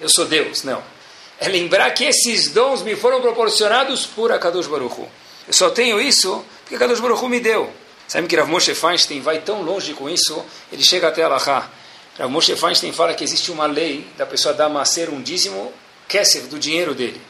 Eu 0.00 0.08
sou 0.08 0.24
Deus. 0.24 0.62
Não. 0.62 0.80
É 1.40 1.48
lembrar 1.48 1.90
que 1.90 2.04
esses 2.04 2.50
dons 2.50 2.82
me 2.82 2.94
foram 2.94 3.20
proporcionados 3.20 4.06
por 4.06 4.30
Akadosh 4.30 4.68
Baruch 4.68 5.00
Hu. 5.00 5.08
Eu 5.48 5.52
só 5.52 5.70
tenho 5.70 6.00
isso 6.00 6.44
porque 6.62 6.76
Akadosh 6.76 7.00
Baruch 7.00 7.24
Hu 7.24 7.28
me 7.28 7.40
deu. 7.40 7.68
Sabe 8.06 8.28
que 8.28 8.36
Rav 8.36 8.48
Moshe 8.48 8.72
Feinstein 8.72 9.20
vai 9.20 9.40
tão 9.40 9.62
longe 9.62 9.94
com 9.94 10.08
isso, 10.08 10.44
ele 10.70 10.84
chega 10.84 11.08
até 11.08 11.24
Allahá. 11.24 11.68
Rav 12.16 12.30
Moshe 12.30 12.54
Feinstein 12.54 12.92
fala 12.92 13.14
que 13.14 13.24
existe 13.24 13.50
uma 13.50 13.66
lei 13.66 14.06
da 14.16 14.24
pessoa 14.24 14.54
dar 14.54 14.68
macer 14.68 15.08
um 15.08 15.20
dízimo 15.20 15.72
kesef 16.06 16.46
do 16.46 16.56
dinheiro 16.56 16.94
dele. 16.94 17.20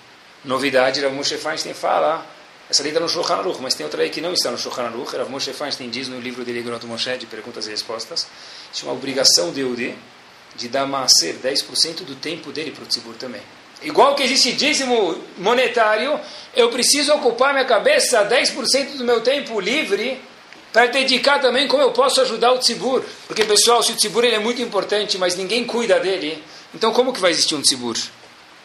Novidade, 0.44 1.00
Rav 1.00 1.14
Moshe 1.14 1.38
Feinstein 1.38 1.72
fala 1.72 2.35
essa 2.68 2.82
lei 2.82 2.90
está 2.90 3.00
no 3.00 3.08
Shulchan 3.08 3.36
Aruch, 3.36 3.60
mas 3.62 3.74
tem 3.74 3.84
outra 3.84 4.00
lei 4.00 4.10
que 4.10 4.20
não 4.20 4.32
está 4.32 4.50
no 4.50 4.58
Shulchan 4.58 4.82
Aruch. 4.82 5.16
Rav 5.16 5.30
Moshe 5.30 5.52
Feinstein 5.52 5.88
diz 5.88 6.08
no 6.08 6.18
livro 6.18 6.44
dele, 6.44 6.62
Grot 6.62 6.84
Moshe, 6.84 7.16
de 7.16 7.26
Perguntas 7.26 7.66
e 7.66 7.70
Respostas, 7.70 8.26
tinha 8.72 8.90
uma 8.90 8.96
obrigação 8.96 9.52
de 9.52 9.94
de 10.56 10.68
dar 10.68 10.86
maaser 10.86 11.36
10% 11.42 12.04
do 12.04 12.16
tempo 12.16 12.50
dele 12.50 12.70
para 12.70 12.82
o 12.82 12.86
tzibur 12.86 13.14
também. 13.14 13.42
Igual 13.82 14.14
que 14.14 14.22
existe 14.22 14.52
dízimo 14.52 15.22
monetário, 15.36 16.18
eu 16.54 16.70
preciso 16.70 17.12
ocupar 17.12 17.52
minha 17.52 17.66
cabeça 17.66 18.24
10% 18.24 18.96
do 18.96 19.04
meu 19.04 19.20
tempo 19.20 19.60
livre 19.60 20.18
para 20.72 20.86
dedicar 20.86 21.40
também 21.40 21.68
como 21.68 21.82
eu 21.82 21.92
posso 21.92 22.20
ajudar 22.22 22.52
o 22.52 22.58
tzibur. 22.58 23.04
Porque, 23.26 23.44
pessoal, 23.44 23.82
se 23.82 23.92
o 23.92 23.96
tzibur 23.96 24.24
ele 24.24 24.36
é 24.36 24.38
muito 24.38 24.62
importante, 24.62 25.18
mas 25.18 25.36
ninguém 25.36 25.64
cuida 25.64 26.00
dele, 26.00 26.42
então 26.74 26.92
como 26.92 27.12
que 27.12 27.20
vai 27.20 27.30
existir 27.30 27.54
um 27.54 27.60
tzibur? 27.60 27.96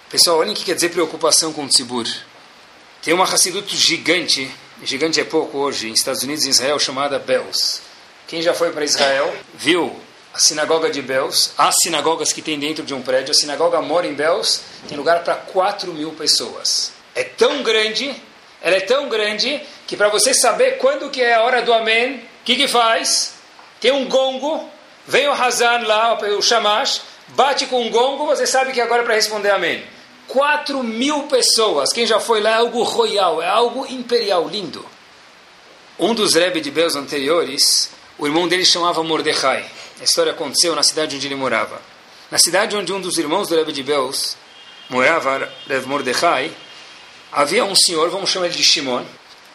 Pessoal, 0.09 0.37
olhem 0.37 0.53
o 0.53 0.55
que 0.55 0.63
quer 0.63 0.75
dizer 0.75 0.89
preocupação 0.89 1.51
com 1.51 1.65
o 1.65 1.67
tzibur. 1.67 2.07
Tem 3.01 3.15
uma 3.15 3.23
Hassidut 3.23 3.75
gigante, 3.75 4.47
gigante 4.83 5.19
é 5.19 5.23
pouco 5.23 5.57
hoje, 5.57 5.89
em 5.89 5.93
Estados 5.93 6.21
Unidos 6.21 6.45
e 6.45 6.49
Israel, 6.49 6.77
chamada 6.77 7.17
Bells. 7.17 7.81
Quem 8.27 8.43
já 8.43 8.53
foi 8.53 8.71
para 8.71 8.85
Israel 8.85 9.33
viu 9.55 9.99
a 10.31 10.37
sinagoga 10.37 10.87
de 10.87 11.01
Bells, 11.01 11.49
as 11.57 11.73
sinagogas 11.81 12.31
que 12.31 12.43
tem 12.43 12.59
dentro 12.59 12.83
de 12.83 12.93
um 12.93 13.01
prédio. 13.01 13.31
A 13.31 13.33
sinagoga 13.33 13.81
mora 13.81 14.05
em 14.05 14.13
Bells, 14.13 14.61
tem 14.87 14.95
lugar 14.95 15.23
para 15.23 15.33
4 15.33 15.91
mil 15.91 16.11
pessoas. 16.11 16.93
É 17.15 17.23
tão 17.23 17.63
grande, 17.63 18.15
ela 18.61 18.75
é 18.75 18.81
tão 18.81 19.09
grande, 19.09 19.59
que 19.87 19.97
para 19.97 20.09
você 20.09 20.31
saber 20.35 20.77
quando 20.77 21.09
que 21.09 21.23
é 21.23 21.33
a 21.33 21.41
hora 21.41 21.63
do 21.63 21.73
amém, 21.73 22.17
o 22.17 22.21
que, 22.45 22.55
que 22.55 22.67
faz? 22.67 23.33
Tem 23.79 23.91
um 23.91 24.07
gongo, 24.07 24.69
vem 25.07 25.27
o 25.27 25.33
Hazan 25.33 25.87
lá, 25.87 26.19
o 26.37 26.41
Shamash, 26.41 27.01
bate 27.29 27.65
com 27.65 27.81
um 27.81 27.89
gongo, 27.89 28.27
você 28.27 28.45
sabe 28.45 28.73
que 28.73 28.79
agora 28.79 29.01
é 29.01 29.05
para 29.05 29.15
responder 29.15 29.49
amém. 29.49 29.83
4 30.31 30.81
mil 30.81 31.23
pessoas. 31.23 31.91
Quem 31.91 32.05
já 32.05 32.19
foi 32.19 32.39
lá 32.39 32.51
é 32.51 32.53
algo 32.55 32.83
royal, 32.83 33.41
é 33.41 33.47
algo 33.47 33.85
imperial, 33.85 34.47
lindo. 34.47 34.85
Um 35.99 36.15
dos 36.15 36.33
Rebbe 36.33 36.61
de 36.61 36.71
Beus 36.71 36.95
anteriores, 36.95 37.91
o 38.17 38.25
irmão 38.25 38.47
dele 38.47 38.65
chamava 38.65 39.03
Mordecai. 39.03 39.65
A 39.99 40.03
história 40.03 40.31
aconteceu 40.31 40.73
na 40.73 40.83
cidade 40.83 41.17
onde 41.17 41.27
ele 41.27 41.35
morava. 41.35 41.81
Na 42.31 42.37
cidade 42.37 42.77
onde 42.77 42.93
um 42.93 43.01
dos 43.01 43.17
irmãos 43.17 43.49
do 43.49 43.55
Rebbe 43.55 43.73
de 43.73 43.83
Beus 43.83 44.37
morava, 44.89 45.51
Rev 45.67 45.85
Mordecai, 45.85 46.49
havia 47.29 47.65
um 47.65 47.75
senhor, 47.75 48.09
vamos 48.09 48.29
chamar 48.29 48.45
ele 48.45 48.55
de 48.55 48.63
Shimon, 48.63 49.03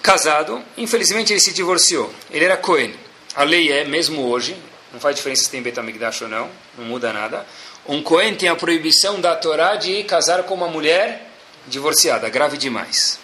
casado. 0.02 0.62
Infelizmente 0.76 1.32
ele 1.32 1.40
se 1.40 1.54
divorciou. 1.54 2.12
Ele 2.30 2.44
era 2.44 2.56
Cohen. 2.56 2.94
A 3.34 3.44
lei 3.44 3.72
é, 3.72 3.84
mesmo 3.84 4.28
hoje, 4.28 4.54
não 4.92 5.00
faz 5.00 5.16
diferença 5.16 5.44
se 5.44 5.50
tem 5.50 5.62
Betamigdash 5.62 6.20
ou 6.22 6.28
não, 6.28 6.50
não 6.76 6.84
muda 6.84 7.12
nada 7.14 7.46
um 7.88 8.02
Cohen 8.02 8.34
tem 8.34 8.48
a 8.48 8.56
proibição 8.56 9.20
da 9.20 9.36
Torá 9.36 9.76
de 9.76 10.02
casar 10.04 10.42
com 10.42 10.54
uma 10.54 10.66
mulher 10.66 11.30
divorciada, 11.68 12.28
grave 12.28 12.56
demais. 12.56 13.18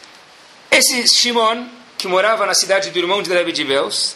Esse 0.70 1.06
Shimon, 1.06 1.66
que 1.98 2.06
morava 2.06 2.46
na 2.46 2.54
cidade 2.54 2.90
do 2.90 2.98
irmão 2.98 3.22
de 3.22 3.30
Rebbe 3.30 3.52
de 3.52 3.64
Beus, 3.64 4.14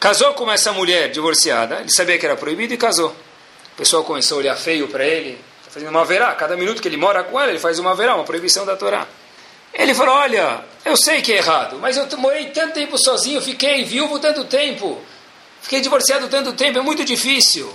casou 0.00 0.34
com 0.34 0.50
essa 0.50 0.72
mulher 0.72 1.10
divorciada, 1.10 1.80
ele 1.80 1.92
sabia 1.92 2.18
que 2.18 2.26
era 2.26 2.36
proibido 2.36 2.74
e 2.74 2.76
casou. 2.76 3.10
O 3.72 3.76
pessoal 3.76 4.02
começou 4.02 4.36
a 4.36 4.40
olhar 4.40 4.56
feio 4.56 4.88
para 4.88 5.04
ele, 5.04 5.36
tá 5.64 5.70
fazendo 5.70 5.90
uma 5.90 6.04
verá, 6.04 6.34
cada 6.34 6.56
minuto 6.56 6.82
que 6.82 6.88
ele 6.88 6.96
mora 6.96 7.22
com 7.22 7.40
ela, 7.40 7.50
ele 7.50 7.60
faz 7.60 7.78
uma 7.78 7.94
verá, 7.94 8.16
uma 8.16 8.24
proibição 8.24 8.66
da 8.66 8.76
Torá. 8.76 9.06
Ele 9.72 9.94
falou, 9.94 10.14
olha, 10.16 10.64
eu 10.84 10.96
sei 10.96 11.22
que 11.22 11.32
é 11.32 11.36
errado, 11.36 11.78
mas 11.78 11.96
eu 11.96 12.06
morei 12.18 12.46
tanto 12.46 12.74
tempo 12.74 12.98
sozinho, 12.98 13.40
fiquei 13.40 13.84
viúvo 13.84 14.18
tanto 14.18 14.44
tempo, 14.44 15.00
fiquei 15.62 15.80
divorciado 15.80 16.28
tanto 16.28 16.52
tempo, 16.52 16.78
é 16.78 16.82
muito 16.82 17.04
difícil. 17.04 17.72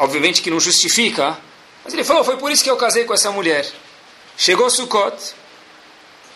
Obviamente 0.00 0.40
que 0.40 0.50
não 0.50 0.58
justifica, 0.58 1.36
mas 1.84 1.92
ele 1.92 2.04
falou, 2.04 2.24
foi 2.24 2.38
por 2.38 2.50
isso 2.50 2.64
que 2.64 2.70
eu 2.70 2.76
casei 2.78 3.04
com 3.04 3.12
essa 3.12 3.30
mulher. 3.30 3.66
Chegou 4.34 4.70
Sukkot, 4.70 5.34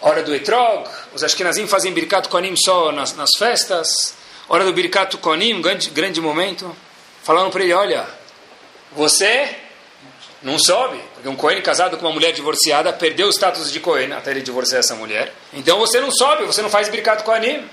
hora 0.03 0.23
do 0.23 0.35
Etrog, 0.35 0.87
os 1.15 1.25
Ashkenazim 1.25 1.67
fazem 1.67 1.91
Birkat 1.91 2.29
Koanim 2.29 2.55
só 2.63 2.93
nas, 2.93 3.17
nas 3.17 3.31
festas, 3.39 4.15
hora 4.51 4.67
do 4.67 4.73
Birkat 4.75 5.17
Koanim, 5.17 5.63
grande, 5.63 5.89
grande 5.89 6.21
momento. 6.21 6.77
Falaram 7.23 7.49
para 7.49 7.65
ele, 7.65 7.73
olha, 7.73 8.07
você 8.93 9.57
não 10.43 10.59
sobe, 10.59 11.01
porque 11.15 11.29
um 11.31 11.35
Cohen 11.35 11.63
casado 11.63 11.97
com 11.97 12.05
uma 12.05 12.13
mulher 12.13 12.33
divorciada 12.33 12.93
perdeu 12.93 13.29
o 13.29 13.33
status 13.33 13.73
de 13.73 13.81
Cohen 13.81 14.13
até 14.13 14.33
ele 14.33 14.43
divorciar 14.43 14.81
essa 14.81 14.95
mulher. 14.95 15.33
Então 15.55 15.79
você 15.79 16.03
não 16.03 16.11
sobe, 16.11 16.45
você 16.45 16.61
não 16.61 16.69
faz 16.69 16.91
Birkat 16.91 17.25
Koanim. 17.25 17.67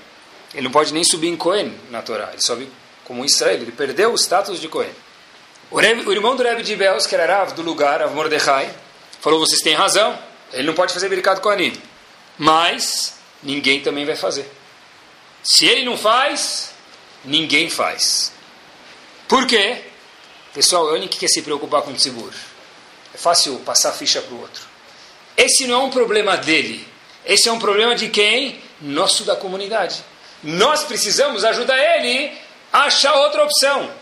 Ele 0.54 0.62
não 0.62 0.70
pode 0.70 0.94
nem 0.94 1.04
subir 1.04 1.28
em 1.28 1.36
Cohen 1.36 1.74
na 1.90 2.00
Torá, 2.00 2.30
ele 2.32 2.40
sobe 2.40 2.66
como 3.04 3.26
Israel, 3.26 3.60
ele 3.60 3.72
perdeu 3.72 4.10
o 4.10 4.16
status 4.16 4.58
de 4.58 4.68
Cohen. 4.68 4.94
O, 5.72 5.78
Rebbe, 5.80 6.06
o 6.06 6.12
irmão 6.12 6.36
do 6.36 6.42
Rebbe 6.42 6.62
de 6.62 6.76
Beus, 6.76 7.06
que 7.06 7.14
era 7.14 7.38
Rav 7.38 7.54
do 7.54 7.62
lugar, 7.62 8.00
Rav 8.00 8.14
Mordechai, 8.14 8.70
falou: 9.22 9.40
vocês 9.40 9.62
têm 9.62 9.72
razão, 9.72 10.18
ele 10.52 10.64
não 10.64 10.74
pode 10.74 10.92
fazer 10.92 11.08
Birkat 11.08 11.40
Kohanim. 11.40 11.72
Mas 12.36 13.14
ninguém 13.42 13.80
também 13.80 14.04
vai 14.04 14.14
fazer. 14.14 14.46
Se 15.42 15.64
ele 15.64 15.82
não 15.82 15.96
faz, 15.96 16.74
ninguém 17.24 17.70
faz. 17.70 18.32
Por 19.26 19.46
quê? 19.46 19.82
Pessoal, 20.52 20.84
olhem 20.84 21.08
que 21.08 21.18
quer 21.18 21.28
se 21.28 21.40
preocupar 21.40 21.80
com 21.80 21.92
o 21.92 21.98
seguro. 21.98 22.34
É 23.14 23.16
fácil 23.16 23.58
passar 23.60 23.88
a 23.88 23.92
ficha 23.92 24.20
para 24.20 24.34
o 24.34 24.40
outro. 24.42 24.64
Esse 25.34 25.66
não 25.66 25.80
é 25.80 25.84
um 25.84 25.90
problema 25.90 26.36
dele. 26.36 26.86
Esse 27.24 27.48
é 27.48 27.52
um 27.52 27.58
problema 27.58 27.94
de 27.94 28.10
quem? 28.10 28.60
Nosso 28.78 29.24
da 29.24 29.36
comunidade. 29.36 30.04
Nós 30.42 30.84
precisamos 30.84 31.44
ajudar 31.44 31.78
ele 31.78 32.30
a 32.70 32.82
achar 32.82 33.14
outra 33.14 33.42
opção. 33.42 34.01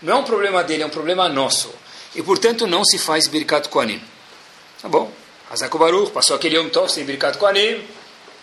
Não 0.00 0.14
é 0.14 0.16
um 0.16 0.24
problema 0.24 0.62
dele, 0.62 0.82
é 0.82 0.86
um 0.86 0.90
problema 0.90 1.28
nosso. 1.28 1.74
E, 2.14 2.22
portanto, 2.22 2.66
não 2.66 2.84
se 2.84 2.98
faz 2.98 3.26
Birkat 3.26 3.68
Koanim. 3.68 4.02
Tá 4.80 4.88
bom. 4.88 5.10
Hazako 5.50 5.78
Baruch 5.78 6.12
passou 6.12 6.36
aquele 6.36 6.56
Yom 6.56 6.68
Tov 6.68 6.90
sem 6.90 7.04
Birkat 7.04 7.38
Koanim, 7.38 7.82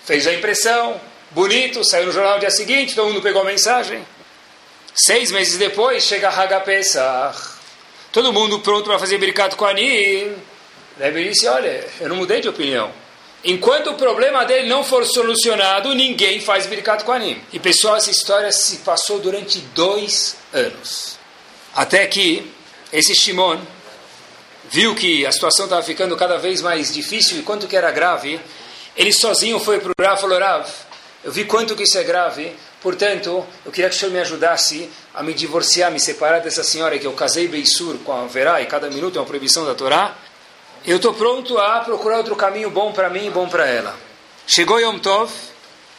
fez 0.04 0.26
a 0.26 0.34
impressão, 0.34 1.00
bonito, 1.32 1.84
saiu 1.84 2.08
no 2.08 2.12
jornal 2.12 2.34
no 2.34 2.40
dia 2.40 2.50
seguinte, 2.50 2.96
todo 2.96 3.08
mundo 3.08 3.22
pegou 3.22 3.42
a 3.42 3.46
mensagem. 3.46 4.06
Seis 4.96 5.32
meses 5.32 5.58
depois, 5.58 6.04
chega 6.04 6.30
Haga 6.30 6.60
Pesach. 6.62 7.38
Todo 8.12 8.34
mundo 8.34 8.60
pronto 8.60 8.86
para 8.86 8.98
fazer 8.98 9.18
Birkat 9.18 9.56
Koanim. 9.56 10.34
Rebbe 10.98 11.30
disse, 11.30 11.48
olha, 11.48 11.88
eu 12.00 12.10
não 12.10 12.16
mudei 12.16 12.42
de 12.42 12.50
opinião. 12.50 12.92
Enquanto 13.44 13.92
o 13.92 13.96
problema 13.96 14.44
dele 14.46 14.68
não 14.68 14.84
for 14.84 15.06
solucionado, 15.06 15.94
ninguém 15.94 16.40
faz 16.40 16.66
Birkat 16.66 17.04
Koanim. 17.04 17.40
E 17.54 17.60
pessoal, 17.60 17.98
essa 17.98 18.10
história 18.10 18.52
se 18.52 18.78
passou 18.78 19.20
durante 19.20 19.60
dois 19.76 20.38
anos. 20.52 21.15
Até 21.76 22.08
que 22.08 22.52
esse 22.92 23.14
Shimon 23.14 23.60
viu 24.72 24.96
que 24.96 25.26
a 25.26 25.32
situação 25.32 25.66
estava 25.66 25.84
ficando 25.84 26.16
cada 26.16 26.38
vez 26.38 26.62
mais 26.62 26.94
difícil 26.94 27.40
e 27.40 27.44
quanto 27.44 27.68
que 27.68 27.76
era 27.76 27.92
grave, 27.92 28.40
ele 28.96 29.12
sozinho 29.12 29.60
foi 29.60 29.80
para 29.80 29.92
o 29.92 29.94
Rav 30.02 30.18
e 30.18 30.22
falou, 30.22 30.40
Rav, 30.40 30.68
eu 31.24 31.32
vi 31.32 31.46
quanto 31.46 31.76
que 31.76 31.84
isso 31.84 31.98
é 31.98 32.04
grave, 32.04 32.56
Portanto, 32.86 33.44
eu 33.66 33.72
queria 33.72 33.90
que 33.90 33.96
o 33.96 34.00
senhor 34.00 34.12
me 34.12 34.20
ajudasse 34.20 34.88
a 35.12 35.24
me 35.24 35.34
divorciar, 35.34 35.92
me 35.92 36.00
separar 36.00 36.40
dessa 36.40 36.64
senhora 36.64 37.00
que 37.00 37.08
eu 37.08 37.14
casei 37.14 37.48
Beisur 37.48 37.98
com 38.06 38.14
a 38.14 38.28
Verá 38.28 38.62
e 38.62 38.68
cada 38.68 38.92
minuto 38.92 39.18
é 39.18 39.22
uma 39.22 39.26
proibição 39.26 39.66
da 39.66 39.74
Torá. 39.74 40.14
Eu 40.86 40.98
estou 40.98 41.12
pronto 41.12 41.58
a 41.58 41.80
procurar 41.80 42.18
outro 42.18 42.36
caminho 42.36 42.70
bom 42.70 42.92
para 42.92 43.10
mim 43.10 43.26
e 43.26 43.30
bom 43.32 43.50
para 43.50 43.66
ela. 43.66 43.98
Chegou 44.46 44.80
Yom 44.80 45.00
Tov, 45.00 45.32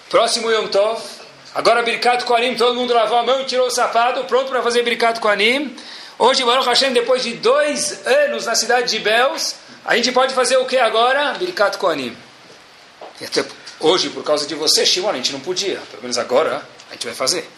próximo 0.09 0.49
Yom 0.49 0.69
Tov, 0.69 1.03
agora 1.57 1.83
Birkat 1.83 2.25
Koanim, 2.25 2.55
todo 2.55 2.75
mundo 2.75 2.93
lavou 2.93 3.17
a 3.17 3.23
mão 3.23 3.43
tirou 3.47 3.67
o 3.67 3.71
sapato, 3.71 4.23
pronto 4.25 4.51
para 4.51 4.63
fazer 4.63 4.83
Birkat 4.83 5.19
Koanim. 5.21 5.75
Hoje, 6.19 6.45
Baruch 6.45 6.69
Hashem, 6.69 6.93
depois 6.93 7.23
de 7.23 7.33
dois 7.33 8.07
anos 8.07 8.45
na 8.45 8.55
cidade 8.55 8.91
de 8.91 8.99
Beus, 8.99 9.55
a 9.85 9.97
gente 9.97 10.13
pode 10.13 10.35
fazer 10.35 10.59
o 10.59 10.67
que 10.67 10.77
agora? 10.77 11.33
Birkat 11.33 11.79
Koanim. 11.79 12.15
E 13.21 13.25
até 13.25 13.43
hoje, 13.81 14.11
por 14.11 14.23
causa 14.23 14.47
de 14.47 14.55
você, 14.55 14.85
Shimon, 14.85 15.11
a 15.11 15.15
gente 15.15 15.33
não 15.33 15.41
podia. 15.41 15.81
Pelo 15.91 16.03
menos 16.03 16.19
agora, 16.19 16.63
a 16.91 16.93
gente 16.93 17.07
vai 17.07 17.15
fazer. 17.15 17.49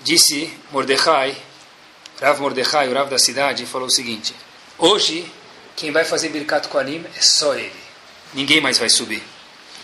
Disse 0.00 0.50
Mordecai, 0.70 1.36
Rav 2.20 2.40
Mordecai, 2.40 2.88
o 2.88 2.94
Rav 2.94 3.10
da 3.10 3.18
cidade, 3.18 3.66
falou 3.66 3.86
o 3.86 3.90
seguinte: 3.90 4.34
Hoje, 4.78 5.30
quem 5.76 5.92
vai 5.92 6.06
fazer 6.06 6.30
Birkat 6.30 6.68
Koanim 6.68 7.04
é 7.16 7.20
só 7.20 7.54
ele. 7.54 7.72
Ninguém 8.32 8.62
mais 8.62 8.78
vai 8.78 8.88
subir. 8.88 9.22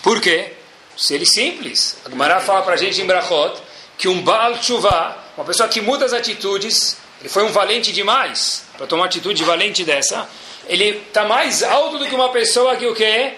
Por 0.03 0.21
quê? 0.21 0.55
Se 0.99 1.15
ele 1.15 1.25
simples. 1.25 1.97
A 2.05 2.11
Gemara 2.11 2.41
fala 2.41 2.63
para 2.63 2.75
a 2.75 2.77
gente 2.77 3.01
em 3.01 3.07
Brachot 3.07 3.57
que 3.97 4.09
um 4.09 4.21
Baal 4.21 4.59
Tshuva, 4.59 5.17
uma 5.37 5.47
pessoa 5.47 5.69
que 5.69 5.81
muda 5.81 6.05
as 6.05 6.13
atitudes, 6.13 6.97
ele 7.21 7.29
foi 7.29 7.45
um 7.45 7.53
valente 7.53 7.93
demais 7.93 8.65
para 8.77 8.87
tomar 8.87 9.03
uma 9.03 9.07
atitude 9.07 9.45
valente 9.45 9.85
dessa. 9.85 10.29
Ele 10.67 10.99
está 11.07 11.25
mais 11.25 11.63
alto 11.63 11.99
do 11.99 12.07
que 12.07 12.15
uma 12.15 12.31
pessoa 12.31 12.77
que 12.77 12.87
o 12.87 12.95
quê? 12.95 13.35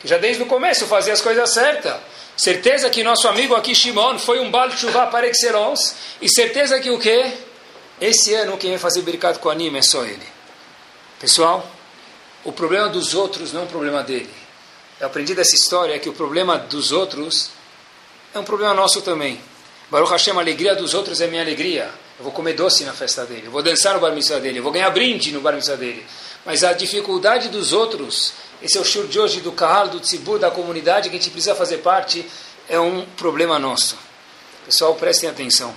Que 0.00 0.08
já 0.08 0.16
desde 0.16 0.42
o 0.42 0.46
começo 0.46 0.86
fazia 0.86 1.12
as 1.12 1.20
coisas 1.20 1.52
certas. 1.52 1.96
Certeza 2.36 2.88
que 2.88 3.04
nosso 3.04 3.28
amigo 3.28 3.54
aqui, 3.54 3.74
Shimon, 3.74 4.18
foi 4.18 4.40
um 4.40 4.50
Baal 4.50 4.70
Tshuva 4.70 5.06
par 5.06 5.24
excellence. 5.24 5.94
E 6.22 6.28
certeza 6.28 6.80
que 6.80 6.90
o 6.90 6.98
quê? 6.98 7.32
Esse 8.00 8.32
ano 8.34 8.56
quem 8.56 8.70
vai 8.70 8.78
fazer 8.78 9.02
Birkat 9.02 9.38
com 9.38 9.50
anime 9.50 9.78
é 9.78 9.82
só 9.82 10.04
ele. 10.04 10.26
Pessoal, 11.20 11.70
o 12.42 12.50
problema 12.50 12.88
dos 12.88 13.14
outros 13.14 13.52
não 13.52 13.60
é 13.60 13.64
um 13.64 13.68
problema 13.68 14.02
dele. 14.02 14.43
Eu 15.00 15.08
aprendi 15.08 15.34
dessa 15.34 15.54
história 15.54 15.98
que 15.98 16.08
o 16.08 16.12
problema 16.12 16.56
dos 16.56 16.92
outros 16.92 17.50
é 18.32 18.38
um 18.38 18.44
problema 18.44 18.72
nosso 18.72 19.02
também. 19.02 19.40
Baruch 19.90 20.10
Hashem, 20.10 20.36
a 20.36 20.40
alegria 20.40 20.74
dos 20.74 20.94
outros 20.94 21.20
é 21.20 21.26
minha 21.26 21.42
alegria. 21.42 21.90
Eu 22.18 22.22
vou 22.24 22.32
comer 22.32 22.52
doce 22.52 22.84
na 22.84 22.92
festa 22.92 23.26
dele, 23.26 23.46
eu 23.46 23.50
vou 23.50 23.62
dançar 23.62 23.94
no 23.94 24.00
bar 24.00 24.12
mitzvah 24.12 24.38
dele, 24.38 24.60
eu 24.60 24.62
vou 24.62 24.70
ganhar 24.70 24.88
brinde 24.90 25.32
no 25.32 25.40
bar 25.40 25.52
mitzvah 25.52 25.74
dele. 25.74 26.06
Mas 26.46 26.62
a 26.62 26.72
dificuldade 26.72 27.48
dos 27.48 27.72
outros, 27.72 28.34
esse 28.62 28.78
é 28.78 28.80
o 28.80 28.84
shur 28.84 29.08
de 29.08 29.18
hoje 29.18 29.40
do 29.40 29.50
Kahal, 29.50 29.88
do 29.88 29.98
Tzibur, 29.98 30.38
da 30.38 30.50
comunidade 30.50 31.10
que 31.10 31.16
a 31.16 31.18
gente 31.18 31.30
precisa 31.30 31.56
fazer 31.56 31.78
parte, 31.78 32.24
é 32.68 32.78
um 32.78 33.04
problema 33.16 33.58
nosso. 33.58 33.98
Pessoal, 34.64 34.94
prestem 34.94 35.28
atenção. 35.28 35.74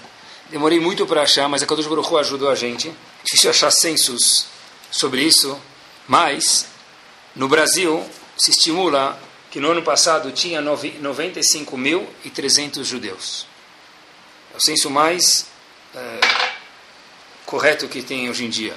Demorei 0.52 0.80
muito 0.80 1.08
para 1.08 1.24
achar, 1.24 1.50
mas 1.50 1.64
a 1.64 1.66
Kadosh 1.66 1.88
Baruch 1.88 2.08
Hu 2.08 2.18
ajudou 2.20 2.50
a 2.50 2.56
gente. 2.56 2.94
Difícil 3.24 3.50
achar 3.50 3.72
censos 3.72 4.46
sobre 4.92 5.24
isso, 5.24 5.60
mas 6.08 6.68
no 7.36 7.48
Brasil 7.48 8.06
se 8.38 8.52
estimula 8.52 9.20
que 9.50 9.60
no 9.60 9.72
ano 9.72 9.82
passado 9.82 10.32
tinha 10.32 10.62
95.300 10.62 12.84
judeus. 12.84 13.48
É 14.54 14.58
o 14.58 14.62
censo 14.62 14.88
mais 14.90 15.48
é, 15.96 16.20
correto 17.46 17.88
que 17.88 18.02
tem 18.02 18.30
hoje 18.30 18.44
em 18.46 18.50
dia. 18.50 18.76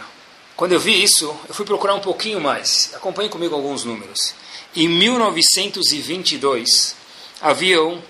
Quando 0.56 0.72
eu 0.72 0.80
vi 0.80 1.02
isso, 1.02 1.34
eu 1.48 1.54
fui 1.54 1.64
procurar 1.64 1.94
um 1.94 2.00
pouquinho 2.00 2.40
mais. 2.40 2.90
Acompanhe 2.94 3.28
comigo 3.28 3.54
alguns 3.54 3.84
números. 3.84 4.34
Em 4.76 4.88
1922, 4.88 6.94
haviam 7.40 8.02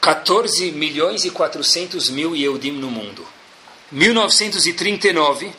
14 0.00 0.72
milhões 0.72 1.24
e 1.24 1.30
400 1.30 2.10
mil 2.10 2.36
Yehudim 2.36 2.72
no 2.72 2.90
mundo. 2.90 3.26
1939, 3.90 5.50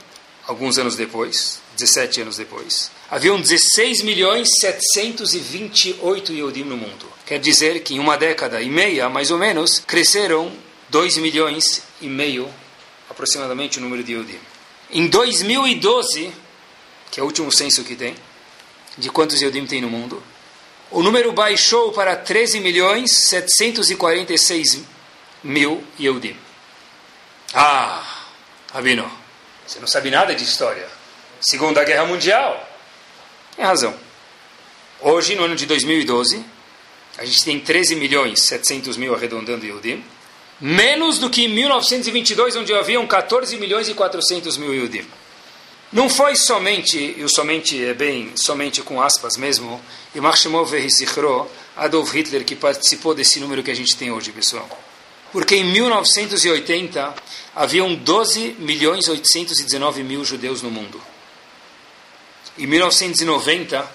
alguns 0.48 0.78
anos 0.78 0.96
depois, 0.96 1.60
17 1.80 2.22
anos 2.22 2.38
depois, 2.38 2.92
haviam 3.10 3.40
16 3.40 4.02
milhões 4.02 4.50
728 4.60 6.34
Yehudim 6.34 6.64
no 6.64 6.76
mundo. 6.76 7.06
Quer 7.26 7.40
dizer 7.40 7.82
que 7.82 7.96
em 7.96 8.00
uma 8.00 8.18
década 8.18 8.62
e 8.62 8.70
meia, 8.70 9.08
mais 9.10 9.32
ou 9.32 9.38
menos, 9.38 9.80
cresceram 9.80 10.52
2 10.90 11.18
milhões 11.18 11.82
e 12.02 12.08
meio, 12.08 12.54
aproximadamente, 13.10 13.78
o 13.78 13.82
número 13.82 14.04
de 14.04 14.12
Yehudim. 14.14 14.40
Em 14.92 15.08
2012, 15.08 16.32
que 17.10 17.20
é 17.20 17.24
o 17.24 17.26
último 17.26 17.52
censo 17.52 17.84
que 17.84 17.96
tem, 17.96 18.16
de 18.98 19.10
quantos 19.10 19.42
Yehudim 19.42 19.66
tem 19.66 19.82
no 19.82 19.90
mundo, 19.90 20.22
o 20.92 21.02
número 21.02 21.32
baixou 21.32 21.92
para 21.94 22.16
13 22.16 22.60
milhões 22.60 23.12
746 23.30 24.82
mil 25.44 25.84
Yehudim. 26.00 26.36
Ah, 27.54 28.04
Rabino, 28.74 29.10
você 29.66 29.80
não 29.80 29.88
sabe 29.88 30.12
nada 30.12 30.36
de 30.36 30.44
história. 30.44 30.99
Segunda 31.42 31.84
Guerra 31.84 32.06
Mundial. 32.06 32.70
Tem 33.56 33.64
razão. 33.64 33.94
Hoje, 35.00 35.36
no 35.36 35.46
ano 35.46 35.56
de 35.56 35.66
2012, 35.66 36.44
a 37.18 37.24
gente 37.24 37.46
tem 37.46 37.60
13 37.60 37.96
milhões 37.96 38.42
700 38.42 38.98
mil 38.98 39.16
arredondando 39.16 39.66
Yehudim, 39.66 40.04
menos 40.60 41.18
do 41.18 41.30
que 41.30 41.46
em 41.46 41.48
1922, 41.48 42.58
onde 42.58 42.74
haviam 42.74 43.08
14 43.08 43.56
milhões 43.58 43.88
e 43.88 43.94
400 43.94 44.58
mil 44.58 44.74
Yehudim. 44.74 45.06
Não 45.92 46.10
foi 46.10 46.36
somente, 46.36 47.16
e 47.18 47.24
o 47.24 47.30
somente 47.30 47.84
é 47.84 47.94
bem, 47.94 48.34
somente 48.36 48.82
com 48.82 49.02
aspas 49.02 49.38
mesmo, 49.38 49.82
e 50.14 50.20
Marshemov 50.20 50.70
Zichro, 50.90 51.50
Adolf 51.76 52.14
Hitler, 52.14 52.44
que 52.44 52.56
participou 52.56 53.16
desse 53.16 53.40
número 53.40 53.64
que 53.64 53.72
a 53.72 53.76
gente 53.76 53.96
tem 53.96 54.12
hoje, 54.12 54.32
pessoal. 54.32 54.70
Porque 55.32 55.56
em 55.56 55.64
1980 55.64 57.14
haviam 57.56 57.96
12 57.96 58.58
milhões 58.60 59.08
819 59.08 60.04
mil 60.04 60.26
judeus 60.26 60.62
no 60.62 60.70
mundo. 60.70 61.02
Em 62.60 62.68
1990, 62.68 63.90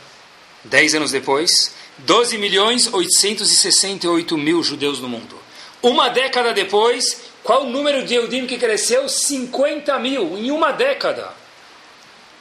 10 0.65 0.95
anos 0.95 1.13
depois, 1.13 1.51
12 1.99 2.39
milhões 2.39 2.93
868 2.93 4.39
mil 4.39 4.63
judeus 4.63 5.01
no 5.01 5.09
mundo. 5.09 5.39
Uma 5.83 6.09
década 6.09 6.55
depois, 6.55 7.21
qual 7.43 7.65
o 7.65 7.71
número 7.71 8.07
de 8.07 8.15
Eudim 8.15 8.47
que 8.47 8.57
cresceu? 8.57 9.07
50 9.07 9.99
mil 9.99 10.39
em 10.39 10.51
uma 10.51 10.73
década 10.73 11.31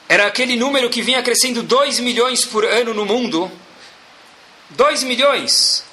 era 0.07 0.27
aquele 0.27 0.55
número 0.55 0.89
que 0.89 1.01
vinha 1.01 1.21
crescendo 1.21 1.61
2 1.61 1.99
milhões 1.99 2.45
por 2.45 2.63
ano 2.63 2.93
no 2.93 3.05
mundo. 3.05 3.51
2 4.69 5.03
milhões. 5.03 5.83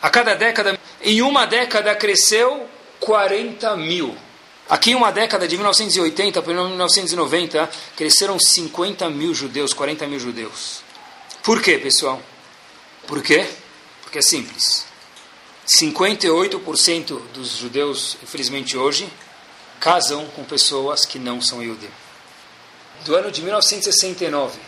A 0.00 0.08
cada 0.10 0.34
década, 0.34 0.78
em 1.02 1.22
uma 1.22 1.44
década 1.44 1.94
cresceu 1.94 2.68
40 3.00 3.76
mil. 3.76 4.16
Aqui 4.68 4.90
em 4.90 4.94
uma 4.94 5.12
década 5.12 5.46
de 5.46 5.56
1980 5.56 6.42
para 6.42 6.52
1990, 6.52 7.70
cresceram 7.96 8.38
50 8.38 9.08
mil 9.10 9.34
judeus, 9.34 9.72
40 9.72 10.06
mil 10.06 10.18
judeus. 10.18 10.82
Por 11.42 11.62
quê, 11.62 11.78
pessoal? 11.78 12.20
Por 13.06 13.22
quê? 13.22 13.46
Porque 14.02 14.18
é 14.18 14.22
simples. 14.22 14.84
58% 15.80 17.20
dos 17.32 17.56
judeus, 17.56 18.16
infelizmente 18.22 18.76
hoje, 18.76 19.08
casam 19.78 20.26
com 20.28 20.44
pessoas 20.44 21.04
que 21.04 21.18
não 21.18 21.40
são 21.40 21.64
judeus 21.64 22.06
do 23.04 23.14
ano 23.14 23.30
de 23.30 23.42
1969 23.42 24.58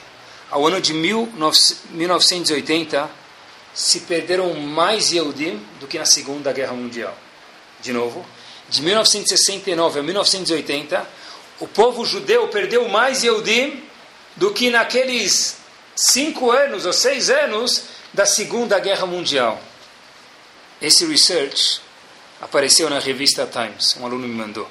ao 0.50 0.66
ano 0.66 0.80
de 0.80 0.94
1980, 0.94 3.10
se 3.74 4.00
perderam 4.00 4.54
mais 4.54 5.12
Yehudim 5.12 5.62
do 5.78 5.86
que 5.86 5.98
na 5.98 6.06
Segunda 6.06 6.50
Guerra 6.52 6.72
Mundial. 6.72 7.14
De 7.82 7.92
novo, 7.92 8.24
de 8.68 8.82
1969 8.82 10.00
a 10.00 10.02
1980, 10.02 11.08
o 11.60 11.66
povo 11.66 12.04
judeu 12.04 12.48
perdeu 12.48 12.88
mais 12.88 13.22
Yehudim 13.22 13.82
do 14.36 14.52
que 14.52 14.70
naqueles 14.70 15.56
cinco 15.96 16.50
anos 16.50 16.86
ou 16.86 16.92
seis 16.92 17.30
anos 17.30 17.84
da 18.12 18.24
Segunda 18.24 18.78
Guerra 18.78 19.06
Mundial. 19.06 19.60
Esse 20.80 21.04
research 21.06 21.80
apareceu 22.40 22.88
na 22.88 22.98
revista 22.98 23.46
Times, 23.46 23.96
um 23.96 24.06
aluno 24.06 24.28
me 24.28 24.34
mandou 24.34 24.68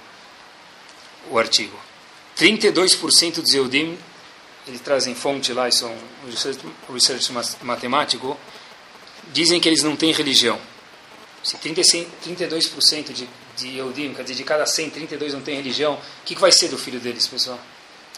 o 1.30 1.38
artigo. 1.38 1.78
32% 2.38 3.42
dos 3.42 3.54
Eudim, 3.54 3.98
eles 4.68 4.80
trazem 4.82 5.16
fonte 5.16 5.52
lá, 5.52 5.68
isso 5.68 5.86
é 5.86 5.88
um 5.88 5.98
research, 6.30 6.60
research 6.94 7.32
matemático, 7.64 8.38
dizem 9.34 9.60
que 9.60 9.68
eles 9.68 9.84
não 9.84 9.96
têm 9.96 10.12
religião. 10.12 10.60
Se 11.44 11.58
32% 11.58 13.14
de, 13.14 13.28
de 13.58 13.78
Eudim, 13.78 14.14
quer 14.14 14.22
dizer, 14.22 14.36
de 14.36 14.44
cada 14.44 14.66
100, 14.66 14.92
32 14.92 15.34
não 15.34 15.42
tem 15.42 15.56
religião, 15.56 15.96
o 15.96 16.26
que, 16.26 16.36
que 16.36 16.42
vai 16.42 16.52
ser 16.52 16.70
do 16.70 16.78
filho 16.78 17.00
deles, 17.00 17.28
pessoal? 17.28 17.60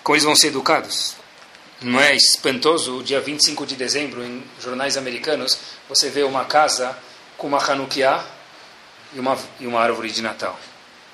Como 0.03 0.15
eles 0.15 0.23
vão 0.23 0.35
ser 0.35 0.47
educados? 0.47 1.15
Não 1.81 1.99
é 1.99 2.13
espantoso, 2.15 2.97
o 2.97 3.03
dia 3.03 3.21
25 3.21 3.65
de 3.65 3.75
dezembro, 3.75 4.23
em 4.23 4.43
jornais 4.61 4.97
americanos, 4.97 5.57
você 5.87 6.09
vê 6.09 6.23
uma 6.23 6.43
casa 6.43 6.97
com 7.37 7.47
uma 7.47 7.57
Hanukkah 7.57 8.25
e 9.13 9.19
uma, 9.19 9.37
e 9.59 9.65
uma 9.65 9.79
árvore 9.79 10.11
de 10.11 10.21
Natal. 10.21 10.59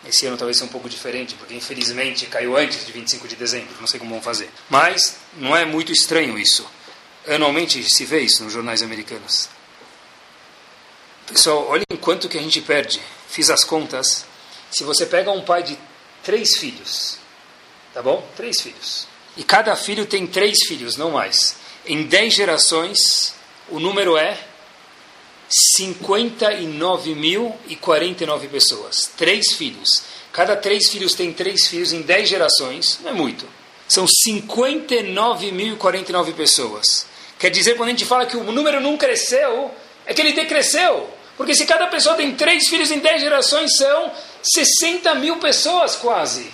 Esse 0.07 0.25
ano 0.25 0.37
talvez 0.37 0.57
seja 0.57 0.67
um 0.67 0.71
pouco 0.71 0.89
diferente, 0.89 1.35
porque 1.35 1.55
infelizmente 1.55 2.25
caiu 2.27 2.57
antes 2.57 2.85
de 2.85 2.91
25 2.91 3.27
de 3.27 3.35
dezembro, 3.35 3.75
não 3.79 3.87
sei 3.87 3.99
como 3.99 4.11
vão 4.11 4.21
fazer. 4.21 4.49
Mas 4.69 5.17
não 5.37 5.55
é 5.55 5.65
muito 5.65 5.91
estranho 5.91 6.37
isso. 6.37 6.65
Anualmente 7.27 7.83
se 7.83 8.05
vê 8.05 8.21
isso 8.21 8.43
nos 8.43 8.53
jornais 8.53 8.83
americanos. 8.83 9.49
Pessoal, 11.27 11.67
olhem 11.67 11.85
quanto 11.99 12.29
que 12.29 12.37
a 12.37 12.41
gente 12.41 12.61
perde. 12.61 13.01
Fiz 13.27 13.49
as 13.49 13.63
contas. 13.63 14.25
Se 14.71 14.83
você 14.83 15.05
pega 15.05 15.31
um 15.31 15.41
pai 15.41 15.63
de 15.63 15.77
três 16.23 16.57
filhos, 16.57 17.17
tá 17.93 18.01
bom? 18.01 18.25
Três 18.35 18.61
filhos. 18.61 19.07
E 19.35 19.43
cada 19.43 19.75
filho 19.75 20.05
tem 20.05 20.27
três 20.27 20.59
filhos, 20.67 20.97
não 20.97 21.11
mais. 21.11 21.55
Em 21.85 22.03
dez 22.03 22.33
gerações, 22.33 23.33
o 23.69 23.79
número 23.79 24.17
é 24.17 24.37
59.049 25.79 28.49
pessoas. 28.49 29.11
Três 29.17 29.53
filhos. 29.53 30.03
Cada 30.31 30.55
três 30.55 30.89
filhos 30.89 31.13
tem 31.13 31.33
três 31.33 31.67
filhos 31.67 31.91
em 31.93 32.01
dez 32.01 32.27
gerações. 32.29 32.99
Não 33.01 33.11
é 33.11 33.13
muito. 33.13 33.47
São 33.87 34.05
59.049 34.05 36.33
pessoas. 36.33 37.05
Quer 37.37 37.49
dizer, 37.49 37.75
quando 37.75 37.89
a 37.89 37.91
gente 37.91 38.05
fala 38.05 38.25
que 38.25 38.37
o 38.37 38.49
número 38.51 38.79
não 38.79 38.97
cresceu, 38.97 39.69
é 40.05 40.13
que 40.13 40.21
ele 40.21 40.31
decresceu. 40.33 41.09
Porque 41.37 41.53
se 41.53 41.65
cada 41.65 41.87
pessoa 41.87 42.15
tem 42.15 42.33
três 42.35 42.67
filhos 42.67 42.91
em 42.91 42.99
dez 42.99 43.21
gerações, 43.21 43.75
são 43.77 44.11
60 44.41 45.15
mil 45.15 45.37
pessoas 45.37 45.95
quase. 45.95 46.51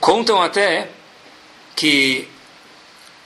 Contam 0.00 0.40
até 0.40 0.88
que 1.74 2.28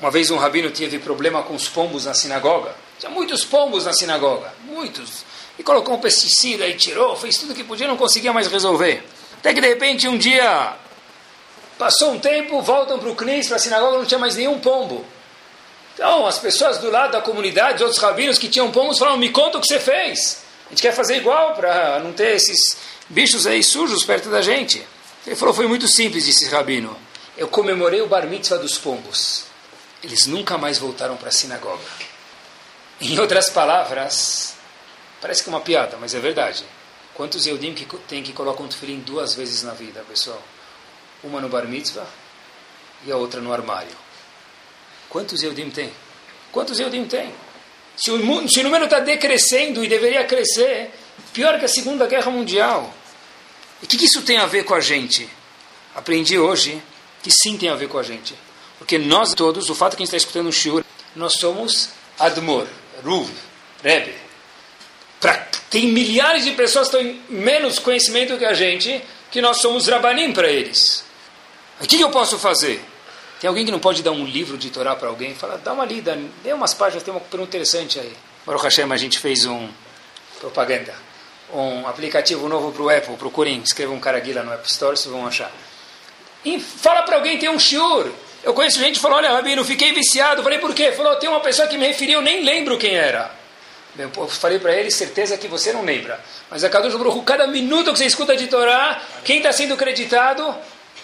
uma 0.01 0.11
vez 0.11 0.30
um 0.30 0.36
rabino 0.36 0.70
teve 0.70 0.99
problema 0.99 1.43
com 1.43 1.55
os 1.55 1.68
pombos 1.68 2.07
na 2.07 2.14
sinagoga. 2.14 2.74
Tinha 2.99 3.11
muitos 3.11 3.45
pombos 3.45 3.84
na 3.84 3.93
sinagoga, 3.93 4.53
muitos. 4.64 5.24
E 5.59 5.62
colocou 5.62 5.97
um 5.97 6.01
pesticida 6.01 6.66
e 6.66 6.74
tirou, 6.74 7.16
fez 7.16 7.36
tudo 7.36 7.55
que 7.55 7.64
podia, 7.64 7.86
não 7.86 7.97
conseguia 7.97 8.32
mais 8.32 8.47
resolver. 8.47 9.05
Até 9.39 9.53
que 9.53 9.61
de 9.61 9.68
repente 9.68 10.09
um 10.09 10.16
dia 10.16 10.74
passou 11.76 12.12
um 12.12 12.18
tempo, 12.18 12.62
voltam 12.62 12.99
para 12.99 13.09
o 13.09 13.14
Knis, 13.14 13.49
para 13.49 13.57
a 13.57 13.61
sinagoga, 13.61 13.99
não 13.99 14.05
tinha 14.05 14.18
mais 14.18 14.36
nenhum 14.36 14.59
pombo. 14.59 15.05
Então 15.95 16.26
as 16.26 16.39
pessoas 16.39 16.78
do 16.78 16.91
lado 16.91 17.12
da 17.12 17.20
comunidade, 17.20 17.82
outros 17.82 18.01
rabinos 18.01 18.39
que 18.39 18.49
tinham 18.49 18.70
pombos, 18.70 18.99
falaram: 18.99 19.18
Me 19.18 19.30
conta 19.30 19.59
o 19.59 19.61
que 19.61 19.66
você 19.66 19.80
fez. 19.80 20.48
A 20.69 20.71
gente 20.71 20.83
quer 20.83 20.93
fazer 20.93 21.16
igual 21.16 21.55
para 21.55 21.99
não 22.01 22.12
ter 22.12 22.37
esses 22.37 22.77
bichos 23.09 23.47
aí 23.47 23.64
sujos 23.64 24.05
perto 24.05 24.29
da 24.29 24.43
gente. 24.43 24.87
Ele 25.27 25.35
falou: 25.35 25.55
Foi 25.55 25.66
muito 25.66 25.89
simples, 25.89 26.27
disse 26.27 26.45
esse 26.45 26.55
rabino. 26.55 26.97
Eu 27.37 27.49
comemorei 27.49 28.03
o 28.03 28.07
bar 28.07 28.27
mitzvah 28.27 28.59
dos 28.59 28.79
pombos. 28.79 29.45
Eles 30.03 30.27
nunca 30.27 30.59
mais 30.59 30.79
voltaram 30.79 31.16
para 31.16 31.29
a 31.29 31.33
sinagoga. 31.33 31.83
Em 33.01 33.19
outras 33.19 33.49
palavras, 33.49 34.55
parece 35.21 35.43
que 35.43 35.49
é 35.49 35.53
uma 35.53 35.61
piada, 35.61 35.97
mas 35.99 36.14
é 36.14 36.21
verdade. 36.21 36.64
Quantos 37.14 37.47
Eudim 37.47 37.75
que 37.75 37.85
tem 38.09 38.23
que 38.23 38.33
colocam 38.33 38.66
um 38.66 38.69
tefilim 38.69 39.01
duas 39.01 39.35
vezes 39.35 39.62
na 39.62 39.73
vida, 39.73 40.05
pessoal? 40.09 40.41
Uma 41.23 41.41
no 41.41 41.49
bar 41.49 41.66
mitzvah 41.66 42.07
e 43.05 43.11
a 43.11 43.16
outra 43.16 43.41
no 43.41 43.53
armário. 43.53 43.97
Quantos 45.09 45.43
Eudim 45.43 45.71
tem? 45.71 45.93
Quantos 46.53 46.79
Eudim 46.79 47.07
tem? 47.07 47.33
Se 47.99 48.13
o, 48.13 48.49
se 48.49 48.61
o 48.61 48.63
número 48.63 48.85
está 48.85 49.01
decrescendo 49.01 49.85
e 49.85 49.89
deveria 49.89 50.25
crescer, 50.25 50.91
pior 51.33 51.59
que 51.59 51.65
a 51.65 51.69
Segunda 51.69 52.07
Guerra 52.07 52.31
Mundial. 52.31 52.95
E 53.83 53.85
o 53.85 53.89
que, 53.89 53.99
que 53.99 54.05
isso 54.05 54.23
tem 54.23 54.39
a 54.39 54.47
ver 54.47 54.65
com 54.65 54.75
a 54.75 54.81
gente? 54.81 55.29
Aprendi 55.95 56.39
hoje 56.39 56.81
que 57.23 57.31
sim 57.31 57.59
tem 57.59 57.69
a 57.69 57.75
ver 57.75 57.89
com 57.89 57.99
a 57.99 58.03
gente. 58.05 58.37
Porque 58.79 58.97
nós 58.97 59.35
todos, 59.35 59.69
o 59.69 59.75
fato 59.75 59.97
que 59.97 60.03
a 60.03 60.07
gente 60.07 60.15
está 60.15 60.17
escutando 60.17 60.47
o 60.47 60.53
Shur, 60.53 60.85
nós 61.17 61.35
somos 61.35 61.91
Admor, 62.19 62.69
Ruv, 63.05 63.29
Rebbe. 63.83 64.15
Pra, 65.21 65.35
tem 65.69 65.89
milhares 65.89 66.45
de 66.45 66.53
pessoas 66.53 66.89
que 66.89 66.97
têm 66.97 67.21
menos 67.29 67.81
conhecimento 67.81 68.39
que 68.39 68.45
a 68.45 68.55
gente, 68.55 69.03
que 69.33 69.43
nós 69.43 69.61
somos 69.61 69.89
Rabanim 69.89 70.33
para 70.33 70.49
eles. 70.49 71.05
O 71.81 71.87
que, 71.87 71.97
que 71.97 72.05
eu 72.05 72.11
posso 72.11 72.39
fazer? 72.39 72.81
Tem 73.41 73.47
alguém 73.47 73.64
que 73.64 73.70
não 73.70 73.78
pode 73.78 74.03
dar 74.03 74.11
um 74.11 74.24
livro 74.24 74.59
de 74.59 74.70
Torá 74.70 74.97
para 74.97 75.09
alguém? 75.09 75.34
Fala, 75.34 75.59
dá 75.59 75.72
uma 75.72 75.84
lida, 75.84 76.18
dê 76.43 76.53
umas 76.53 76.74
páginas, 76.74 77.05
tem 77.05 77.14
uma 77.14 77.20
pergunta 77.20 77.51
interessante 77.51 77.99
aí. 78.01 78.12
Baruch 78.45 78.64
Hashem, 78.64 78.91
a 78.93 78.97
gente 78.97 79.18
fez 79.18 79.47
um 79.47 79.68
propaganda, 80.41 80.95
um 81.53 81.86
aplicativo 81.86 82.49
novo 82.49 82.72
para 82.72 82.82
o 82.82 82.91
Apple, 82.91 83.16
procurem, 83.16 83.61
escrevam 83.61 83.97
um 83.97 84.01
Caraguila 84.01 84.43
no 84.43 84.53
App 84.53 84.66
Store, 84.70 84.97
vocês 84.97 85.12
vão 85.12 85.26
achar. 85.26 85.53
E 86.45 86.59
fala 86.59 87.03
para 87.03 87.16
alguém, 87.16 87.39
tem 87.39 87.49
um 87.49 87.59
shiur. 87.59 88.11
Eu 88.43 88.55
conheço 88.55 88.78
gente 88.78 88.95
que 88.95 89.01
falou, 89.01 89.18
olha, 89.18 89.30
Rabino, 89.30 89.64
fiquei 89.64 89.93
viciado. 89.93 90.43
falei, 90.43 90.59
por 90.59 90.74
quê? 90.74 90.93
Falou, 90.93 91.16
tem 91.16 91.28
uma 91.28 91.41
pessoa 91.41 91.68
que 91.68 91.76
me 91.76 91.86
referiu, 91.86 92.20
nem 92.20 92.45
lembro 92.45 92.78
quem 92.78 92.95
era. 92.95 93.30
Eu 93.99 94.28
falei 94.28 94.61
para 94.61 94.72
ele, 94.72 94.91
certeza 94.91 95.36
que 95.36 95.49
você 95.49 95.72
não 95.72 95.82
lembra. 95.82 96.20
Mas 96.49 96.62
a 96.62 96.68
Kadosh 96.68 96.95
Baruch 96.95 97.24
cada 97.24 97.47
minuto 97.49 97.93
que 97.93 97.99
você 97.99 98.07
escuta 98.07 98.36
de 98.36 98.47
Torá, 98.47 99.03
quem 99.24 99.39
está 99.39 99.53
sendo 99.53 99.76
creditado? 99.76 100.55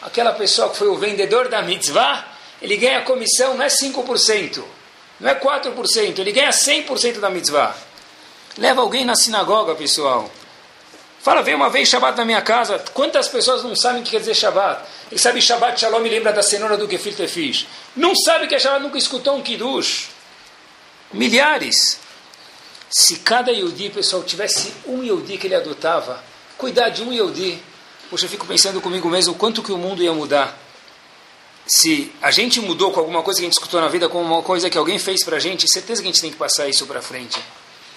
Aquela 0.05 0.33
pessoa 0.33 0.69
que 0.69 0.77
foi 0.77 0.89
o 0.89 0.97
vendedor 0.97 1.49
da 1.49 1.63
mitzvah, 1.63 2.25
ele 2.61 2.77
ganha 2.77 3.01
comissão, 3.03 3.55
não 3.55 3.65
é 3.65 3.69
5%, 3.69 4.63
não 5.19 5.31
é 5.31 5.35
4%, 5.35 6.19
ele 6.19 6.31
ganha 6.31 6.51
100% 6.51 7.21
da 7.21 7.31
mitzvah. 7.31 7.75
Leva 8.59 8.83
alguém 8.83 9.05
na 9.05 9.17
sinagoga, 9.17 9.75
pessoal. 9.75 10.31
Fala, 11.21 11.43
vem 11.43 11.55
uma 11.55 11.71
vez 11.71 11.89
Shabbat 11.89 12.19
na 12.19 12.25
minha 12.27 12.43
casa. 12.43 12.79
Quantas 12.93 13.29
pessoas 13.29 13.65
não 13.65 13.75
sabem 13.75 14.03
o 14.03 14.05
que 14.05 14.11
quer 14.11 14.21
dizer 14.21 14.35
Shabbat? 14.35 14.83
Ele 15.11 15.19
sabe 15.19 15.41
Shabbat 15.41 15.81
Shalom 15.81 16.05
e 16.05 16.11
lembra 16.11 16.35
da 16.35 16.43
cenoura 16.43 16.77
do 16.77 16.89
Gefilte 16.89 17.27
Fish. 17.27 17.67
Não 17.97 18.15
sabe 18.15 18.47
que 18.47 18.55
é 18.55 18.59
Shabbat, 18.59 18.83
nunca 18.83 18.99
escutou 18.99 19.35
um 19.35 19.43
Kiddush. 19.43 20.11
Milhares. 21.15 21.99
Se 22.91 23.21
cada 23.21 23.51
Yehudi, 23.51 23.89
pessoal, 23.89 24.23
tivesse 24.23 24.71
um 24.87 25.03
Yehudi 25.03 25.39
que 25.39 25.47
ele 25.47 25.55
adotava, 25.55 26.23
cuidar 26.59 26.91
de 26.91 27.03
um 27.03 27.11
Yehudi, 27.11 27.61
poxa, 28.11 28.27
eu 28.27 28.31
fico 28.31 28.47
pensando 28.47 28.81
comigo 28.81 29.09
mesmo 29.09 29.35
quanto 29.35 29.63
que 29.63 29.73
o 29.73 29.79
mundo 29.79 30.03
ia 30.03 30.13
mudar. 30.13 30.59
Se 31.67 32.13
a 32.21 32.31
gente 32.31 32.61
mudou 32.61 32.93
com 32.93 33.01
alguma 33.01 33.23
coisa 33.23 33.41
que 33.41 33.47
a 33.47 33.49
gente 33.49 33.55
escutou 33.55 33.81
na 33.81 33.89
vida, 33.89 34.09
com 34.09 34.21
uma 34.21 34.43
coisa 34.43 34.69
que 34.69 34.77
alguém 34.77 34.99
fez 34.99 35.25
para 35.25 35.37
a 35.37 35.41
gente, 35.41 35.71
certeza 35.71 36.03
que 36.03 36.09
a 36.09 36.13
gente 36.13 36.21
tem 36.21 36.31
que 36.31 36.37
passar 36.37 36.69
isso 36.69 36.87
para 36.87 37.01
frente. 37.01 37.41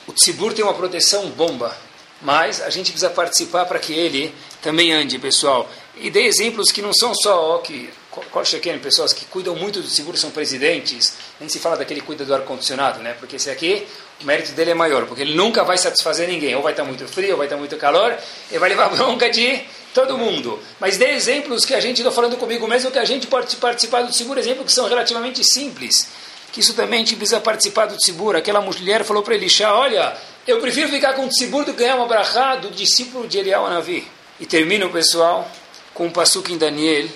O 0.07 0.13
Tzibur 0.13 0.53
tem 0.53 0.63
uma 0.63 0.73
proteção 0.73 1.29
bomba, 1.31 1.75
mas 2.21 2.61
a 2.61 2.69
gente 2.69 2.91
precisa 2.91 3.09
participar 3.09 3.65
para 3.65 3.77
que 3.77 3.93
ele 3.93 4.33
também 4.61 4.93
ande, 4.93 5.19
pessoal. 5.19 5.69
E 5.97 6.09
dei 6.09 6.27
exemplos 6.27 6.71
que 6.71 6.81
não 6.81 6.93
são 6.93 7.13
só 7.13 7.55
ó, 7.55 7.57
que 7.57 7.89
Kolcheken, 8.31 8.79
pessoas 8.79 9.13
que 9.13 9.25
cuidam 9.25 9.55
muito 9.55 9.81
do 9.81 9.87
seguro 9.87 10.17
são 10.17 10.31
presidentes, 10.31 11.13
nem 11.39 11.47
se 11.47 11.59
fala 11.59 11.77
daquele 11.77 11.99
que 11.99 12.05
cuida 12.07 12.25
do 12.25 12.33
ar-condicionado, 12.33 12.99
né? 12.99 13.15
Porque 13.19 13.35
esse 13.35 13.49
aqui, 13.49 13.85
o 14.21 14.25
mérito 14.25 14.51
dele 14.53 14.71
é 14.71 14.73
maior, 14.73 15.05
porque 15.05 15.21
ele 15.21 15.35
nunca 15.35 15.63
vai 15.63 15.77
satisfazer 15.77 16.27
ninguém. 16.27 16.55
Ou 16.55 16.61
vai 16.61 16.73
estar 16.73 16.83
muito 16.83 17.07
frio, 17.07 17.31
ou 17.31 17.37
vai 17.37 17.47
estar 17.47 17.57
muito 17.57 17.77
calor, 17.77 18.17
e 18.51 18.57
vai 18.57 18.69
levar 18.69 18.89
bronca 18.95 19.29
de 19.29 19.63
todo 19.97 20.15
mundo. 20.15 20.59
Mas 20.79 20.95
dê 20.97 21.09
exemplos 21.11 21.65
que 21.65 21.73
a 21.73 21.79
gente, 21.79 21.97
estou 21.97 22.11
falando 22.11 22.37
comigo 22.37 22.67
mesmo, 22.67 22.91
que 22.91 22.99
a 22.99 23.05
gente 23.05 23.25
pode 23.25 23.55
participar 23.55 24.03
do 24.03 24.13
seguro, 24.13 24.39
exemplos 24.39 24.67
que 24.67 24.71
são 24.71 24.87
relativamente 24.87 25.43
simples. 25.43 26.07
Que 26.51 26.59
isso 26.59 26.75
também 26.75 26.97
a 26.97 27.03
gente 27.03 27.15
precisa 27.15 27.39
participar 27.39 27.87
do 27.87 27.99
seguro. 27.99 28.37
Aquela 28.37 28.61
mulher 28.61 29.03
falou 29.03 29.23
para 29.23 29.33
Elisha, 29.33 29.73
olha, 29.73 30.15
eu 30.45 30.59
prefiro 30.59 30.87
ficar 30.87 31.13
com 31.13 31.25
o 31.25 31.33
seguro 31.33 31.65
do 31.65 31.73
que 31.73 31.79
ganhar 31.79 31.95
uma 31.95 32.05
brachá 32.05 32.55
do 32.57 32.69
discípulo 32.69 33.27
de 33.27 33.39
Eliyahu 33.39 33.65
Anavi. 33.65 34.07
E 34.39 34.45
termino, 34.45 34.87
pessoal, 34.91 35.49
com 35.95 36.05
um 36.05 36.11
passuque 36.11 36.53
em 36.53 36.57
Daniel, 36.59 37.07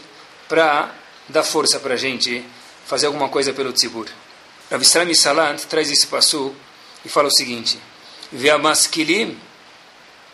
para 0.50 0.92
dar 1.30 1.44
força 1.44 1.80
para 1.80 1.94
a 1.94 1.98
gente 1.98 2.44
fazer 2.88 3.06
alguma 3.06 3.30
coisa 3.30 3.54
pelo 3.54 3.72
tzibur. 3.72 4.08
Rav 4.72 4.84
Salant 4.84 5.62
traz 5.66 5.92
esse 5.92 6.08
passo 6.08 6.52
e 7.06 7.10
fala 7.10 7.28
o 7.28 7.32
seguinte: 7.32 7.78
Ve'amaskilim 8.32 9.38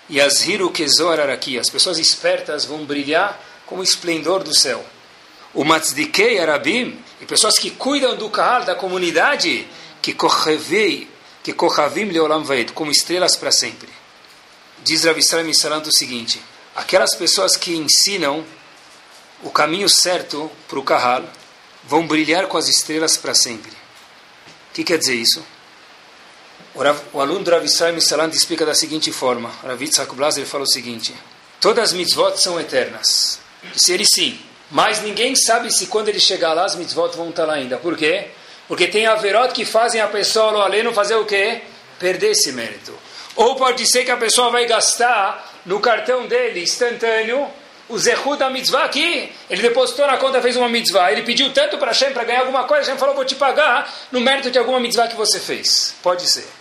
yazhiru 0.09 0.71
kezor 0.71 1.19
araki. 1.19 1.59
As 1.59 1.69
pessoas 1.69 1.97
espertas 1.97 2.65
vão 2.65 2.85
brilhar 2.85 3.39
como 3.65 3.81
o 3.81 3.83
esplendor 3.83 4.43
do 4.43 4.57
céu. 4.57 4.83
O 5.53 5.63
matzdikei 5.63 6.39
arabim 6.39 6.99
e 7.21 7.25
pessoas 7.25 7.57
que 7.57 7.71
cuidam 7.71 8.15
do 8.15 8.29
kahal 8.29 8.63
da 8.63 8.75
comunidade 8.75 9.67
que 10.01 10.13
kochevei 10.13 11.09
que 11.43 11.53
kochavim 11.53 12.05
leolam 12.05 12.43
vaed 12.43 12.73
como 12.73 12.91
estrelas 12.91 13.35
para 13.35 13.51
sempre. 13.51 13.89
Diz 14.83 15.05
Rav 15.05 15.17
Israel 15.17 15.53
Salant 15.53 15.87
o 15.87 15.91
seguinte: 15.91 16.41
aquelas 16.75 17.15
pessoas 17.15 17.55
que 17.55 17.73
ensinam 17.73 18.45
o 19.43 19.49
caminho 19.49 19.87
certo 19.87 20.51
para 20.67 20.79
o 20.79 20.83
Kahal, 20.83 21.23
vão 21.83 22.07
brilhar 22.07 22.47
com 22.47 22.57
as 22.57 22.67
estrelas 22.67 23.17
para 23.17 23.33
sempre. 23.33 23.71
O 23.71 24.73
que 24.73 24.83
quer 24.83 24.97
dizer 24.97 25.15
isso? 25.15 25.43
O, 26.77 26.83
Rav, 26.83 26.99
o 27.11 27.19
aluno 27.19 27.43
do 27.43 27.49
Rav 27.49 27.65
Israel 27.65 27.97
explica 28.31 28.63
da 28.63 28.75
seguinte 28.75 29.11
forma. 29.11 29.51
Rav 29.63 29.81
Yitzhak 29.81 30.13
Blaser 30.13 30.45
fala 30.45 30.63
o 30.63 30.67
seguinte. 30.67 31.11
Todas 31.59 31.85
as 31.85 31.93
mitzvot 31.93 32.37
são 32.39 32.59
eternas. 32.59 33.39
Se 33.75 33.93
ele 33.93 34.05
sim. 34.05 34.39
Mas 34.69 35.01
ninguém 35.01 35.35
sabe 35.35 35.73
se 35.73 35.87
quando 35.87 36.09
ele 36.09 36.19
chegar 36.19 36.53
lá 36.53 36.65
as 36.65 36.75
mitzvot 36.75 37.17
vão 37.17 37.29
estar 37.29 37.45
lá 37.45 37.55
ainda. 37.55 37.77
Por 37.77 37.97
quê? 37.97 38.27
Porque 38.67 38.87
tem 38.87 39.07
averot 39.07 39.55
que 39.55 39.65
fazem 39.65 39.99
a 40.01 40.07
pessoa 40.07 40.65
além 40.65 40.83
não 40.83 40.93
fazer 40.93 41.15
o 41.15 41.25
quê? 41.25 41.61
Perder 41.97 42.33
esse 42.33 42.51
mérito. 42.51 42.93
Ou 43.35 43.55
pode 43.55 43.83
ser 43.87 44.05
que 44.05 44.11
a 44.11 44.17
pessoa 44.17 44.51
vai 44.51 44.67
gastar 44.67 45.51
no 45.65 45.79
cartão 45.79 46.27
dele 46.27 46.61
instantâneo 46.61 47.47
o 47.89 47.97
Zehud 47.97 48.37
da 48.37 48.49
mitzvah 48.49 48.83
aqui, 48.83 49.31
ele 49.49 49.61
depositou 49.61 50.05
na 50.05 50.17
conta, 50.17 50.41
fez 50.41 50.57
uma 50.57 50.67
mitzvah, 50.67 51.09
ele 51.11 51.23
pediu 51.23 51.51
tanto 51.53 51.77
para 51.77 51.87
Hashem 51.87 52.11
para 52.11 52.25
ganhar 52.25 52.41
alguma 52.41 52.65
coisa, 52.65 52.83
Hashem 52.83 52.99
falou, 52.99 53.15
vou 53.15 53.23
te 53.23 53.33
pagar 53.33 53.91
no 54.11 54.19
mérito 54.19 54.51
de 54.51 54.59
alguma 54.59 54.79
mitzvah 54.79 55.07
que 55.07 55.15
você 55.15 55.39
fez. 55.39 55.95
Pode 56.03 56.29
ser. 56.29 56.56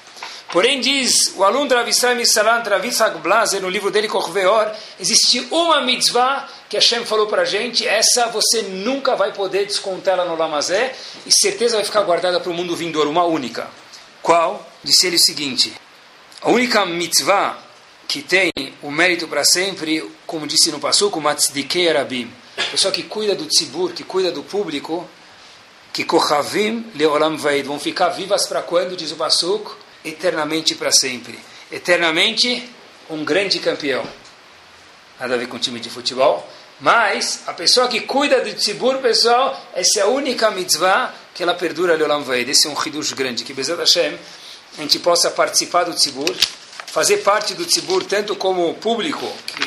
Porém, 0.53 0.81
diz 0.81 1.35
o 1.37 1.43
aluno 1.43 1.75
Ravisram 1.75 2.25
Salam 2.25 2.63
Travitzak 2.63 3.19
Blaser, 3.19 3.61
no 3.61 3.69
livro 3.69 3.91
dele, 3.91 4.09
Korveor, 4.09 4.71
existe 4.99 5.41
uma 5.51 5.81
mitzvah 5.81 6.49
que 6.69 6.77
Hashem 6.77 7.05
falou 7.05 7.27
para 7.27 7.43
a 7.43 7.45
gente, 7.45 7.87
essa 7.87 8.29
você 8.29 8.63
nunca 8.63 9.17
vai 9.17 9.33
poder 9.33 9.67
descontar 9.67 10.15
ela 10.15 10.25
no 10.25 10.37
Lamazé, 10.37 10.95
e 11.27 11.33
certeza 11.33 11.77
vai 11.77 11.85
ficar 11.85 12.03
guardada 12.03 12.39
para 12.39 12.51
o 12.51 12.55
mundo 12.55 12.77
vindouro, 12.77 13.11
uma 13.11 13.25
única. 13.25 13.69
Qual? 14.23 14.65
Disse 14.83 15.07
ele 15.09 15.17
o 15.17 15.21
seguinte, 15.21 15.73
A 16.43 16.51
única 16.51 16.87
mitzvah 16.87 17.59
que 18.07 18.23
tem 18.23 18.53
o 18.83 18.91
mérito 18.91 19.27
para 19.27 19.45
sempre, 19.45 20.09
como 20.27 20.47
disse 20.47 20.71
no 20.71 20.79
Passuco, 20.79 21.21
Matzdikei 21.21 21.89
Arabim. 21.89 22.31
Pessoa 22.71 22.93
que 22.93 23.03
cuida 23.03 23.35
do 23.35 23.47
tzibur, 23.47 23.93
que 23.93 24.05
cuida 24.05 24.31
do 24.31 24.45
público, 24.45 25.09
que 25.93 26.05
Kochavim 26.05 26.87
Leolam 26.95 27.37
Vaid, 27.37 27.67
vão 27.67 27.81
ficar 27.81 28.11
vivas 28.11 28.47
para 28.47 28.63
quando, 28.63 28.97
diz 28.97 29.11
o 29.11 29.17
Passuco, 29.17 29.77
eternamente 30.07 30.75
para 30.75 30.93
sempre. 30.93 31.39
Eternamente, 31.71 32.69
um 33.11 33.25
grande 33.25 33.59
campeão. 33.59 34.07
Nada 35.19 35.35
a 35.35 35.37
ver 35.37 35.49
com 35.49 35.59
time 35.59 35.81
de 35.81 35.91
futebol. 35.91 36.47
Mas 36.81 37.41
a 37.47 37.53
pessoa 37.53 37.89
que 37.89 38.01
cuida 38.01 38.41
do 38.41 38.53
tzibur, 38.53 38.99
pessoal, 38.99 39.59
essa 39.75 40.01
é 40.01 40.03
a 40.03 40.07
única 40.07 40.51
mitzvah 40.51 41.13
que 41.35 41.43
ela 41.43 41.55
perdura 41.55 41.97
Leolam 41.97 42.23
Vaid. 42.23 42.51
Esse 42.51 42.67
é 42.67 42.71
um 42.71 42.75
hidush 42.75 43.15
grande. 43.15 43.45
Que 43.45 43.55
Bezat 43.55 43.79
Hashem, 43.79 44.19
a 44.79 44.83
gente 44.83 44.99
possa 44.99 45.31
participar 45.31 45.85
do 45.85 45.95
tzibur, 45.95 46.35
fazer 46.87 47.19
parte 47.19 47.55
do 47.55 47.65
tzibur 47.65 48.05
tanto 48.05 48.37
como 48.37 48.75
público, 48.75 49.27
que 49.47 49.63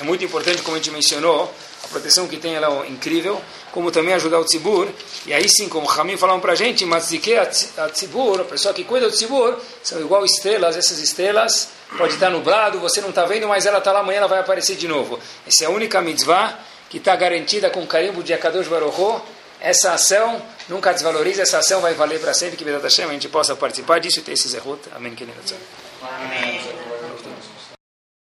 é 0.00 0.04
muito 0.04 0.24
importante, 0.24 0.62
como 0.62 0.76
a 0.76 0.78
gente 0.78 0.90
mencionou, 0.90 1.54
a 1.84 1.88
proteção 1.88 2.26
que 2.26 2.38
tem 2.38 2.54
ela 2.54 2.84
é 2.84 2.88
incrível, 2.88 3.40
como 3.76 3.90
também 3.90 4.14
ajudar 4.14 4.40
o 4.40 4.44
tzibur. 4.46 4.88
E 5.26 5.34
aí 5.34 5.46
sim, 5.50 5.68
como 5.68 5.86
Ramin 5.86 6.16
falaram 6.16 6.40
para 6.40 6.52
a 6.52 6.54
gente, 6.54 6.86
que 7.18 7.34
a 7.34 7.44
tzibur, 7.44 8.40
a 8.40 8.44
pessoa 8.44 8.72
que 8.72 8.82
cuida 8.84 9.06
do 9.06 9.12
tzibur, 9.12 9.54
são 9.82 10.00
igual 10.00 10.24
estrelas, 10.24 10.78
essas 10.78 10.98
estrelas 10.98 11.68
pode 11.98 12.14
estar 12.14 12.30
nublado, 12.30 12.80
você 12.80 13.02
não 13.02 13.10
está 13.10 13.26
vendo, 13.26 13.46
mas 13.46 13.66
ela 13.66 13.76
está 13.76 13.92
lá, 13.92 14.00
amanhã 14.00 14.16
ela 14.16 14.28
vai 14.28 14.38
aparecer 14.38 14.76
de 14.76 14.88
novo. 14.88 15.18
Essa 15.46 15.64
é 15.64 15.66
a 15.66 15.70
única 15.70 16.00
mitzvah 16.00 16.58
que 16.88 16.96
está 16.96 17.14
garantida 17.14 17.68
com 17.68 17.86
carimbo 17.86 18.22
de 18.22 18.32
Akadosh 18.32 18.66
Baruch 18.66 19.20
essa 19.60 19.92
ação 19.92 20.40
nunca 20.70 20.94
desvaloriza, 20.94 21.42
essa 21.42 21.58
ação 21.58 21.82
vai 21.82 21.92
valer 21.92 22.18
para 22.18 22.32
sempre, 22.32 22.56
que 22.56 22.64
Hashem, 22.64 23.04
a 23.04 23.12
gente 23.12 23.28
possa 23.28 23.54
participar 23.54 23.98
disso 23.98 24.20
e 24.20 24.22
ter 24.22 24.32
esse 24.32 24.48
zerut. 24.48 24.80
Amém. 24.94 25.14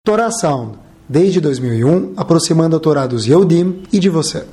Torá 0.06 0.32
Sound, 0.32 0.78
desde 1.08 1.40
2001, 1.40 2.16
aproximando 2.18 2.76
a 2.76 2.80
Torá 2.80 3.08
dos 3.08 3.26
Yehudim 3.26 3.84
e 3.94 4.00
de 4.00 4.10
você. 4.10 4.46